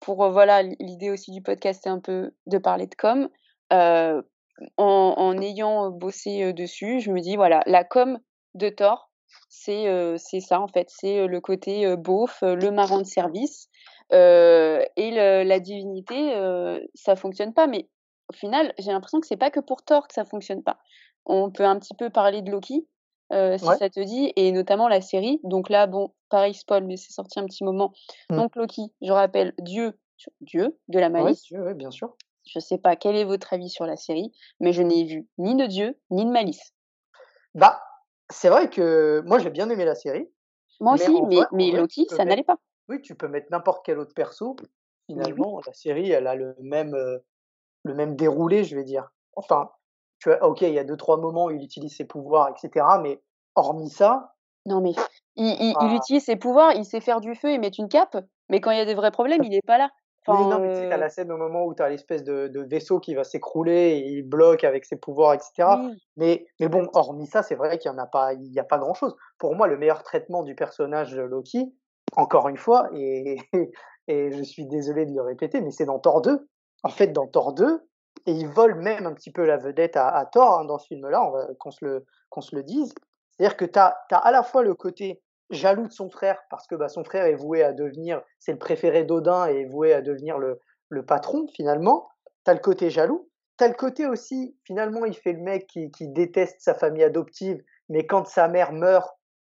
pour 0.00 0.24
euh, 0.24 0.30
voilà 0.30 0.62
l'idée 0.62 1.10
aussi 1.10 1.30
du 1.30 1.42
podcast, 1.42 1.80
c'est 1.84 1.90
un 1.90 2.00
peu 2.00 2.32
de 2.46 2.58
parler 2.58 2.86
de 2.86 2.94
com. 2.94 3.28
Euh, 4.60 4.66
en, 4.76 5.14
en, 5.16 5.38
ayant 5.40 5.90
bossé 5.90 6.52
dessus, 6.52 7.00
je 7.00 7.10
me 7.10 7.20
dis 7.20 7.36
voilà, 7.36 7.62
la 7.66 7.84
com 7.84 8.18
de 8.54 8.68
Thor, 8.68 9.10
c'est 9.48 9.88
euh, 9.88 10.18
ça 10.18 10.60
en 10.60 10.68
fait, 10.68 10.88
c'est 10.90 11.26
le 11.26 11.40
côté 11.40 11.96
beauf, 11.96 12.42
le 12.42 12.70
marrant 12.70 12.98
de 12.98 13.06
service. 13.06 13.68
et 14.10 14.16
le, 14.16 15.42
la 15.42 15.60
divinité, 15.60 16.34
ça 16.94 17.16
fonctionne 17.16 17.54
pas. 17.54 17.66
Mais 17.66 17.88
au 18.28 18.32
final, 18.34 18.72
j'ai 18.78 18.92
l'impression 18.92 19.20
que 19.20 19.26
c'est 19.26 19.36
pas 19.36 19.50
que 19.50 19.60
pour 19.60 19.82
Thor 19.82 20.08
que 20.08 20.14
ça 20.14 20.24
fonctionne 20.24 20.62
pas. 20.62 20.78
On 21.26 21.50
peut 21.50 21.64
un 21.64 21.78
petit 21.78 21.94
peu 21.94 22.10
parler 22.10 22.42
de 22.42 22.50
Loki, 22.50 22.86
euh, 23.32 23.56
si 23.56 23.64
ouais. 23.64 23.76
ça 23.78 23.88
te 23.88 24.00
dit, 24.00 24.32
et 24.36 24.52
notamment 24.52 24.88
la 24.88 25.00
série. 25.00 25.40
Donc 25.44 25.70
là, 25.70 25.86
bon, 25.86 26.12
pareil, 26.28 26.54
spoil, 26.54 26.84
mais 26.84 26.96
c'est 26.96 27.12
sorti 27.12 27.38
un 27.40 27.46
petit 27.46 27.64
moment. 27.64 27.92
Mmh. 28.30 28.36
Donc 28.36 28.56
Loki, 28.56 28.92
je 29.00 29.12
rappelle, 29.12 29.54
Dieu, 29.58 29.98
Dieu 30.40 30.78
de 30.88 30.98
la 30.98 31.08
malice. 31.08 31.50
Ouais, 31.50 31.56
Dieu, 31.56 31.64
ouais, 31.64 31.74
bien 31.74 31.90
sûr. 31.90 32.14
Je 32.44 32.58
sais 32.58 32.78
pas 32.78 32.96
quel 32.96 33.16
est 33.16 33.24
votre 33.24 33.52
avis 33.52 33.70
sur 33.70 33.86
la 33.86 33.96
série, 33.96 34.32
mais 34.60 34.72
je 34.72 34.82
n'ai 34.82 35.04
vu 35.04 35.28
ni 35.38 35.54
de 35.54 35.66
Dieu, 35.66 35.98
ni 36.10 36.24
de 36.24 36.30
malice. 36.30 36.74
Bah, 37.54 37.82
c'est 38.30 38.48
vrai 38.48 38.68
que 38.70 39.22
moi 39.26 39.38
j'ai 39.38 39.50
bien 39.50 39.68
aimé 39.70 39.84
la 39.84 39.94
série. 39.94 40.28
Moi 40.80 40.94
aussi, 40.94 41.22
mais, 41.22 41.36
mais, 41.52 41.70
mais 41.70 41.70
Loki, 41.70 42.06
ça 42.10 42.24
n'allait 42.24 42.42
pas. 42.42 42.56
Oui, 42.88 43.00
tu 43.00 43.14
peux 43.14 43.28
mettre 43.28 43.46
n'importe 43.50 43.84
quel 43.84 43.98
autre 43.98 44.14
perso. 44.14 44.56
Finalement, 45.06 45.56
oui. 45.56 45.62
la 45.66 45.72
série, 45.72 46.10
elle 46.10 46.26
a 46.26 46.34
le 46.34 46.56
même, 46.60 46.94
euh, 46.94 47.18
le 47.84 47.94
même 47.94 48.16
déroulé, 48.16 48.64
je 48.64 48.74
vais 48.74 48.84
dire. 48.84 49.12
Enfin, 49.34 49.70
tu 50.18 50.28
vois, 50.28 50.42
ok, 50.44 50.62
il 50.62 50.72
y 50.72 50.78
a 50.78 50.84
deux 50.84 50.96
trois 50.96 51.16
moments 51.16 51.46
où 51.46 51.50
il 51.50 51.62
utilise 51.62 51.96
ses 51.96 52.04
pouvoirs, 52.04 52.50
etc. 52.50 52.86
Mais 53.02 53.22
hormis 53.54 53.90
ça, 53.90 54.34
Non, 54.66 54.80
mais 54.80 54.92
il 55.36 55.46
il 55.46 55.74
il 55.80 55.94
utilise 55.94 56.24
ses 56.24 56.36
pouvoirs, 56.36 56.72
il 56.72 56.84
sait 56.84 57.00
faire 57.00 57.20
du 57.20 57.34
feu 57.34 57.50
et 57.50 57.58
mettre 57.58 57.80
une 57.80 57.88
cape, 57.88 58.16
mais 58.48 58.60
quand 58.60 58.70
il 58.70 58.78
y 58.78 58.80
a 58.80 58.84
des 58.84 58.94
vrais 58.94 59.10
problèmes, 59.10 59.42
il 59.44 59.54
est 59.54 59.66
pas 59.66 59.78
là. 59.78 59.90
Oui, 60.28 60.46
non, 60.46 60.60
mais 60.60 60.70
tu 60.70 60.78
sais, 60.78 60.86
tu 60.88 60.94
heu, 60.94 60.96
la 60.96 61.08
scène 61.08 61.32
au 61.32 61.36
moment 61.36 61.64
où 61.66 61.74
tu 61.74 61.82
as 61.82 61.88
l'espèce 61.88 62.22
de 62.22 62.46
de 62.48 62.60
vaisseau 62.62 63.00
qui 63.00 63.14
va 63.14 63.24
s'écrouler 63.24 63.98
et 63.98 64.08
il 64.12 64.22
bloque 64.22 64.62
avec 64.64 64.84
ses 64.84 64.96
pouvoirs 64.96 65.34
et 65.34 65.38
cetera. 65.40 65.84
oui, 65.86 66.02
Mais 66.16 66.46
mais 66.60 66.68
bon, 66.68 66.88
hormis 66.94 67.26
ça, 67.26 67.42
c'est 67.42 67.56
vrai 67.56 67.78
qu'il 67.78 67.90
y 67.90 67.94
en 67.94 67.98
a 67.98 68.06
pas 68.06 68.32
il 68.34 68.52
y 68.52 68.60
a 68.60 68.64
pas 68.64 68.78
grand-chose. 68.78 69.16
Pour 69.38 69.56
moi, 69.56 69.66
le 69.66 69.76
meilleur 69.76 70.02
traitement 70.04 70.44
du 70.44 70.54
personnage 70.54 71.12
de 71.12 71.22
Loki, 71.22 71.74
encore 72.16 72.48
une 72.48 72.56
fois 72.56 72.88
et 72.94 73.36
et 74.08 74.30
je 74.32 74.42
suis 74.42 74.66
désolé 74.66 75.06
de 75.06 75.12
le 75.14 75.22
répéter, 75.22 75.60
mais 75.60 75.70
c'est 75.72 75.86
dans 75.86 75.98
Thor 75.98 76.22
2. 76.22 76.48
En 76.84 76.88
fait, 76.90 77.08
dans 77.08 77.26
Thor 77.26 77.52
2 77.54 77.80
et 78.26 78.32
il 78.32 78.46
vole 78.48 78.74
même 78.76 79.06
un 79.06 79.14
petit 79.14 79.32
peu 79.32 79.44
la 79.44 79.56
vedette 79.56 79.96
à 79.96 80.08
à 80.08 80.26
Thor, 80.26 80.60
hein, 80.60 80.64
dans 80.66 80.78
ce 80.78 80.86
film-là, 80.86 81.32
qu'on 81.58 81.70
se 81.72 81.84
le 81.84 82.04
qu'on 82.30 82.40
se 82.42 82.54
le 82.54 82.62
dise. 82.62 82.94
C'est-à-dire 83.30 83.56
que 83.56 83.64
tu 83.64 83.78
as 83.78 83.96
as 84.12 84.16
à 84.16 84.30
la 84.30 84.42
fois 84.42 84.62
le 84.62 84.74
côté 84.74 85.20
jaloux 85.52 85.86
de 85.86 85.92
son 85.92 86.10
frère 86.10 86.38
parce 86.50 86.66
que, 86.66 86.74
bah, 86.74 86.88
son 86.88 87.04
frère 87.04 87.26
est 87.26 87.34
voué 87.34 87.62
à 87.62 87.72
devenir 87.72 88.22
c'est 88.40 88.52
le 88.52 88.58
préféré 88.58 89.04
d'Odin 89.04 89.48
et 89.48 89.60
est 89.60 89.66
voué 89.66 89.92
à 89.92 90.00
devenir 90.02 90.38
le 90.38 90.60
le 90.88 91.04
patron 91.04 91.46
finalement. 91.54 92.08
Tu 92.44 92.50
as 92.50 92.54
le 92.54 92.60
côté 92.60 92.90
jaloux. 92.90 93.28
Tu 93.58 93.64
as 93.64 93.68
le 93.68 93.74
côté 93.74 94.06
aussi, 94.06 94.56
finalement, 94.64 95.04
il 95.04 95.14
fait 95.14 95.32
le 95.34 95.42
mec 95.42 95.66
qui 95.68 95.90
qui 95.90 96.08
déteste 96.08 96.60
sa 96.60 96.74
famille 96.74 97.04
adoptive, 97.04 97.62
mais 97.88 98.06
quand 98.06 98.26
sa 98.26 98.48
mère 98.48 98.72
meurt, 98.72 99.10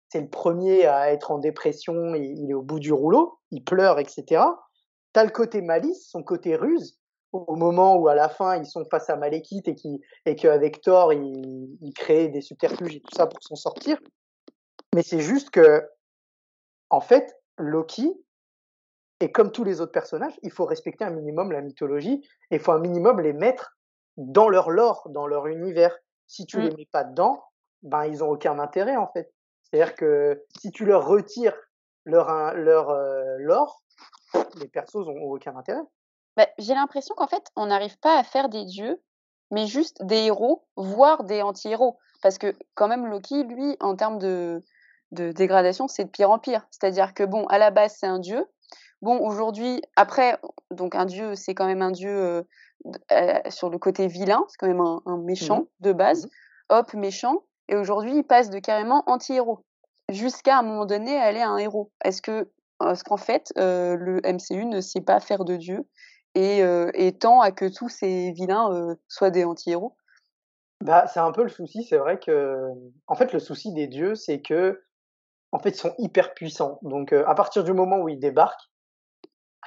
c'est 0.09 0.21
le 0.21 0.29
premier 0.29 0.85
à 0.85 1.11
être 1.11 1.31
en 1.31 1.39
dépression, 1.39 2.15
il 2.15 2.39
il 2.39 2.51
est 2.51 2.53
au 2.53 2.61
bout 2.61 2.79
du 2.79 2.93
rouleau, 2.93 3.39
il 3.51 3.63
pleure 3.63 3.99
et 3.99 4.05
cetera. 4.05 4.57
Tu 5.13 5.19
as 5.19 5.25
le 5.25 5.31
côté 5.31 5.61
malice, 5.61 6.07
son 6.09 6.23
côté 6.23 6.55
ruse, 6.55 6.97
au 7.33 7.55
moment 7.55 7.95
où 7.97 8.07
à 8.07 8.15
la 8.15 8.29
fin 8.29 8.55
ils 8.57 8.65
sont 8.65 8.85
face 8.91 9.09
à 9.09 9.15
Malekith 9.17 9.67
et 9.67 9.75
qui 9.75 9.99
et 10.25 10.35
qu'avec 10.35 10.81
Thor, 10.81 11.11
il 11.13 11.77
il 11.81 11.93
crée 11.93 12.29
des 12.29 12.41
subterfuges 12.41 12.95
et 12.95 13.01
tout 13.01 13.15
ça 13.15 13.27
pour 13.27 13.41
s'en 13.43 13.55
sortir. 13.55 13.97
Mais 14.97 15.03
c'est 15.03 15.19
juste 15.19 15.51
que 15.51 15.87
en 16.89 17.01
fait, 17.01 17.39
Loki 17.59 18.11
et 19.19 19.31
comme 19.31 19.51
tous 19.51 19.63
les 19.63 19.79
autres 19.79 19.91
personnages, 19.91 20.33
il 20.41 20.49
faut 20.49 20.65
respecter 20.65 21.05
un 21.05 21.11
minimum 21.11 21.51
la 21.51 21.61
mythologie 21.61 22.27
et 22.49 22.55
il 22.55 22.59
faut 22.59 22.71
un 22.71 22.79
minimum 22.79 23.21
les 23.21 23.33
mettre 23.33 23.77
dans 24.15 24.49
leur 24.49 24.71
lore, 24.71 25.07
dans 25.11 25.27
leur 25.27 25.45
univers. 25.45 25.95
Si 26.25 26.47
tu 26.47 26.57
mmh. 26.57 26.61
les 26.61 26.75
mets 26.75 26.87
pas 26.91 27.03
dedans, 27.03 27.43
ben 27.83 28.05
ils 28.05 28.23
ont 28.23 28.29
aucun 28.29 28.57
intérêt 28.57 28.95
en 28.95 29.05
fait. 29.05 29.31
C'est-à-dire 29.61 29.95
que 29.95 30.43
si 30.59 30.71
tu 30.71 30.83
leur 30.83 31.05
retires 31.05 31.55
leur 32.05 32.55
leur 32.55 32.89
euh, 32.89 33.37
lore, 33.37 33.83
les 34.55 34.67
persos 34.67 34.95
ont 34.95 35.29
aucun 35.29 35.55
intérêt. 35.55 35.83
Bah, 36.37 36.47
j'ai 36.57 36.73
l'impression 36.73 37.13
qu'en 37.13 37.27
fait, 37.27 37.43
on 37.55 37.67
n'arrive 37.67 37.99
pas 37.99 38.17
à 38.17 38.23
faire 38.23 38.49
des 38.49 38.65
dieux, 38.65 38.99
mais 39.51 39.67
juste 39.67 40.03
des 40.03 40.23
héros, 40.23 40.65
voire 40.75 41.23
des 41.23 41.43
anti-héros. 41.43 41.99
Parce 42.23 42.39
que 42.39 42.55
quand 42.73 42.87
même 42.87 43.05
Loki, 43.05 43.43
lui, 43.43 43.77
en 43.79 43.95
termes 43.95 44.17
de 44.17 44.63
de 45.11 45.31
dégradation, 45.31 45.87
c'est 45.87 46.05
de 46.05 46.09
pire 46.09 46.31
en 46.31 46.39
pire. 46.39 46.67
C'est-à-dire 46.71 47.13
que 47.13 47.23
bon, 47.23 47.45
à 47.47 47.57
la 47.57 47.71
base, 47.71 47.95
c'est 47.99 48.07
un 48.07 48.19
dieu. 48.19 48.45
Bon, 49.01 49.19
aujourd'hui, 49.19 49.81
après, 49.95 50.39
donc 50.71 50.95
un 50.95 51.05
dieu, 51.05 51.35
c'est 51.35 51.55
quand 51.55 51.67
même 51.67 51.81
un 51.83 51.91
dieu, 51.91 52.09
heu, 52.11 52.47
d 52.85 52.99
heu, 53.11 53.49
sur 53.51 53.69
le 53.69 53.77
côté 53.79 54.07
vilain, 54.07 54.43
c'est 54.49 54.57
quand 54.59 54.67
même 54.67 54.81
un 54.81 55.01
un 55.05 55.17
méchant 55.17 55.67
de 55.81 55.91
mhm. 55.91 55.97
base. 55.97 56.29
Hop, 56.69 56.93
méchant 56.93 57.43
et 57.69 57.75
aujourd'hui, 57.77 58.15
il 58.17 58.23
passe 58.23 58.49
de 58.49 58.59
carrément 58.59 59.03
anti-héros, 59.07 59.65
jusqu'à 60.09 60.59
un 60.59 60.63
moment 60.63 60.85
donné 60.85 61.17
aller 61.17 61.41
à 61.41 61.49
un 61.49 61.57
héros. 61.57 61.91
Est-ce 62.05 62.21
que 62.21 62.51
est-ce 62.85 63.03
qu'en 63.03 63.17
fait, 63.17 63.51
heu, 63.57 63.95
le 63.95 64.21
MCU 64.25 64.65
ne 64.65 64.81
sait 64.81 65.01
pas 65.01 65.19
faire 65.19 65.45
de 65.45 65.55
dieu 65.57 65.87
et 66.35 66.59
et 66.95 67.17
tend 67.17 67.41
à 67.41 67.51
que 67.51 67.65
tous 67.67 67.89
ces 67.89 68.31
vilains, 68.33 68.95
soient 69.09 69.31
des 69.31 69.45
anti-héros? 69.45 69.95
Bah, 70.83 71.07
c'est 71.07 71.19
un 71.19 71.31
peu 71.31 71.41
le 71.43 71.49
souci, 71.49 71.83
c'est 71.83 71.97
vrai 71.97 72.19
que, 72.19 72.67
en 73.07 73.15
fait, 73.15 73.33
le 73.33 73.39
souci 73.39 73.73
des 73.73 73.87
dieux, 73.87 74.13
c'est 74.15 74.41
que, 74.41 74.83
en 75.51 75.59
fait, 75.59 75.69
ils 75.69 75.75
sont 75.75 75.93
hyper 75.97 76.33
puissants. 76.33 76.79
Donc, 76.81 77.13
heu, 77.13 77.27
à 77.27 77.35
partir 77.35 77.63
du 77.63 77.73
moment 77.73 77.97
où 77.99 78.09
ils 78.09 78.19
débarquent, 78.19 78.69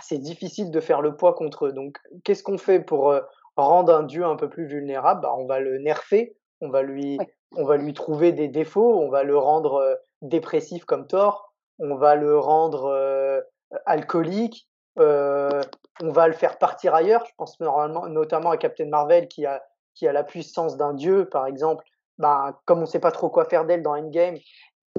c'est 0.01 0.19
difficile 0.19 0.71
de 0.71 0.81
faire 0.81 1.03
le 1.03 1.17
poids 1.17 1.35
contre 1.35 1.67
eux. 1.67 1.73
Donc, 1.73 1.99
qu'est-ce 2.25 2.43
qu'on 2.43 2.59
fait 2.59 2.81
pour, 2.81 3.13
heu, 3.13 3.23
rendre 3.57 3.95
un 3.95 4.03
dieu 4.03 4.25
un 4.25 4.37
peu 4.37 4.49
plus 4.49 4.67
vulnérable? 4.67 5.23
Bah, 5.23 5.35
on 5.37 5.47
va 5.47 5.61
le 5.61 5.79
nerfer, 5.79 6.37
on 6.61 6.71
va 6.71 6.83
lui 6.83 7.19
Ouais. 7.19 7.29
on 7.57 7.65
va 7.65 7.77
lui 7.77 7.93
trouver 7.95 8.33
des 8.33 8.49
défauts, 8.49 9.01
on 9.01 9.11
va 9.11 9.25
le 9.25 9.37
rendre, 9.37 9.81
heu, 9.81 9.97
dépressif 10.23 10.85
comme 10.85 11.07
Thor, 11.07 11.53
on 11.81 11.97
va 11.97 12.15
le 12.15 12.39
rendre, 12.39 13.43
alcoolique, 13.87 14.69
on 14.97 16.11
va 16.13 16.29
le 16.29 16.33
faire 16.33 16.59
partir 16.59 16.95
ailleurs. 16.95 17.25
Je 17.27 17.33
pense 17.37 17.59
normalement 17.61 18.07
notamment 18.07 18.51
à 18.51 18.57
Captain 18.57 18.87
Marvel 18.87 19.29
qui 19.29 19.47
a 19.47 19.63
qui 19.95 20.07
a 20.07 20.13
la 20.13 20.25
puissance 20.25 20.77
d'un 20.77 20.95
dieu, 20.95 21.29
par 21.29 21.47
exemple. 21.47 21.85
Ben, 22.19 22.55
comme 22.67 22.83
on 22.83 22.87
sait 22.87 23.01
pas 23.01 23.11
trop 23.11 23.29
quoi 23.31 23.47
faire 23.47 23.65
d'elle 23.65 23.83
dans 23.83 23.97
Endgame, 23.97 24.37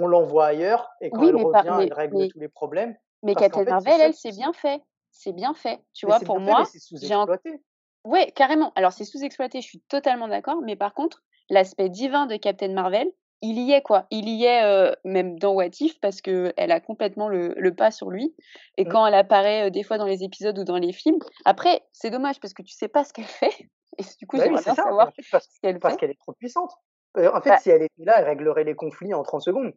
on 0.01 0.07
l'envoie 0.07 0.47
ailleurs 0.47 0.89
et 1.01 1.09
quand 1.11 1.21
Oui, 1.21 1.29
elle 1.29 1.35
mais 1.35 1.43
revient, 1.43 1.77
elle 1.81 1.89
mais 1.89 1.93
règle 1.93 2.17
mais 2.17 2.27
tous 2.27 2.39
les 2.39 2.49
problèmes. 2.49 2.95
mais 3.23 3.33
Parce 3.33 3.47
Captain 3.47 3.63
Marvel, 3.65 4.01
elle, 4.01 4.13
c'est 4.13 4.31
bien 4.31 4.53
fait. 4.53 4.81
C'est 5.11 5.33
bien 5.33 5.53
fait. 5.53 5.79
Tu 5.93 6.05
vois? 6.05 6.19
Pour 6.19 6.39
moi, 6.39 6.63
c'est 6.65 6.79
j'ai 7.01 7.15
en 7.15 7.25
sous-exploité. 7.25 7.61
Ouais, 8.05 8.31
carrément. 8.31 8.71
Alors 8.75 8.93
c'est 8.93 9.05
sous-exploité, 9.05 9.61
je 9.61 9.67
suis 9.67 9.81
totalement 9.81 10.27
d'accord, 10.27 10.61
mais 10.63 10.75
par 10.75 10.93
contre, 10.93 11.21
l'aspect 11.49 11.89
divin 11.89 12.25
de 12.25 12.35
Captain 12.37 12.73
Marvel, 12.73 13.07
il 13.43 13.59
y 13.59 13.73
est 13.73 13.81
quoi. 13.81 14.05
Il 14.11 14.29
y 14.29 14.45
est, 14.45 14.95
même 15.03 15.37
dans 15.39 15.53
What 15.53 15.69
If 15.79 15.99
parce 15.99 16.21
qu'elle 16.21 16.53
a 16.71 16.79
complètement 16.79 17.27
le 17.27 17.53
le 17.57 17.75
pas 17.75 17.91
sur 17.91 18.09
lui 18.09 18.35
et 18.77 18.85
Mmh. 18.85 18.89
quand 18.89 19.05
elle 19.05 19.15
apparaît, 19.15 19.69
des 19.71 19.83
fois 19.83 19.97
dans 19.97 20.05
les 20.05 20.23
épisodes 20.23 20.57
ou 20.59 20.63
dans 20.63 20.77
les 20.77 20.93
films 20.93 21.19
après, 21.45 21.83
c'est 21.91 22.09
dommage 22.09 22.39
parce 22.39 22.53
que 22.53 22.61
tu 22.63 22.71
sais 22.73 22.87
pas 22.87 23.03
ce 23.03 23.13
qu'elle 23.13 23.25
fait 23.25 23.51
et 23.97 24.03
du 24.19 24.27
coup, 24.27 24.37
Bah 24.37 24.43
j'aimerais 24.45 24.61
c'est 24.61 24.71
bien 24.71 24.75
ça. 24.75 24.83
En 24.83 24.85
savoir 24.89 25.11
fait, 25.15 25.23
parce 25.31 25.45
ce 25.45 25.59
qu'elle 25.61 25.79
parce 25.79 25.95
fait. 25.95 25.97
qu'elle 25.97 26.11
est 26.11 26.19
trop 26.19 26.33
puissante. 26.33 26.71
En 27.15 27.41
fait, 27.41 27.49
Bah 27.49 27.57
si 27.57 27.69
elle 27.69 27.81
était 27.83 28.05
là, 28.05 28.19
elle 28.19 28.25
réglerait 28.25 28.63
les 28.63 28.75
conflits 28.75 29.13
en 29.13 29.23
30 29.23 29.41
secondes. 29.41 29.73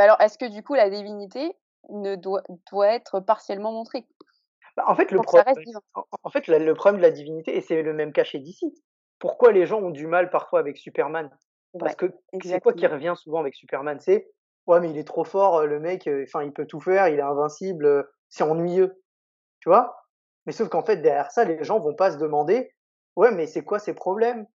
Bah, 0.00 0.04
alors 0.04 0.20
est-ce 0.20 0.38
que 0.38 0.46
du 0.46 0.62
coup 0.62 0.74
la 0.74 0.90
divinité 0.90 1.56
ne 1.90 2.16
doit 2.16 2.42
doit 2.70 2.88
être 2.88 3.20
partiellement 3.20 3.72
montrée? 3.72 4.06
Bah, 4.76 4.84
en 4.86 4.94
fait, 4.94 5.10
le 5.10 5.20
problème 5.20 5.46
en 6.22 6.30
fait, 6.30 6.46
le 6.48 6.58
de 6.58 7.02
la 7.02 7.10
divinité 7.10 7.56
et 7.56 7.60
c'est 7.60 7.82
le 7.82 7.92
même 7.92 8.12
cas 8.12 8.24
chez 8.24 8.38
DC. 8.38 8.66
Pourquoi 9.18 9.52
les 9.52 9.66
gens 9.66 9.80
ont 9.82 9.90
du 9.90 10.06
mal 10.06 10.30
parfois 10.30 10.60
avec 10.60 10.76
Superman? 10.78 11.30
Parce 11.78 11.94
Ouais, 11.94 11.96
que 11.96 12.12
c'est 12.42 12.60
quoi 12.60 12.72
qui 12.72 12.86
revient 12.86 13.14
souvent 13.16 13.40
avec 13.40 13.54
Superman? 13.54 13.98
C'est: 14.00 14.30
«Ouais, 14.66 14.80
mais 14.80 14.90
il 14.90 14.98
est 14.98 15.04
trop 15.06 15.24
fort, 15.24 15.60
heu, 15.60 15.66
le 15.66 15.80
mec, 15.80 16.06
heu, 16.06 16.24
enfin, 16.26 16.44
il 16.44 16.52
peut 16.52 16.66
tout 16.66 16.80
faire, 16.80 17.08
il 17.08 17.18
est 17.18 17.22
invincible, 17.22 17.86
heu, 17.86 18.10
c'est 18.28 18.44
ennuyeux». 18.44 19.02
Tu 19.60 19.68
vois? 19.70 19.96
Mais 20.46 20.52
sauf 20.52 20.68
qu'en 20.68 20.84
fait, 20.84 20.98
derrière 20.98 21.30
ça, 21.32 21.44
les 21.44 21.64
gens 21.64 21.80
vont 21.80 21.94
pas 21.94 22.12
se 22.12 22.18
demander: 22.18 22.72
«Ouais, 23.16 23.32
mais 23.32 23.46
c'est 23.46 23.64
quoi 23.64 23.78
ses 23.78 23.94
problèmes? 23.94 24.46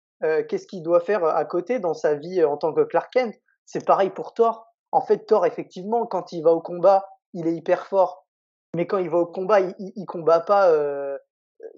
Qu'est-ce 0.48 0.66
qu'il 0.66 0.82
doit 0.82 1.00
faire, 1.00 1.24
à 1.24 1.44
côté 1.44 1.80
dans 1.80 1.94
sa 1.94 2.14
vie, 2.14 2.44
en 2.44 2.56
tant 2.56 2.72
que 2.74 2.82
Clark 2.82 3.12
Kent?» 3.12 3.36
c'est 3.66 3.86
pareil 3.86 4.10
pour 4.10 4.34
Thor. 4.34 4.66
En 4.94 5.00
fait, 5.00 5.26
Thor, 5.26 5.44
effectivement, 5.44 6.06
quand 6.06 6.30
il 6.32 6.42
va 6.42 6.52
au 6.52 6.60
combat, 6.60 7.08
il 7.32 7.48
est 7.48 7.54
hyper 7.54 7.86
fort. 7.88 8.26
Mais 8.76 8.86
quand 8.86 8.98
il 8.98 9.10
va 9.10 9.18
au 9.18 9.26
combat, 9.26 9.58
il 9.60 9.74
il 9.78 10.06
combat 10.06 10.38
pas, 10.38 10.70
heu, 10.72 11.18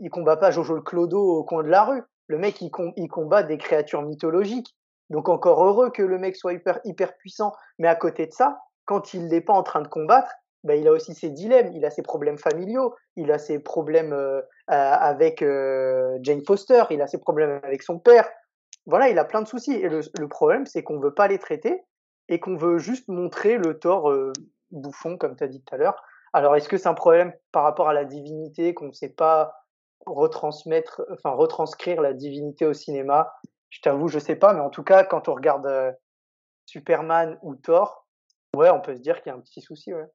il 0.01 0.11
combat 0.11 0.37
pas 0.37 0.51
Jojo 0.51 0.75
le 0.75 0.83
clodo 0.83 1.19
au 1.19 1.43
coin 1.45 1.63
de 1.63 1.69
la 1.69 1.85
rue. 1.85 2.03
Le 2.29 2.37
mec, 2.39 2.61
il 2.61 2.71
com 2.71 2.93
il 2.97 3.09
combat 3.09 3.43
des 3.43 3.57
créatures 3.57 4.03
mythologiques. 4.03 4.77
Donc 5.09 5.31
encore 5.31 5.65
heureux 5.65 5.91
que 5.91 6.03
le 6.03 6.19
mec 6.19 6.37
soit 6.37 6.53
hyper 6.53 6.79
hyper 6.85 7.17
puissant. 7.17 7.53
Mais 7.79 7.89
à 7.89 7.97
côté 7.97 8.27
de 8.27 8.33
ça, 8.35 8.61
quand 8.85 9.15
il 9.15 9.29
n'est 9.29 9.41
pas 9.41 9.55
en 9.55 9.63
train 9.63 9.81
de 9.81 9.89
combattre, 9.89 10.31
bah, 10.65 10.75
il 10.77 10.87
a 10.87 10.93
aussi 10.93 11.15
ses 11.15 11.31
dilemmes, 11.31 11.73
il 11.75 11.87
a 11.87 11.91
ses 11.91 12.03
problèmes 12.03 12.39
familiaux, 12.39 12.95
il 13.17 13.33
a 13.33 13.39
ses 13.39 13.61
problèmes, 13.61 14.13
heu, 14.13 14.43
a 14.69 14.95
avec, 14.95 15.43
heu, 15.43 16.19
Jane 16.23 16.45
Foster, 16.45 16.85
il 16.91 17.01
a 17.01 17.07
ses 17.07 17.19
problèmes 17.19 17.61
avec 17.63 17.83
son 17.83 17.99
père. 17.99 18.29
Voilà, 18.87 19.09
il 19.09 19.19
a 19.19 19.25
plein 19.25 19.43
de 19.43 19.49
soucis 19.49 19.73
et 19.75 19.89
le 19.89 20.01
le 20.19 20.29
problème, 20.29 20.67
c'est 20.67 20.83
qu'on 20.83 21.01
veut 21.01 21.15
pas 21.15 21.29
les 21.29 21.39
traiter 21.39 21.83
et 22.29 22.41
qu'on 22.41 22.57
veut 22.57 22.79
juste 22.79 23.09
montrer 23.09 23.59
le 23.59 23.79
Thor, 23.79 24.11
heu, 24.11 24.33
bouffon, 24.71 25.17
comme 25.17 25.37
tu 25.37 25.45
as 25.45 25.49
dit 25.49 25.63
tout 25.63 25.75
à 25.75 25.79
l'heure. 25.79 26.03
Alors 26.33 26.57
est-ce 26.57 26.69
que 26.69 26.77
c'est 26.77 26.89
un 26.89 26.95
problème 26.95 27.33
par 27.53 27.63
rapport 27.63 27.89
à 27.89 27.95
la 27.95 28.05
divinité, 28.05 28.75
qu'on 28.75 28.89
ne 28.89 28.93
sait 28.93 29.11
pas 29.15 29.55
retransmettre 30.07 31.03
enfin 31.13 31.31
retranscrire 31.31 32.01
la 32.01 32.13
divinité 32.13 32.67
au 32.67 32.75
cinéma? 32.75 33.33
Je 33.71 33.81
t'avoue, 33.81 34.09
je 34.09 34.19
sais 34.19 34.37
pas, 34.37 34.53
mais 34.55 34.61
en 34.61 34.71
tout 34.71 34.85
cas, 34.85 35.05
quand 35.05 35.29
on 35.29 35.35
regarde, 35.35 35.67
heu, 35.67 35.93
Superman 36.67 37.39
ou 37.43 37.55
Thor, 37.57 38.07
ouais, 38.57 38.71
on 38.71 38.81
peut 38.81 38.97
se 38.97 39.01
dire 39.01 39.23
qu'il 39.23 39.31
y 39.31 39.35
a 39.35 39.39
un 39.39 39.41
petit 39.41 39.61
souci, 39.61 39.95
ouais. 39.95 40.07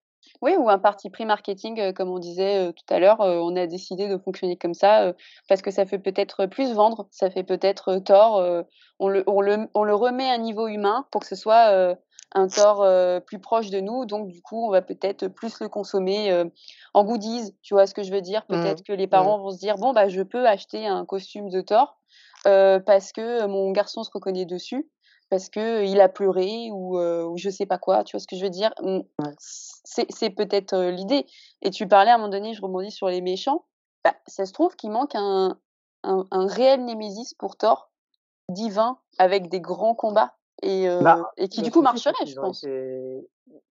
Oui, 0.43 0.55
ou 0.57 0.69
un 0.69 0.79
parti 0.79 1.11
pris 1.11 1.23
marketing, 1.25 1.79
heu, 1.79 1.93
comme 1.93 2.09
on 2.09 2.17
disait, 2.17 2.67
heu, 2.69 2.73
tout 2.73 2.91
à 2.91 2.97
l'heure, 2.99 3.21
heu, 3.21 3.39
on 3.43 3.55
a 3.55 3.67
décidé 3.67 4.07
de 4.07 4.17
fonctionner 4.17 4.57
comme 4.57 4.73
ça, 4.73 5.13
parce 5.47 5.61
que 5.61 5.69
ça 5.69 5.85
fait 5.85 5.99
peut-être, 5.99 6.47
plus 6.47 6.73
vendre, 6.73 7.07
ça 7.11 7.29
fait 7.29 7.43
peut-être, 7.43 7.97
tort, 7.99 8.41
on 8.99 9.07
le 9.07 9.23
on 9.27 9.41
le 9.41 9.67
on 9.75 9.83
le 9.83 9.93
remet 9.93 10.27
à 10.29 10.33
un 10.33 10.37
niveau 10.39 10.67
humain 10.67 11.05
pour 11.11 11.21
que 11.21 11.27
ce 11.27 11.35
soit, 11.35 11.95
un 12.33 12.47
tort, 12.49 12.83
plus 13.27 13.37
proche 13.39 13.69
de 13.69 13.79
nous, 13.81 14.05
donc 14.05 14.29
du 14.29 14.41
coup, 14.41 14.65
on 14.65 14.71
va 14.71 14.81
peut-être 14.81 15.27
plus 15.27 15.59
le 15.59 15.69
consommer, 15.69 16.43
en 16.95 17.03
goodies, 17.03 17.55
tu 17.61 17.75
vois 17.75 17.85
ce 17.85 17.93
que 17.93 18.01
je 18.03 18.11
veux 18.11 18.21
dire? 18.21 18.45
Mmh. 18.49 18.55
Peut-être 18.57 18.81
que 18.83 18.93
les 18.93 19.07
parents 19.07 19.37
vont 19.39 19.51
se 19.51 19.59
dire: 19.59 19.77
«Bon, 19.77 19.93
bah, 19.93 20.07
je 20.07 20.21
peux 20.23 20.47
acheter 20.47 20.87
un 20.87 21.05
costume 21.05 21.49
de 21.49 21.63
heu, 22.47 22.83
parce 22.85 23.11
que, 23.11 23.45
mon 23.45 23.71
garçon 23.71 24.03
se 24.03 24.09
reconnaît 24.13 24.45
dessus, 24.45 24.89
parce 25.31 25.49
qu'il 25.49 25.99
a 26.01 26.09
pleuré» 26.09 26.69
ou, 26.71 26.99
heu, 26.99 27.25
ou 27.25 27.37
je 27.37 27.49
sais 27.49 27.65
pas 27.65 27.79
quoi, 27.79 28.03
tu 28.03 28.15
vois 28.15 28.21
ce 28.21 28.27
que 28.27 28.35
je 28.35 28.43
veux 28.43 28.51
dire? 28.51 28.71
Mmh, 28.83 28.99
c'est 29.39 30.29
peut-être, 30.29 30.77
l'idée 30.77 31.25
et 31.63 31.71
tu 31.71 31.87
parlais 31.87 32.11
à 32.11 32.15
un 32.15 32.17
moment 32.19 32.29
donné, 32.29 32.53
je 32.53 32.61
rebondis 32.61 32.91
sur 32.91 33.07
les 33.07 33.21
méchants, 33.21 33.65
bah, 34.03 34.13
ça 34.27 34.45
se 34.45 34.53
trouve 34.53 34.75
qu'il 34.75 34.91
manque 34.91 35.15
un 35.15 35.57
un 36.03 36.25
un 36.31 36.47
réel 36.47 36.85
némésis 36.85 37.33
pour 37.35 37.57
Thor 37.57 37.89
divin 38.49 38.99
avec 39.19 39.49
des 39.49 39.61
grands 39.61 39.95
combats 39.95 40.35
et, 40.61 40.87
Bah, 41.01 41.31
et 41.37 41.47
qui 41.49 41.61
du 41.61 41.71
coup 41.71 41.81
marcherait, 41.81 42.13
je 42.27 42.35
pense. 42.35 42.63
été 42.63 43.27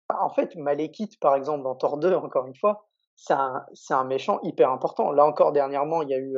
bah, 0.08 0.18
en 0.22 0.30
fait, 0.30 0.56
Malekith, 0.56 1.20
par 1.20 1.36
exemple, 1.36 1.62
dans 1.62 1.76
Thor 1.76 1.98
2, 1.98 2.14
encore 2.14 2.46
une 2.46 2.56
fois, 2.56 2.86
c'est 3.14 3.34
un 3.34 4.04
méchant 4.04 4.40
hyper 4.42 4.70
important. 4.72 5.12
Là 5.12 5.24
encore, 5.24 5.52
dernièrement, 5.52 6.02
il 6.02 6.08
y 6.08 6.14
a 6.14 6.18
eu, 6.18 6.36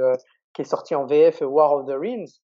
qui 0.52 0.62
est 0.62 0.66
sorti 0.66 0.94
en 0.94 1.06
VF, 1.06 1.40
War 1.42 1.72
of 1.72 1.86
the 1.86 1.94
Rings, 1.98 2.41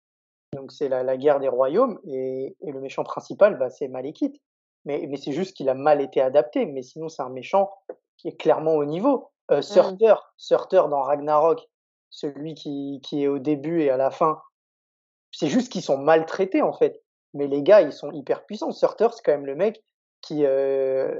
donc 0.55 0.71
c'est 0.71 0.89
la 0.89 1.03
la 1.03 1.17
guerre 1.17 1.39
des 1.39 1.47
royaumes 1.49 1.99
et 2.05 2.55
et 2.61 2.71
le 2.71 2.81
méchant 2.81 3.03
principal, 3.03 3.57
bah, 3.57 3.69
c'est 3.69 3.87
Malekith. 3.87 4.37
Mais 4.85 5.05
mais 5.09 5.17
c'est 5.17 5.31
juste 5.33 5.55
qu'il 5.55 5.69
a 5.69 5.73
mal 5.75 6.01
été 6.01 6.21
adapté, 6.21 6.65
mais 6.65 6.83
sinon 6.83 7.09
c'est 7.09 7.21
un 7.23 7.29
méchant 7.29 7.71
qui 8.17 8.29
est 8.29 8.37
clairement 8.37 8.75
au 8.75 8.85
niveau. 8.85 9.29
Heu, 9.51 9.61
Mmh. 9.69 9.95
Surtur, 10.37 10.89
dans 10.89 11.01
Ragnarok, 11.03 11.61
celui 12.09 12.55
qui 12.55 13.01
qui 13.03 13.23
est 13.23 13.27
au 13.27 13.39
début 13.39 13.81
et 13.83 13.89
à 13.91 13.97
la 13.97 14.11
fin, 14.11 14.41
c'est 15.31 15.47
juste 15.47 15.71
qu'ils 15.71 15.81
sont 15.81 15.97
maltraités, 15.97 16.61
en 16.61 16.73
fait. 16.73 17.03
Mais 17.33 17.47
les 17.47 17.63
gars, 17.63 17.81
ils 17.81 17.91
sont 17.93 18.11
hyper 18.11 18.45
puissants. 18.45 18.71
Surtur, 18.71 19.13
c'est 19.13 19.21
quand 19.23 19.33
même 19.33 19.45
le 19.45 19.55
mec 19.55 19.83
qui, 20.21 20.45
heu, 20.45 21.19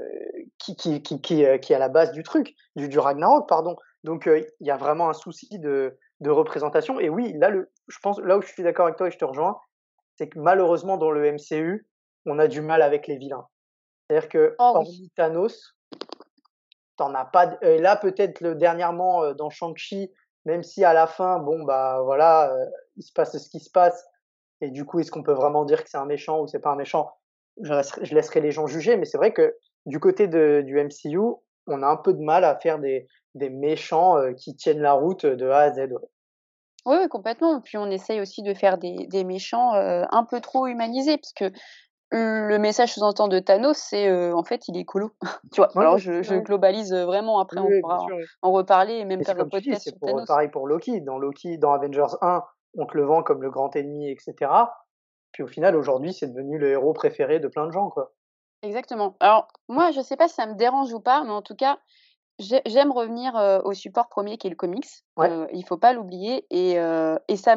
qui 0.58 0.76
qui 0.76 1.02
qui 1.02 1.20
qui, 1.20 1.44
heu, 1.44 1.58
qui 1.58 1.72
est 1.72 1.76
à 1.76 1.78
la 1.78 1.88
base 1.88 2.12
du 2.12 2.22
truc, 2.22 2.54
du 2.76 2.88
du 2.88 2.98
Ragnarok, 2.98 3.48
pardon. 3.48 3.76
Donc, 4.04 4.26
heu, 4.28 4.46
il 4.60 4.66
y 4.66 4.70
a 4.70 4.76
vraiment 4.76 5.08
un 5.10 5.14
souci 5.14 5.58
de 5.58 5.98
de 6.20 6.30
représentation 6.30 6.98
et 7.00 7.08
oui, 7.10 7.34
là, 7.38 7.50
le 7.50 7.70
je 7.88 7.98
pense 8.02 8.18
là 8.20 8.38
où 8.38 8.42
je 8.42 8.48
suis 8.48 8.62
d'accord 8.62 8.86
avec 8.86 8.96
toi 8.98 9.08
et 9.08 9.10
je 9.10 9.18
te 9.18 9.24
rejoins, 9.24 9.58
c'est 10.16 10.28
que 10.28 10.38
malheureusement 10.38 10.96
dans 10.96 11.10
le 11.10 11.24
MCU, 11.32 11.86
on 12.26 12.38
a 12.38 12.48
du 12.48 12.60
mal 12.60 12.82
avec 12.82 13.06
les 13.06 13.16
vilains. 13.18 13.46
C'est-à-dire 14.10 14.28
que, 14.28 14.54
Oh 14.58 14.72
oui. 14.78 14.86
hormis 14.86 15.10
Thanos, 15.16 15.76
tu 16.98 17.02
en 17.04 17.14
as 17.14 17.24
pas 17.26 17.46
d 17.48 17.56
et 17.62 17.78
là, 17.78 17.96
peut-être 17.96 18.40
le 18.40 18.54
dernièrement, 18.54 19.24
heu, 19.24 19.34
dans 19.34 19.50
Shang-Chi, 19.50 20.12
même 20.46 20.62
si 20.62 20.84
à 20.84 20.92
la 20.94 21.06
fin, 21.06 21.38
bon, 21.40 21.64
bah, 21.64 22.00
voilà, 22.04 22.52
heu, 22.54 22.66
il 22.96 23.02
se 23.02 23.12
passe 23.12 23.36
ce 23.36 23.48
qui 23.50 23.60
se 23.60 23.70
passe 23.70 24.04
et 24.62 24.70
du 24.70 24.84
coup, 24.86 25.00
est-ce 25.00 25.10
qu'on 25.10 25.22
peut 25.22 25.32
vraiment 25.34 25.64
dire 25.64 25.84
que 25.84 25.90
c'est 25.90 25.98
un 25.98 26.06
méchant 26.06 26.40
ou 26.40 26.46
c'est 26.48 26.60
pas 26.60 26.70
un 26.70 26.76
méchant? 26.76 27.12
Je 27.62 27.72
laisserai 27.74 28.04
je 28.04 28.14
laisserai 28.14 28.40
les 28.40 28.52
gens 28.52 28.66
juger, 28.66 28.96
mais 28.96 29.04
c'est 29.06 29.18
vrai 29.18 29.32
que 29.32 29.56
du 29.86 30.00
côté 30.00 30.28
de 30.28 30.62
du 30.66 30.78
MCU, 30.78 31.18
on 31.66 31.82
a 31.82 31.86
un 31.88 31.96
peu 31.96 32.12
de 32.14 32.22
mal 32.22 32.44
à 32.44 32.56
faire 32.58 32.78
des 32.78 33.06
des 33.34 33.50
méchants, 33.50 34.18
heu, 34.18 34.32
qui 34.34 34.56
tiennent 34.56 34.80
la 34.82 34.92
route, 34.94 35.26
de 35.26 35.48
A 35.48 35.58
à 35.60 35.72
Z, 35.74 35.78
ouais. 35.92 36.08
Oui, 36.86 36.96
oui, 37.00 37.08
complètement. 37.08 37.60
Puis 37.60 37.76
on 37.76 37.90
essaye 37.90 38.20
aussi 38.20 38.42
de 38.42 38.54
faire 38.54 38.78
des 38.78 39.06
des 39.08 39.24
méchants, 39.24 39.74
heu, 39.74 40.04
un 40.10 40.24
peu 40.24 40.40
trop 40.40 40.66
humanisés 40.66 41.18
parce 41.18 41.32
que 41.32 41.56
le 42.12 42.56
message 42.58 42.94
sous-entend 42.94 43.28
de 43.28 43.40
Thanos, 43.40 43.76
c'est, 43.76 44.08
heu, 44.08 44.34
en 44.34 44.44
fait, 44.44 44.68
il 44.68 44.76
est 44.76 44.80
écolo, 44.80 45.10
tu 45.52 45.60
vois? 45.60 45.68
Ouais, 45.74 45.80
Alors 45.84 45.98
je 45.98 46.38
globalise, 46.38 46.92
heu, 46.92 47.02
vraiment, 47.04 47.40
après 47.40 47.60
Oui, 47.60 47.78
on 47.78 47.80
pourra 47.82 48.06
en 48.42 48.52
reparler 48.52 48.94
et 48.94 49.04
même 49.04 49.18
c'est 49.24 49.32
faire 49.32 49.40
un 49.40 49.44
dis, 49.44 49.50
podcast 49.50 49.82
sur 49.82 49.98
pour, 49.98 50.06
Thanos. 50.08 50.26
pareil 50.26 50.48
pour 50.48 50.68
Loki. 50.68 51.00
Dans 51.00 51.18
Loki, 51.18 51.58
dans 51.58 51.72
Avengers 51.72 52.14
1, 52.22 52.42
on 52.78 52.86
te 52.86 52.96
le 52.96 53.04
vend 53.04 53.22
comme 53.22 53.42
le 53.42 53.50
grand 53.50 53.74
ennemi 53.74 54.08
et 54.08 54.16
cetera. 54.20 54.72
Puis 55.32 55.42
au 55.42 55.48
final, 55.48 55.76
aujourd'hui, 55.76 56.14
c'est 56.14 56.28
devenu 56.28 56.58
le 56.58 56.70
héros 56.70 56.92
préféré 56.92 57.40
de 57.40 57.48
plein 57.48 57.66
de 57.66 57.72
gens, 57.72 57.90
quoi. 57.90 58.12
Exactement. 58.62 59.16
Alors 59.20 59.48
moi, 59.68 59.90
je 59.90 60.00
sais 60.00 60.16
pas 60.16 60.28
si 60.28 60.34
ça 60.34 60.46
me 60.46 60.54
dérange 60.54 60.92
ou 60.92 61.00
pas, 61.00 61.24
mais 61.24 61.30
en 61.30 61.42
tout 61.42 61.56
cas, 61.56 61.78
j'aime 62.38 62.92
revenir, 62.92 63.34
au 63.64 63.72
support 63.72 64.08
premier 64.08 64.38
qui 64.38 64.46
est 64.46 64.50
le 64.50 64.56
comics. 64.56 64.86
Ouais, 65.16 65.28
Heu, 65.28 65.48
il 65.52 65.64
faut 65.64 65.78
pas 65.78 65.92
l'oublier 65.92 66.46
et 66.50 66.76
et 67.28 67.36
ça 67.36 67.56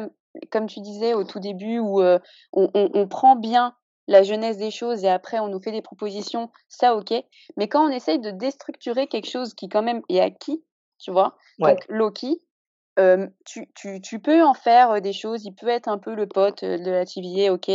comme 0.50 0.66
tu 0.66 0.80
disais 0.80 1.14
au 1.14 1.24
tout 1.24 1.40
début 1.40 1.78
où, 1.78 2.00
on 2.02 2.18
on 2.52 2.90
on 2.94 3.08
prend 3.08 3.36
bien 3.36 3.74
la 4.08 4.22
genèse 4.22 4.56
des 4.56 4.70
choses 4.70 5.04
et 5.04 5.08
après 5.08 5.38
on 5.38 5.48
nous 5.48 5.60
fait 5.60 5.72
des 5.72 5.82
propositions, 5.82 6.50
ça 6.68 6.96
OK. 6.96 7.12
Mais 7.56 7.68
quand 7.68 7.86
on 7.86 7.90
essaye 7.90 8.18
de 8.18 8.30
déstructurer 8.30 9.06
quelque 9.06 9.30
chose 9.30 9.54
qui 9.54 9.68
quand 9.68 9.82
même 9.82 10.02
est 10.08 10.20
acquis, 10.20 10.64
tu 10.98 11.10
vois? 11.10 11.36
ouais. 11.60 11.74
Donc 11.74 11.84
Loki, 11.88 12.40
tu 13.46 13.68
tu 13.74 14.00
tu 14.00 14.20
peux 14.20 14.42
en 14.42 14.54
faire, 14.54 15.00
des 15.00 15.12
choses, 15.12 15.44
il 15.44 15.54
peut 15.54 15.68
être 15.68 15.88
un 15.88 15.98
peu 15.98 16.14
le 16.14 16.26
pote, 16.26 16.64
de 16.64 16.90
la 16.90 17.04
TVA, 17.04 17.52
OK. 17.52 17.70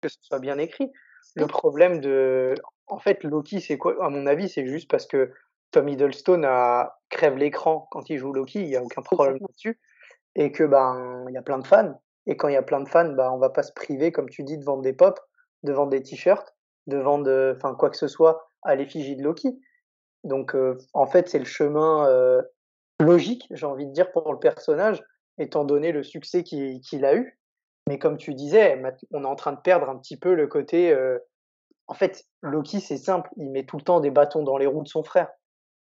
Que 0.00 0.08
ce 0.08 0.18
soit 0.22 0.38
bien 0.38 0.58
écrit. 0.58 0.92
Le 1.34 1.46
problème 1.46 2.00
de 2.00 2.54
en 2.86 2.98
fait, 2.98 3.22
Loki, 3.24 3.60
c'est 3.60 3.76
quoi? 3.78 3.96
À 4.04 4.08
mon 4.08 4.26
avis, 4.26 4.48
c'est 4.48 4.66
juste 4.66 4.90
parce 4.90 5.06
que 5.06 5.32
Tom 5.72 5.88
Hiddleston 5.88 6.42
a 6.44 7.00
crève 7.10 7.36
l'écran 7.36 7.86
quand 7.90 8.08
il 8.08 8.16
joue 8.18 8.32
Loki, 8.32 8.60
il 8.62 8.68
y 8.68 8.76
a 8.76 8.82
aucun 8.82 9.02
problème 9.02 9.36
là-dessus 9.40 9.78
et 10.36 10.52
que, 10.52 10.64
ben, 10.64 11.26
il 11.28 11.34
y 11.34 11.38
a 11.38 11.42
plein 11.42 11.58
de 11.58 11.66
fans 11.66 12.00
et 12.26 12.36
quand 12.36 12.48
il 12.48 12.54
y 12.54 12.58
a 12.58 12.62
plein 12.62 12.80
de 12.80 12.88
fans, 12.88 13.10
bah, 13.12 13.32
on 13.32 13.38
va 13.38 13.50
pas 13.50 13.62
se 13.62 13.72
priver, 13.72 14.12
comme 14.12 14.28
tu 14.30 14.44
dis, 14.44 14.58
de 14.58 14.64
vendre 14.64 14.82
des 14.82 14.92
pop, 14.92 15.20
de 15.64 15.72
vendre 15.72 15.90
des 15.90 16.02
t-shirts, 16.02 16.54
de 16.86 16.98
vendre, 16.98 17.30
heu, 17.30 17.54
enfin, 17.56 17.74
quoi 17.74 17.90
que 17.90 17.96
ce 17.96 18.08
soit 18.08 18.52
à 18.62 18.74
l'effigie 18.76 19.16
de 19.16 19.22
Loki. 19.22 19.60
Donc, 20.24 20.54
heu, 20.54 20.78
en 20.94 21.06
fait, 21.06 21.28
c'est 21.28 21.38
le 21.38 21.44
chemin, 21.46 22.08
heu, 22.10 22.42
logique, 23.00 23.46
j'ai 23.52 23.66
envie 23.66 23.86
de 23.86 23.92
dire, 23.92 24.12
pour 24.12 24.32
le 24.32 24.38
personnage, 24.38 25.02
étant 25.38 25.64
donné 25.64 25.92
le 25.92 26.02
succès 26.02 26.44
qu'il 26.44 26.80
qu'il 26.82 27.04
a 27.04 27.14
eu. 27.16 27.37
Mais 27.88 27.98
comme 27.98 28.18
tu 28.18 28.34
disais, 28.34 28.80
on 29.12 29.24
est 29.24 29.26
en 29.26 29.34
train 29.34 29.52
de 29.52 29.60
perdre 29.60 29.88
un 29.88 29.96
petit 29.98 30.16
peu 30.18 30.34
le 30.34 30.46
côté, 30.46 30.92
heu 30.92 31.22
en 31.88 31.94
fait, 31.94 32.26
Loki, 32.42 32.80
c'est 32.80 32.98
simple, 32.98 33.30
il 33.38 33.50
met 33.50 33.64
tout 33.64 33.78
le 33.78 33.82
temps 33.82 34.00
des 34.00 34.10
bâtons 34.10 34.42
dans 34.42 34.58
les 34.58 34.66
roues 34.66 34.82
de 34.82 34.88
son 34.88 35.02
frère. 35.02 35.30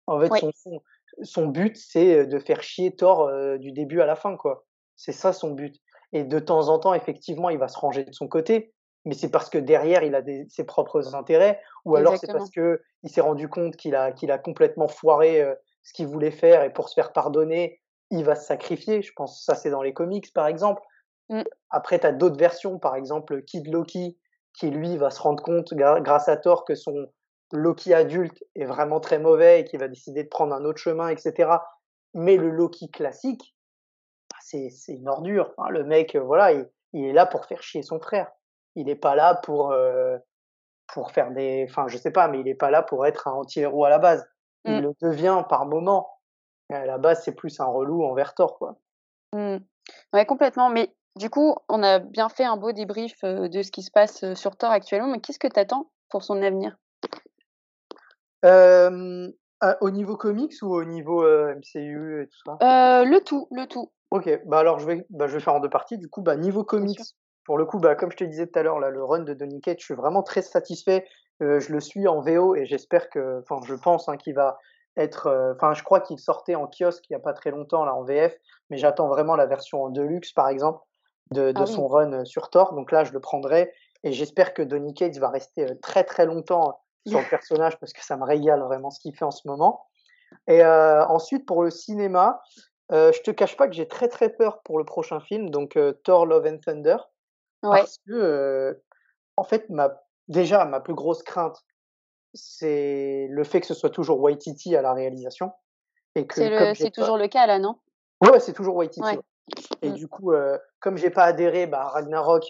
En 0.06 0.20
fait, 0.20 0.30
Oui, 0.30 0.40
son 0.40 0.52
son 0.54 0.82
son 1.22 1.46
but, 1.48 1.76
c'est, 1.76 2.20
heu, 2.20 2.26
de 2.26 2.38
faire 2.38 2.62
chier 2.62 2.94
Thor, 2.94 3.28
heu, 3.28 3.58
du 3.58 3.72
début 3.72 4.00
à 4.00 4.06
la 4.06 4.16
fin, 4.16 4.36
quoi. 4.36 4.66
C'est 4.96 5.12
ça 5.12 5.32
son 5.32 5.52
but 5.52 5.76
et 6.12 6.24
de 6.24 6.38
temps 6.38 6.68
en 6.68 6.78
temps, 6.78 6.94
effectivement, 6.94 7.50
il 7.50 7.58
va 7.58 7.68
se 7.68 7.78
ranger 7.78 8.04
de 8.04 8.12
son 8.14 8.28
côté, 8.28 8.72
mais 9.04 9.14
c'est 9.14 9.30
parce 9.30 9.50
que 9.50 9.58
derrière, 9.58 10.04
il 10.04 10.14
a 10.14 10.22
des 10.22 10.46
ses 10.48 10.64
propres 10.64 11.14
intérêts 11.14 11.60
ou 11.84 11.96
alors 11.96 12.16
c'est 12.16 12.30
parce 12.30 12.50
exactement. 12.50 12.50
qu'il 12.50 13.10
s'est 13.10 13.20
rendu 13.20 13.48
compte 13.48 13.76
qu'il 13.76 13.94
a 13.96 14.12
qu'il 14.12 14.30
a 14.30 14.38
complètement 14.38 14.88
foiré, 14.88 15.44
ce 15.82 15.92
qu'il 15.92 16.06
voulait 16.06 16.30
faire 16.30 16.62
et 16.64 16.72
pour 16.72 16.88
se 16.88 16.94
faire 16.94 17.12
pardonner, 17.12 17.80
il 18.10 18.24
va 18.24 18.36
se 18.36 18.46
sacrifier. 18.46 19.02
Je 19.02 19.12
pense 19.14 19.44
ça, 19.44 19.54
c'est 19.54 19.70
dans 19.70 19.82
les 19.82 19.94
comics, 19.94 20.32
par 20.32 20.46
exemple. 20.46 20.82
Mmh. 21.30 21.42
Après, 21.70 21.98
tu 21.98 22.06
as 22.06 22.12
d'autres 22.12 22.38
versions, 22.38 22.78
par 22.78 22.96
exemple, 22.96 23.42
Kid 23.42 23.66
Loki, 23.68 24.18
qui 24.54 24.70
lui 24.70 24.96
va 24.96 25.10
se 25.10 25.20
rendre 25.20 25.42
compte 25.42 25.74
grâce 25.74 26.28
à 26.28 26.36
Thor 26.36 26.64
que 26.64 26.74
son 26.74 27.06
Loki 27.52 27.94
adulte 27.94 28.44
est 28.56 28.64
vraiment 28.64 29.00
très 29.00 29.18
mauvais 29.18 29.60
et 29.60 29.64
qui 29.64 29.76
va 29.78 29.88
décider 29.88 30.24
de 30.24 30.28
prendre 30.28 30.54
un 30.54 30.64
autre 30.64 30.78
chemin 30.78 31.08
et 31.08 31.16
cetera. 31.16 31.66
Mais 32.14 32.36
le 32.36 32.50
Loki 32.50 32.90
classique, 32.90 33.54
bah, 34.30 34.38
c'est 34.42 34.70
c'est 34.70 34.94
une 34.94 35.08
ordure. 35.08 35.52
Enfin, 35.56 35.70
le 35.70 35.84
mec, 35.84 36.16
heu, 36.16 36.20
voilà, 36.20 36.52
il 36.52 36.68
il 36.94 37.06
est 37.06 37.12
là 37.12 37.26
pour 37.26 37.46
faire 37.46 37.62
chier 37.62 37.82
son 37.82 38.00
frère. 38.00 38.30
Il 38.76 38.88
est 38.90 38.96
pas 38.96 39.14
là 39.16 39.34
pour, 39.36 39.72
heu, 39.72 40.18
pour 40.92 41.12
faire 41.12 41.32
des 41.32 41.66
enfin, 41.68 41.88
je 41.88 41.98
sais 41.98 42.12
pas, 42.12 42.28
mais 42.28 42.40
il 42.40 42.48
est 42.48 42.54
pas 42.54 42.70
là 42.70 42.82
pour 42.82 43.06
être 43.06 43.28
un 43.28 43.32
anti-héros 43.32 43.84
à 43.84 43.90
la 43.90 43.98
base. 43.98 44.26
Il 44.66 44.80
Mmh. 44.80 44.82
le 44.82 44.92
devient 45.02 45.44
par 45.48 45.66
moment, 45.66 46.10
à 46.70 46.86
la 46.86 46.98
base, 46.98 47.22
c'est 47.24 47.34
plus 47.34 47.60
un 47.60 47.66
relou 47.66 48.04
envers 48.04 48.34
Thor, 48.34 48.58
quoi. 48.58 48.78
Mmh. 49.34 49.58
Ouais, 50.12 50.26
complètement, 50.26 50.70
mais 50.70 50.94
du 51.18 51.30
coup, 51.30 51.56
on 51.68 51.82
a 51.82 51.98
bien 51.98 52.28
fait 52.28 52.44
un 52.44 52.56
beau 52.56 52.72
débrief, 52.72 53.16
heu, 53.24 53.48
de 53.48 53.62
ce 53.62 53.70
qui 53.70 53.82
se 53.82 53.90
passe, 53.90 54.24
heu, 54.24 54.34
sur 54.34 54.56
Thor 54.56 54.70
actuellement, 54.70 55.08
mais 55.08 55.20
qu'est-ce 55.20 55.38
que 55.38 55.48
tu 55.48 55.60
attends 55.60 55.90
pour 56.08 56.22
son 56.22 56.40
avenir? 56.42 56.76
Hem, 58.42 59.32
heu, 59.62 59.76
au 59.80 59.90
niveau 59.90 60.16
comics 60.16 60.54
ou 60.62 60.74
au 60.74 60.84
niveau, 60.84 61.24
MCU 61.26 62.22
et 62.22 62.26
tout 62.28 62.38
ça? 62.46 63.02
Heu, 63.02 63.04
le 63.04 63.20
tout, 63.20 63.48
le 63.50 63.66
tout, 63.66 63.90
OK, 64.10 64.30
bah, 64.46 64.60
alors 64.60 64.78
je 64.78 64.86
vais 64.86 65.06
bah, 65.10 65.26
je 65.26 65.34
vais 65.34 65.40
faire 65.40 65.54
en 65.54 65.60
2 65.60 65.68
parties 65.68 65.98
du 65.98 66.08
coup. 66.08 66.22
Bah, 66.22 66.36
niveau 66.36 66.64
comics, 66.64 67.00
pour 67.44 67.58
le 67.58 67.66
coup, 67.66 67.78
bah, 67.78 67.94
comme 67.94 68.10
je 68.10 68.16
te 68.16 68.24
disais 68.24 68.46
tout 68.46 68.58
à 68.58 68.62
l'heure 68.62 68.78
là, 68.78 68.88
le 68.90 69.04
run 69.04 69.20
de 69.20 69.34
Donny 69.34 69.60
Cates, 69.60 69.80
je 69.80 69.84
suis 69.84 69.94
vraiment 69.94 70.22
très 70.22 70.42
satisfait. 70.42 71.06
Je 71.40 71.72
le 71.72 71.80
suis 71.80 72.08
en 72.08 72.20
VO 72.20 72.56
et 72.56 72.66
j'espère 72.66 73.10
que 73.10 73.40
enfin 73.42 73.60
je 73.66 73.74
pense, 73.74 74.08
hein, 74.08 74.16
qu'il 74.16 74.34
va 74.34 74.58
être, 74.96 75.54
enfin 75.54 75.74
je 75.74 75.84
crois 75.84 76.00
qu'il 76.00 76.18
sortait 76.18 76.56
en 76.56 76.66
kiosque 76.66 77.04
il 77.10 77.12
y 77.12 77.16
a 77.16 77.20
pas 77.20 77.32
très 77.32 77.50
longtemps 77.50 77.84
là 77.84 77.94
en 77.94 78.02
VF, 78.02 78.34
mais 78.70 78.76
j'attends 78.76 79.06
vraiment 79.08 79.36
la 79.36 79.46
version 79.46 79.84
en 79.84 79.90
deluxe 79.90 80.32
par 80.32 80.48
exemple 80.48 80.80
de 81.30 81.52
de 81.52 81.60
Ah 81.62 81.66
son 81.66 81.86
run, 81.88 82.12
heu, 82.12 82.24
sur 82.24 82.50
Thor. 82.50 82.74
Donc 82.74 82.92
là, 82.92 83.04
je 83.04 83.12
le 83.12 83.20
prendrai 83.20 83.72
et 84.04 84.12
j'espère 84.12 84.54
que 84.54 84.62
Donny 84.62 84.94
Cates 84.94 85.18
va 85.18 85.28
rester, 85.30 85.64
heu, 85.64 85.78
très, 85.80 86.04
très 86.04 86.26
longtemps 86.26 86.80
sur 87.06 87.20
le 87.20 87.26
personnage 87.26 87.78
parce 87.78 87.92
que 87.92 88.04
ça 88.04 88.16
me 88.16 88.24
régale 88.24 88.62
vraiment 88.62 88.90
ce 88.90 89.00
qu'il 89.00 89.14
fait 89.16 89.24
en 89.24 89.30
ce 89.30 89.46
moment. 89.48 89.86
Et 90.46 90.62
heu, 90.62 91.02
ensuite 91.08 91.46
pour 91.46 91.62
le 91.62 91.70
cinéma, 91.70 92.42
je 92.90 93.20
te 93.22 93.30
cache 93.30 93.56
pas 93.56 93.68
que 93.68 93.74
j'ai 93.74 93.88
très, 93.88 94.08
très 94.08 94.30
peur 94.30 94.62
pour 94.62 94.78
le 94.78 94.84
prochain 94.84 95.20
film, 95.20 95.50
donc 95.50 95.78
Thor: 96.04 96.26
Love 96.26 96.46
and 96.46 96.58
Thunder, 96.58 96.96
ouais, 97.62 97.80
parce 97.80 97.98
que, 98.06 98.80
en 99.36 99.44
fait, 99.44 99.68
ma 99.70 100.02
déjà 100.28 100.64
ma 100.64 100.80
plus 100.80 100.94
grosse 100.94 101.22
crainte, 101.22 101.58
c'est 102.34 103.26
le 103.30 103.44
fait 103.44 103.60
que 103.60 103.66
ce 103.66 103.74
soit 103.74 103.90
toujours 103.90 104.20
Waititi 104.20 104.76
à 104.76 104.82
la 104.82 104.92
réalisation 104.92 105.52
C'est 106.74 106.90
toujours 106.90 107.16
le 107.16 107.28
cas 107.28 107.46
là, 107.46 107.58
non? 107.58 107.76
Ouais, 108.20 108.40
c'est 108.40 108.52
toujours 108.52 108.76
Waititi. 108.76 109.04
Ouais. 109.04 109.18
Et 109.82 109.90
Mm. 109.90 109.94
du 109.94 110.08
coup, 110.08 110.32
euh, 110.32 110.58
comme 110.80 110.96
j'ai 110.96 111.10
pas 111.10 111.24
adhéré 111.24 111.66
bah, 111.66 111.82
à 111.82 111.88
Ragnarok, 111.88 112.44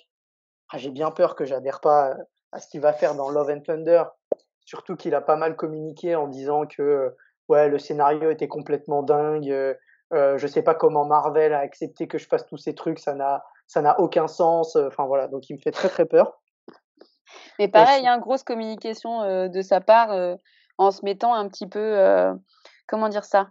ah, 0.70 0.78
j'ai 0.78 0.90
bien 0.90 1.10
peur 1.10 1.34
que 1.34 1.44
j'adhère 1.44 1.80
pas 1.80 2.10
euh, 2.10 2.14
à 2.52 2.60
ce 2.60 2.68
qu'il 2.68 2.80
va 2.80 2.92
faire 2.92 3.14
dans 3.14 3.30
Love 3.30 3.50
and 3.50 3.60
Thunder. 3.60 4.04
Surtout 4.64 4.96
qu'il 4.96 5.14
a 5.14 5.20
pas 5.20 5.36
mal 5.36 5.56
communiqué 5.56 6.14
en 6.14 6.26
disant 6.28 6.66
que 6.66 6.82
euh, 6.82 7.16
ouais, 7.48 7.68
le 7.68 7.78
scénario 7.78 8.30
était 8.30 8.48
complètement 8.48 9.02
dingue. 9.02 9.50
Euh, 9.50 9.74
euh, 10.14 10.38
je 10.38 10.46
sais 10.46 10.62
pas 10.62 10.74
comment 10.74 11.04
Marvel 11.04 11.52
a 11.52 11.58
accepté 11.58 12.08
que 12.08 12.18
je 12.18 12.26
fasse 12.26 12.46
tous 12.46 12.56
ces 12.56 12.74
trucs, 12.74 12.98
ça 12.98 13.14
n'a 13.14 13.44
ça 13.66 13.82
n'a 13.82 14.00
aucun 14.00 14.26
sens. 14.26 14.76
Enfin 14.76 15.04
voilà, 15.06 15.28
donc 15.28 15.48
il 15.50 15.54
me 15.56 15.58
fait 15.60 15.70
très 15.70 15.88
très 15.88 16.06
peur. 16.06 16.40
Mais 17.58 17.68
pareil, 17.68 18.06
hein, 18.06 18.18
grosse 18.18 18.42
communication 18.42 19.22
euh, 19.22 19.48
de 19.48 19.60
sa 19.60 19.80
part 19.80 20.12
euh, 20.12 20.36
en 20.78 20.90
se 20.90 21.04
mettant 21.04 21.34
un 21.34 21.48
petit 21.48 21.66
peu, 21.66 21.98
comment 22.86 23.08
dire 23.08 23.24
ça 23.24 23.50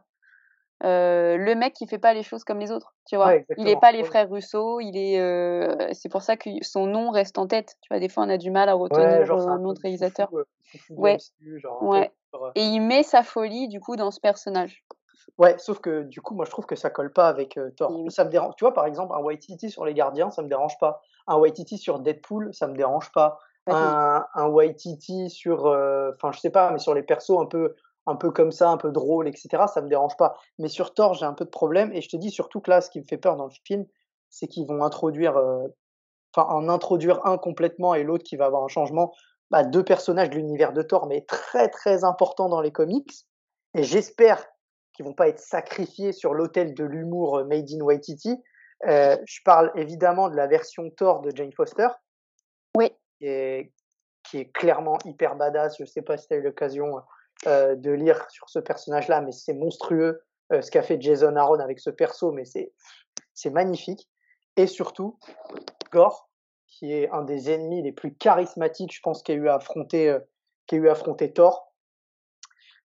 Le 0.82 1.54
mec 1.56 1.74
qui 1.74 1.88
fait 1.88 2.00
pas 2.00 2.14
les 2.14 2.24
choses 2.24 2.43
comme 2.43 2.60
les 2.60 2.72
autres, 2.72 2.95
tu 3.08 3.16
vois. 3.16 3.28
Ouais, 3.28 3.45
il 3.58 3.68
est 3.68 3.72
exactement. 3.72 3.80
pas 3.80 3.91
les 3.91 4.03
frères 4.03 4.30
Russo, 4.30 4.80
il 4.80 4.95
est. 4.97 5.20
euh, 5.20 5.76
C'est 5.93 6.10
pour 6.10 6.22
ça 6.22 6.38
que 6.38 6.49
son 6.62 6.86
nom 6.86 7.10
reste 7.10 7.38
en 7.38 7.47
tête. 7.47 7.76
Tu 7.82 7.88
vois, 7.89 7.99
des 7.99 8.10
fois 8.10 8.24
on 8.24 8.30
a 8.30 8.38
du 8.38 8.51
mal 8.51 8.70
à 8.70 8.76
Ouais, 8.78 8.84
retenir 8.84 9.26
genre 9.26 9.41
euh, 9.41 9.51
un 9.51 9.60
nom 9.60 9.74
de 9.74 9.80
réalisateur. 9.80 10.30
euh, 10.34 10.43
Ouais. 10.89 11.18
Genre 11.41 11.80
genre, 11.82 11.95
euh, 12.45 12.51
Et 12.55 12.64
il 12.64 12.82
met 12.82 13.03
sa 13.03 13.24
folie 13.24 13.68
du 13.70 13.80
coup 13.80 13.95
dans 13.95 14.12
ce 14.12 14.20
personnage. 14.20 14.84
Ouais, 15.38 15.55
sauf 15.58 15.80
que 15.80 16.03
du 16.03 16.22
coup, 16.22 16.34
moi 16.36 16.45
je 16.45 16.51
trouve 16.51 16.66
que 16.66 16.76
ça 16.76 16.89
colle 16.89 17.12
pas 17.14 17.28
avec 17.28 17.58
euh, 17.58 17.70
Thor. 17.78 17.91
Oui. 17.91 18.12
Ça 18.12 18.26
me 18.26 18.30
dérange. 18.30 18.55
Tu 18.58 18.64
vois, 18.66 18.74
par 18.74 18.86
exemple, 18.86 19.14
un 19.16 19.20
Waititi 19.22 19.70
sur 19.70 19.86
les 19.86 19.93
Gardiens, 19.93 20.32
ça 20.32 20.41
me 20.41 20.47
dérange 20.47 20.78
pas. 20.80 21.01
Un 21.28 21.38
Waititi 21.38 21.78
sur 21.78 21.99
Deadpool, 21.99 22.53
ça 22.53 22.68
me 22.68 22.76
dérange 22.76 23.12
pas. 23.12 23.39
Un, 23.70 24.26
un 24.34 24.47
Waititi 24.47 25.30
sur, 25.30 25.66
euh, 25.68 26.12
enfin, 26.16 26.32
je 26.32 26.39
sais 26.39 26.49
pas, 26.49 26.72
mais 26.72 26.80
sur 26.80 26.93
les 26.93 27.03
persos 27.03 27.38
un 27.41 27.45
peu, 27.45 27.76
un 28.08 28.16
peu 28.16 28.32
comme 28.32 28.51
ça, 28.51 28.70
un 28.70 28.78
peu 28.78 28.91
drôle, 28.91 29.28
etc. 29.28 29.66
Ça 29.72 29.82
me 29.82 29.89
dérange 29.89 30.18
pas. 30.18 30.36
Mais 30.58 30.70
sur 30.70 30.93
Thor, 30.93 31.14
j'ai 31.14 31.26
un 31.26 31.34
peu 31.34 31.45
de 31.45 31.49
problème. 31.49 31.91
Et 31.93 32.01
je 32.01 32.10
te 32.10 32.18
dis 32.18 32.32
surtout 32.32 32.62
que 32.62 32.72
là, 32.72 32.82
ce 32.82 32.89
qui 32.89 32.99
me 32.99 33.05
fait 33.05 33.18
peur 33.18 33.36
dans 33.36 33.45
le 33.45 33.53
film, 33.66 33.86
c'est 34.30 34.47
qu'ils 34.47 34.66
vont 34.66 34.84
introduire, 34.84 35.38
euh, 35.38 35.68
enfin, 36.34 36.47
en 36.49 36.70
introduire 36.70 37.26
un 37.26 37.38
complètement 37.38 37.93
et 37.93 38.03
l'autre 38.03 38.24
qui 38.24 38.38
va 38.38 38.45
avoir 38.45 38.64
un 38.64 38.70
changement. 38.70 39.14
Bah, 39.51 39.64
deux 39.64 39.84
personnages 39.84 40.30
de 40.30 40.36
l'univers 40.36 40.74
de 40.74 40.82
Thor, 40.82 41.08
mais 41.08 41.22
très 41.22 41.70
très 41.70 42.03
importants 42.03 42.49
dans 42.49 42.62
les 42.62 42.72
comics. 42.72 43.14
Et 43.76 43.84
j'espère 43.84 44.45
qu'ils 44.93 45.05
vont 45.05 45.14
pas 45.14 45.28
être 45.28 45.39
sacrifiés 45.39 46.12
sur 46.12 46.34
l'autel 46.34 46.74
de 46.74 46.84
l'humour 46.84 47.38
euh, 47.38 47.43
made 47.45 47.70
in 47.72 47.82
Waititi. 47.82 48.36
Euh, 48.88 49.18
je 49.26 49.39
parle 49.43 49.72
évidemment 49.76 50.30
de 50.30 50.36
la 50.36 50.47
version 50.47 50.89
Thor 50.91 51.22
de 51.22 51.32
Jane 51.36 51.53
Foster, 51.53 51.88
Oui. 52.76 52.91
qui 53.20 53.28
est, 53.28 53.72
qui 54.24 54.39
est 54.39 54.51
clairement 54.51 54.97
hyper 55.05 55.36
badass. 55.36 55.78
Je 55.80 55.86
sais 55.86 56.01
pas 56.01 56.18
si 56.18 56.28
tu 56.28 56.34
as 56.34 56.38
eu 56.38 56.41
l'occasion 56.41 56.97
euh, 56.97 57.01
de 57.46 57.92
lire 57.92 58.30
sur 58.30 58.50
ce 58.50 58.60
personnage-là, 58.60 59.22
mais 59.22 59.32
c'est 59.32 59.54
monstrueux 59.54 60.24
euh, 60.52 60.62
ce 60.62 60.72
qu'a 60.72 60.82
fait 60.82 61.02
Jason 61.02 61.36
Aaron 61.36 61.60
avec 61.60 61.80
ce 61.80 61.90
perso, 61.90 62.32
mais 62.32 62.44
c'est 62.46 63.50
magnifique. 63.50 64.10
Et 64.56 64.68
surtout, 64.68 65.20
Gore, 65.92 66.30
qui 66.68 66.94
est 66.94 67.10
un 67.12 67.24
des 67.24 67.52
ennemis 67.52 67.84
les 67.84 67.92
plus 67.92 68.16
charismatiques, 68.16 68.94
je 68.96 69.02
pense, 69.02 69.22
a 69.28 69.34
eu 69.34 69.48
à 69.48 69.56
affronter, 69.56 70.10
euh, 70.10 70.20
eu 70.72 70.88
à 70.88 70.94
affronter 70.94 71.32
Thor. 71.32 71.74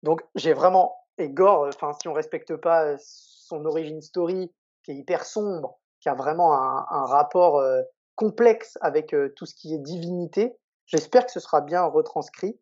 Donc 0.03 0.23
j'ai 0.35 0.53
vraiment 0.53 0.97
et 1.19 1.29
Gore, 1.29 1.69
enfin 1.69 1.93
si 2.01 2.09
on 2.09 2.13
respecte 2.13 2.57
pas 2.57 2.85
euh, 2.85 2.97
son 2.99 3.65
origin 3.65 4.01
story, 4.01 4.53
qui 4.83 4.93
est 4.93 4.97
hyper 4.97 5.25
sombre, 5.25 5.79
qui 6.01 6.09
a 6.09 6.15
vraiment 6.15 6.55
un, 6.55 7.05
rapport 7.07 7.59
euh, 7.59 7.83
complexe 8.17 8.77
avec 8.81 9.15
euh, 9.15 9.33
tout 9.37 9.47
ce 9.47 9.55
qui 9.55 9.75
est 9.75 9.79
divinité, 9.79 10.57
j'espère 10.87 11.27
que 11.27 11.33
ce 11.33 11.41
sera 11.41 11.61
bien 11.61 11.85
retranscrit. 11.85 12.59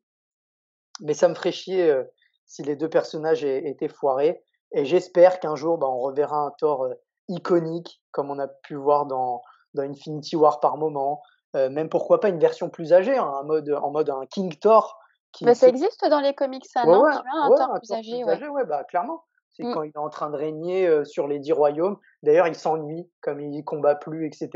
Mais 1.00 1.14
ça 1.14 1.28
me 1.28 1.34
ferait 1.34 1.52
chier 1.52 1.90
euh, 1.90 2.04
si 2.46 2.62
les 2.62 2.76
deux 2.76 2.88
personnages 2.88 3.44
étaient 3.44 3.88
foirés. 3.88 4.42
Et 4.72 4.84
j'espère 4.84 5.40
qu'un 5.40 5.56
jour, 5.56 5.78
bah, 5.78 5.88
on 5.88 5.98
reverra 5.98 6.36
un 6.38 6.50
Thor 6.58 6.84
euh, 6.84 6.94
iconique, 7.28 8.02
comme 8.12 8.30
on 8.30 8.38
a 8.38 8.48
pu 8.48 8.74
voir 8.74 9.06
dans, 9.06 9.42
dans 9.74 9.82
Infinity 9.82 10.36
War 10.36 10.60
par 10.60 10.76
moment. 10.76 11.22
Euh, 11.56 11.68
même 11.68 11.88
pourquoi 11.88 12.20
pas 12.20 12.28
une 12.28 12.38
version 12.38 12.68
plus 12.70 12.92
âgée, 12.92 13.16
hein, 13.16 13.30
un 13.40 13.42
mode, 13.42 13.70
en 13.82 13.90
mode 13.90 14.10
un 14.10 14.26
King 14.26 14.54
Thor. 14.58 14.98
Qui, 15.32 15.44
Bah, 15.44 15.54
ça 15.54 15.68
existe 15.68 16.04
dans 16.08 16.20
les 16.20 16.34
comics, 16.34 16.66
ça, 16.66 16.84
Ouais, 16.86 16.92
non? 16.92 17.02
ouais, 17.02 17.10
Tu 17.12 17.22
vois, 17.22 17.44
un 17.44 17.50
ouais, 17.50 17.56
Thor 17.56 17.70
un 17.74 17.78
plus 17.78 17.88
Thor 17.88 17.96
âgé, 17.98 18.24
ouais. 18.24 18.48
ouais, 18.48 18.64
bah, 18.64 18.84
clairement. 18.84 19.24
C'est 19.52 19.64
Mm. 19.64 19.74
quand 19.74 19.82
il 19.82 19.88
est 19.90 19.98
en 19.98 20.08
train 20.08 20.30
de 20.30 20.36
régner 20.36 20.86
euh, 20.86 21.04
sur 21.04 21.26
les 21.26 21.40
dix 21.40 21.52
royaumes. 21.52 21.96
D'ailleurs, 22.22 22.46
il 22.46 22.54
s'ennuie, 22.54 23.10
comme 23.20 23.40
il 23.40 23.64
combat 23.64 23.96
plus, 23.96 24.24
etc. 24.26 24.48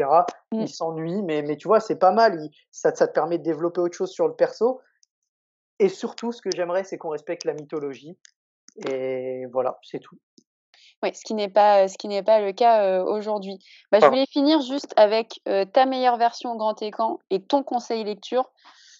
Mm. 0.52 0.60
Il 0.60 0.68
s'ennuie, 0.68 1.22
mais, 1.22 1.42
mais 1.42 1.56
tu 1.56 1.66
vois, 1.66 1.80
c'est 1.80 1.98
pas 1.98 2.12
mal. 2.12 2.38
Il- 2.40 2.50
ça, 2.70 2.94
ça 2.94 3.08
te 3.08 3.12
permet 3.12 3.38
de 3.38 3.42
développer 3.42 3.80
autre 3.80 3.96
chose 3.96 4.10
sur 4.10 4.28
le 4.28 4.34
perso. 4.36 4.80
Et 5.78 5.88
surtout, 5.88 6.32
ce 6.32 6.40
que 6.40 6.50
j'aimerais, 6.54 6.84
c'est 6.84 6.98
qu'on 6.98 7.10
respecte 7.10 7.44
la 7.44 7.54
mythologie. 7.54 8.16
Et 8.86 9.46
voilà, 9.52 9.78
c'est 9.82 9.98
tout. 9.98 10.18
Oui, 11.02 11.14
ce 11.14 11.22
qui 11.24 11.34
n'est 11.34 11.48
pas, 11.50 11.88
ce 11.88 11.98
qui 11.98 12.08
n'est 12.08 12.22
pas 12.22 12.40
le 12.40 12.52
cas 12.52 12.84
euh, 12.84 13.04
aujourd'hui. 13.04 13.58
Bah, 13.92 13.98
je 14.00 14.06
voulais 14.06 14.26
finir 14.26 14.60
juste 14.62 14.94
avec 14.96 15.40
euh, 15.48 15.64
ta 15.64 15.86
meilleure 15.86 16.16
version 16.16 16.52
au 16.52 16.56
grand 16.56 16.80
écran 16.82 17.18
et 17.30 17.42
ton 17.42 17.62
conseil 17.62 18.04
lecture. 18.04 18.50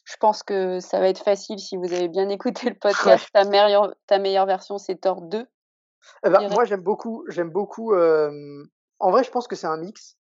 Je 0.04 0.16
pense 0.18 0.42
que 0.42 0.80
ça 0.80 1.00
va 1.00 1.08
être 1.08 1.22
facile 1.22 1.58
si 1.58 1.76
vous 1.76 1.92
avez 1.92 2.08
bien 2.08 2.28
écouté 2.30 2.68
le 2.68 2.74
podcast. 2.80 3.26
Ta 3.32 3.44
meilleure, 3.44 3.94
ta 4.06 4.18
meilleure 4.18 4.46
version, 4.46 4.78
c'est 4.78 4.96
Thor 4.96 5.22
2. 5.22 5.46
Eh 6.26 6.30
ben, 6.30 6.48
moi, 6.50 6.64
j'aime 6.64 6.82
beaucoup, 6.82 7.24
j'aime 7.28 7.50
beaucoup. 7.50 7.94
euh, 7.94 8.30
en 8.98 9.10
vrai, 9.10 9.24
je 9.24 9.30
pense 9.30 9.48
que 9.48 9.56
c'est 9.56 9.66
un 9.66 9.78
mix 9.78 10.16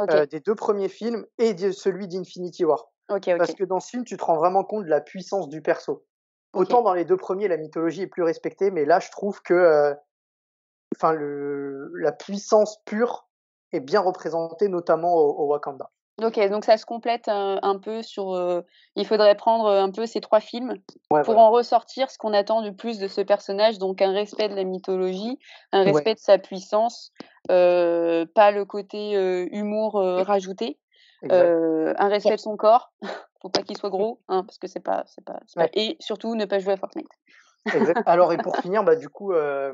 euh, 0.00 0.26
des 0.26 0.40
deux 0.40 0.54
premiers 0.54 0.88
films 0.88 1.24
et 1.38 1.54
de 1.54 1.70
celui 1.70 2.08
d'Infinity 2.08 2.64
War. 2.64 2.90
Parce 3.08 3.54
que 3.54 3.64
dans 3.64 3.80
ce 3.80 3.90
film, 3.90 4.04
tu 4.04 4.16
te 4.16 4.24
rends 4.24 4.36
vraiment 4.36 4.64
compte 4.64 4.84
de 4.84 4.90
la 4.90 5.00
puissance 5.00 5.48
du 5.48 5.62
perso. 5.62 6.04
Autant 6.52 6.82
dans 6.82 6.94
les 6.94 7.04
deux 7.04 7.16
premiers, 7.16 7.48
la 7.48 7.56
mythologie 7.56 8.02
est 8.02 8.06
plus 8.06 8.22
respectée, 8.22 8.70
mais 8.70 8.84
là, 8.84 9.00
je 9.00 9.10
trouve 9.10 9.42
que 9.42 9.54
euh, 9.54 9.94
enfin, 10.96 11.16
la 11.18 12.12
puissance 12.12 12.78
pure 12.84 13.28
est 13.72 13.80
bien 13.80 14.00
représentée, 14.00 14.68
notamment 14.68 15.14
au, 15.14 15.42
au 15.42 15.46
Wakanda. 15.48 15.90
Ok, 16.22 16.38
donc 16.48 16.64
ça 16.64 16.76
se 16.76 16.86
complète 16.86 17.26
un, 17.26 17.58
un 17.62 17.76
peu 17.76 18.00
sur. 18.02 18.34
euh, 18.34 18.62
il 18.94 19.04
faudrait 19.04 19.34
prendre 19.34 19.68
un 19.68 19.90
peu 19.90 20.06
ces 20.06 20.20
trois 20.20 20.38
films 20.38 20.74
Ouais, 21.10 21.22
pour 21.22 21.38
en 21.38 21.50
ressortir 21.50 22.08
ce 22.08 22.18
qu'on 22.18 22.32
attend 22.32 22.62
du 22.62 22.72
plus 22.72 23.00
de 23.00 23.08
ce 23.08 23.20
personnage, 23.20 23.78
donc 23.78 24.00
un 24.00 24.12
respect 24.12 24.48
de 24.48 24.54
la 24.54 24.62
mythologie, 24.62 25.40
un 25.72 25.84
Ouais. 25.84 25.90
respect 25.90 26.14
de 26.14 26.20
sa 26.20 26.38
puissance, 26.38 27.10
euh, 27.50 28.26
pas 28.32 28.52
le 28.52 28.64
côté 28.64 29.16
euh, 29.16 29.48
humour 29.50 29.96
euh, 29.96 30.22
rajouté. 30.22 30.78
Euh, 31.32 31.94
un 31.98 32.08
respect 32.08 32.36
de 32.36 32.40
son 32.40 32.56
corps, 32.56 32.92
faut 33.42 33.48
pas 33.48 33.62
qu'il 33.62 33.76
soit 33.76 33.90
gros, 33.90 34.20
hein, 34.28 34.44
parce 34.44 34.58
que 34.58 34.66
c'est 34.66 34.80
pas, 34.80 35.04
c'est 35.06 35.24
pas, 35.24 35.40
c'est 35.46 35.56
pas- 35.56 35.62
Ouais. 35.64 35.70
et 35.74 35.96
surtout 36.00 36.34
ne 36.34 36.44
pas 36.44 36.58
jouer 36.58 36.72
à 36.74 36.76
Fortnite. 36.76 37.08
Exact. 37.74 38.02
Alors, 38.06 38.32
et 38.32 38.36
pour 38.36 38.56
finir, 38.58 38.84
bah, 38.84 38.96
du 38.96 39.08
coup, 39.08 39.32
euh, 39.32 39.72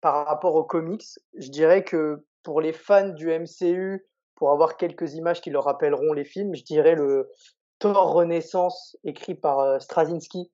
par 0.00 0.26
rapport 0.26 0.54
aux 0.54 0.64
comics, 0.64 1.04
je 1.34 1.48
dirais 1.48 1.84
que 1.84 2.24
pour 2.42 2.60
les 2.60 2.72
fans 2.72 3.08
du 3.08 3.30
MCU, 3.30 4.06
pour 4.34 4.50
avoir 4.50 4.76
quelques 4.76 5.14
images 5.14 5.40
qui 5.40 5.50
leur 5.50 5.64
rappelleront 5.64 6.12
les 6.12 6.24
films, 6.24 6.54
je 6.54 6.64
dirais 6.64 6.94
le 6.94 7.30
Thor 7.78 8.12
Renaissance 8.12 8.96
écrit 9.04 9.34
par 9.34 9.60
euh, 9.60 9.78
Straczynski 9.78 10.50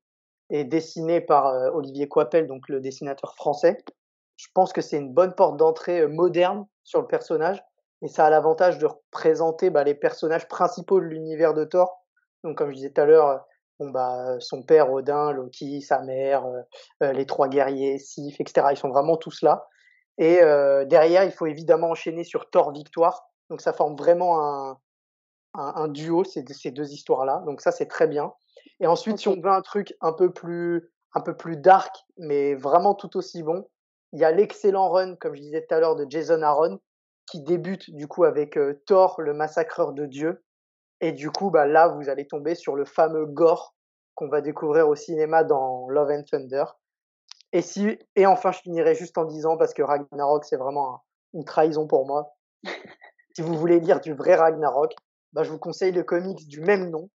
et 0.50 0.64
dessiné 0.64 1.20
par 1.20 1.46
euh, 1.46 1.70
Olivier 1.72 2.08
Coipel, 2.08 2.46
donc 2.46 2.68
le 2.68 2.80
dessinateur 2.80 3.34
français. 3.34 3.78
Je 4.36 4.46
pense 4.54 4.72
que 4.72 4.80
c'est 4.80 4.98
une 4.98 5.12
bonne 5.12 5.34
porte 5.34 5.56
d'entrée 5.56 6.00
euh, 6.00 6.08
moderne 6.08 6.66
sur 6.84 7.00
le 7.00 7.06
personnage 7.06 7.62
et 8.02 8.08
ça 8.08 8.26
a 8.26 8.30
l'avantage 8.30 8.78
de 8.78 8.86
représenter 8.86 9.70
bah, 9.70 9.84
les 9.84 9.94
personnages 9.94 10.48
principaux 10.48 11.00
de 11.00 11.06
l'univers 11.06 11.54
de 11.54 11.64
Thor. 11.64 12.04
Donc, 12.44 12.58
comme 12.58 12.70
je 12.70 12.76
disais 12.76 12.90
tout 12.90 13.00
à 13.00 13.06
l'heure, 13.06 13.28
euh, 13.28 13.38
bon, 13.78 13.90
bah, 13.90 14.36
son 14.40 14.62
père 14.62 14.92
Odin, 14.92 15.32
Loki, 15.32 15.80
sa 15.80 16.00
mère, 16.00 16.44
euh, 16.46 16.60
euh, 17.02 17.12
les 17.12 17.26
trois 17.26 17.48
guerriers, 17.48 17.98
Sif, 17.98 18.40
etc. 18.40 18.68
Ils 18.70 18.76
sont 18.76 18.90
vraiment 18.90 19.16
tous 19.16 19.42
là. 19.42 19.66
Et 20.18 20.42
euh, 20.42 20.84
derrière, 20.84 21.24
il 21.24 21.32
faut 21.32 21.46
évidemment 21.46 21.90
enchaîner 21.90 22.24
sur 22.24 22.50
Thor 22.50 22.72
Victoire. 22.72 23.28
Donc 23.50 23.60
ça 23.60 23.72
forme 23.72 23.96
vraiment 23.96 24.42
un, 24.42 24.78
un, 25.54 25.72
un 25.76 25.88
duo, 25.88 26.24
ces, 26.24 26.44
ces 26.46 26.70
deux 26.70 26.92
histoires-là. 26.92 27.42
Donc 27.46 27.60
ça, 27.60 27.72
c'est 27.72 27.86
très 27.86 28.06
bien. 28.06 28.32
Et 28.80 28.86
ensuite, 28.86 29.18
si 29.18 29.28
on 29.28 29.40
veut 29.40 29.50
un 29.50 29.62
truc 29.62 29.94
un 30.00 30.12
peu 30.12 30.32
plus, 30.32 30.90
un 31.14 31.20
peu 31.20 31.36
plus 31.36 31.56
dark, 31.56 31.94
mais 32.18 32.54
vraiment 32.54 32.94
tout 32.94 33.16
aussi 33.16 33.42
bon, 33.42 33.68
il 34.12 34.20
y 34.20 34.24
a 34.24 34.30
l'excellent 34.30 34.90
run, 34.90 35.16
comme 35.16 35.34
je 35.34 35.40
disais 35.40 35.64
tout 35.66 35.74
à 35.74 35.80
l'heure, 35.80 35.96
de 35.96 36.06
Jason 36.08 36.42
Aaron, 36.42 36.78
qui 37.26 37.42
débute 37.42 37.90
du 37.94 38.06
coup 38.08 38.24
avec 38.24 38.58
Thor, 38.86 39.20
le 39.20 39.34
massacreur 39.34 39.92
de 39.92 40.06
Dieu. 40.06 40.44
Et 41.00 41.12
du 41.12 41.30
coup, 41.30 41.50
bah, 41.50 41.66
là, 41.66 41.88
vous 41.88 42.08
allez 42.08 42.26
tomber 42.26 42.54
sur 42.54 42.74
le 42.76 42.84
fameux 42.84 43.26
Gore 43.26 43.74
qu'on 44.14 44.28
va 44.28 44.40
découvrir 44.40 44.88
au 44.88 44.94
cinéma 44.94 45.44
dans 45.44 45.88
Love 45.88 46.10
and 46.10 46.22
Thunder. 46.30 46.64
Et, 47.52 47.62
si, 47.62 47.98
et 48.16 48.26
enfin, 48.26 48.50
je 48.52 48.60
finirai 48.60 48.94
juste 48.94 49.18
en 49.18 49.24
disant, 49.24 49.56
parce 49.56 49.74
que 49.74 49.82
Ragnarok, 49.82 50.44
c'est 50.44 50.56
vraiment 50.56 50.94
un- 50.94 51.00
une 51.34 51.44
trahison 51.44 51.86
pour 51.86 52.06
moi. 52.06 52.34
si 53.34 53.42
vous 53.42 53.54
voulez 53.56 53.78
lire 53.78 54.00
du 54.00 54.14
vrai 54.14 54.34
Ragnarok, 54.34 54.94
bah, 55.32 55.42
je 55.42 55.50
vous 55.50 55.58
conseille 55.58 55.92
le 55.92 56.02
comics 56.02 56.48
du 56.48 56.60
même 56.60 56.90
nom. 56.90 57.10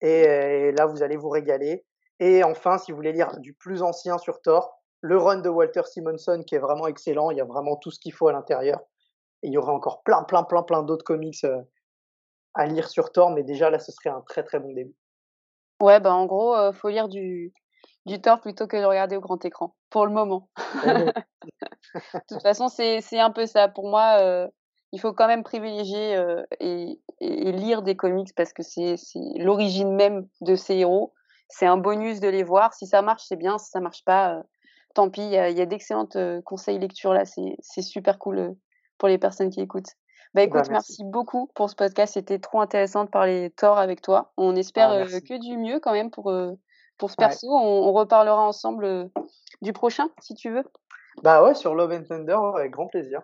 Et 0.00 0.72
là, 0.72 0.86
vous 0.86 1.02
allez 1.02 1.16
vous 1.16 1.30
régaler. 1.30 1.84
Et 2.20 2.44
enfin, 2.44 2.78
si 2.78 2.92
vous 2.92 2.96
voulez 2.96 3.12
lire 3.12 3.38
du 3.38 3.54
plus 3.54 3.82
ancien 3.82 4.18
sur 4.18 4.40
Thor, 4.42 4.78
le 5.00 5.16
run 5.16 5.38
de 5.38 5.48
Walter 5.48 5.82
Simonson, 5.84 6.42
qui 6.46 6.54
est 6.56 6.60
vraiment 6.60 6.86
excellent. 6.86 7.30
Il 7.30 7.38
y 7.38 7.40
a 7.40 7.44
vraiment 7.44 7.76
tout 7.76 7.90
ce 7.90 7.98
qu'il 7.98 8.12
faut 8.12 8.28
à 8.28 8.32
l'intérieur. 8.32 8.80
Et 9.42 9.48
il 9.48 9.52
y 9.52 9.58
aurait 9.58 9.72
encore 9.72 10.02
plein, 10.02 10.22
plein, 10.24 10.42
plein, 10.42 10.62
plein 10.62 10.82
d'autres 10.82 11.04
comics 11.04 11.44
euh, 11.44 11.62
à 12.54 12.66
lire 12.66 12.88
sur 12.88 13.12
Thor. 13.12 13.30
Mais 13.30 13.42
déjà, 13.42 13.70
là, 13.70 13.78
ce 13.78 13.92
serait 13.92 14.10
un 14.10 14.22
très, 14.22 14.42
très 14.42 14.58
bon 14.58 14.72
début. 14.72 14.96
Ouais, 15.80 16.00
bah 16.00 16.12
en 16.12 16.26
gros, 16.26 16.56
euh, 16.56 16.72
faut 16.72 16.88
lire 16.88 17.08
du, 17.08 17.52
du 18.04 18.20
Thor 18.20 18.40
plutôt 18.40 18.66
que 18.66 18.76
de 18.76 18.84
regarder 18.84 19.16
au 19.16 19.20
grand 19.20 19.42
écran, 19.44 19.76
pour 19.90 20.06
le 20.06 20.12
moment. 20.12 20.48
de 20.84 21.12
toute 22.28 22.42
façon, 22.42 22.68
c'est 22.68 23.18
un 23.18 23.30
peu 23.30 23.46
ça. 23.46 23.68
Pour 23.68 23.88
moi, 23.88 24.18
euh, 24.18 24.48
il 24.92 25.00
faut 25.00 25.12
quand 25.12 25.28
même 25.28 25.44
privilégier 25.44 26.16
euh, 26.16 26.42
et, 26.58 27.00
et, 27.20 27.52
lire 27.52 27.82
des 27.82 27.94
comics 27.94 28.34
parce 28.34 28.52
que 28.52 28.64
c'est 28.64 28.96
l'origine 29.36 29.94
même 29.94 30.26
de 30.40 30.56
ces 30.56 30.74
héros. 30.74 31.14
C'est 31.48 31.66
un 31.66 31.76
bonus 31.76 32.18
de 32.18 32.28
les 32.28 32.42
voir. 32.42 32.74
Si 32.74 32.86
ça 32.86 33.00
marche, 33.00 33.22
c'est 33.28 33.36
bien. 33.36 33.56
Si 33.58 33.70
ça 33.70 33.80
marche 33.80 34.04
pas, 34.04 34.42
tant 34.94 35.10
pis. 35.10 35.22
Il 35.22 35.30
y 35.30 35.38
a, 35.38 35.44
a 35.44 35.66
d'excellentes 35.66 36.18
conseils 36.44 36.78
lecture 36.78 37.14
là. 37.14 37.24
C'est 37.24 37.82
super 37.82 38.18
cool 38.18 38.56
pour 38.98 39.08
les 39.08 39.18
personnes 39.18 39.50
qui 39.50 39.60
écoutent. 39.60 39.94
Bah, 40.34 40.42
bah 40.42 40.42
écoute, 40.42 40.70
merci. 40.70 41.04
beaucoup 41.04 41.50
pour 41.54 41.70
ce 41.70 41.74
podcast. 41.74 42.14
C'était 42.14 42.38
trop 42.38 42.60
intéressant 42.60 43.04
de 43.04 43.10
parler 43.10 43.50
Thor 43.56 43.78
avec 43.78 44.02
toi. 44.02 44.32
On 44.36 44.54
espère 44.56 44.90
ah, 44.90 45.04
que 45.04 45.38
du 45.38 45.56
mieux 45.56 45.80
quand 45.80 45.92
même 45.92 46.10
pour, 46.10 46.32
pour 46.98 47.10
ce 47.10 47.16
perso. 47.16 47.48
On, 47.50 47.92
reparlera 47.92 48.46
ensemble 48.46 49.10
du 49.62 49.72
prochain, 49.72 50.08
si 50.20 50.34
tu 50.34 50.50
veux. 50.50 50.64
Bah 51.22 51.42
ouais, 51.42 51.54
sur 51.54 51.74
Love 51.74 51.92
and 51.92 52.04
Thunder, 52.08 52.38
avec 52.54 52.72
grand 52.72 52.86
plaisir. 52.86 53.22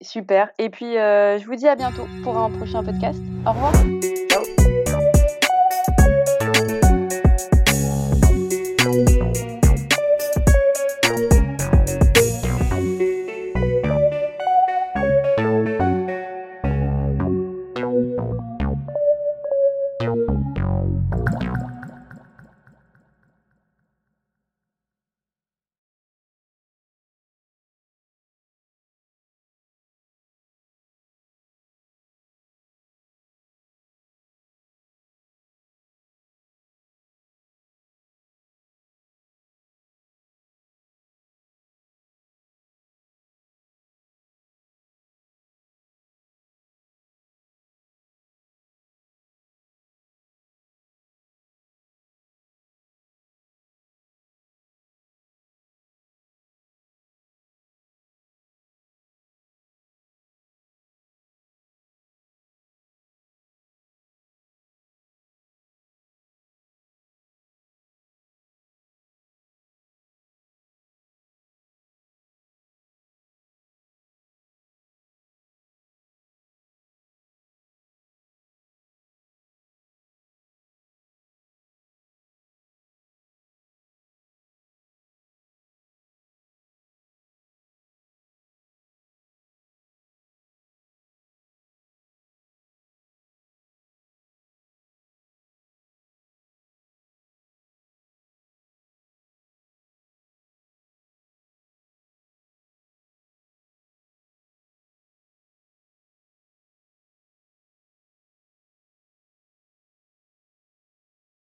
Super. 0.00 0.50
Et 0.58 0.70
puis, 0.70 0.94
je 0.94 1.44
vous 1.46 1.56
dis 1.56 1.66
à 1.66 1.74
bientôt 1.74 2.06
pour 2.22 2.36
un 2.38 2.50
prochain 2.50 2.84
podcast. 2.84 3.20
Au 3.44 3.52
revoir. 3.52 3.72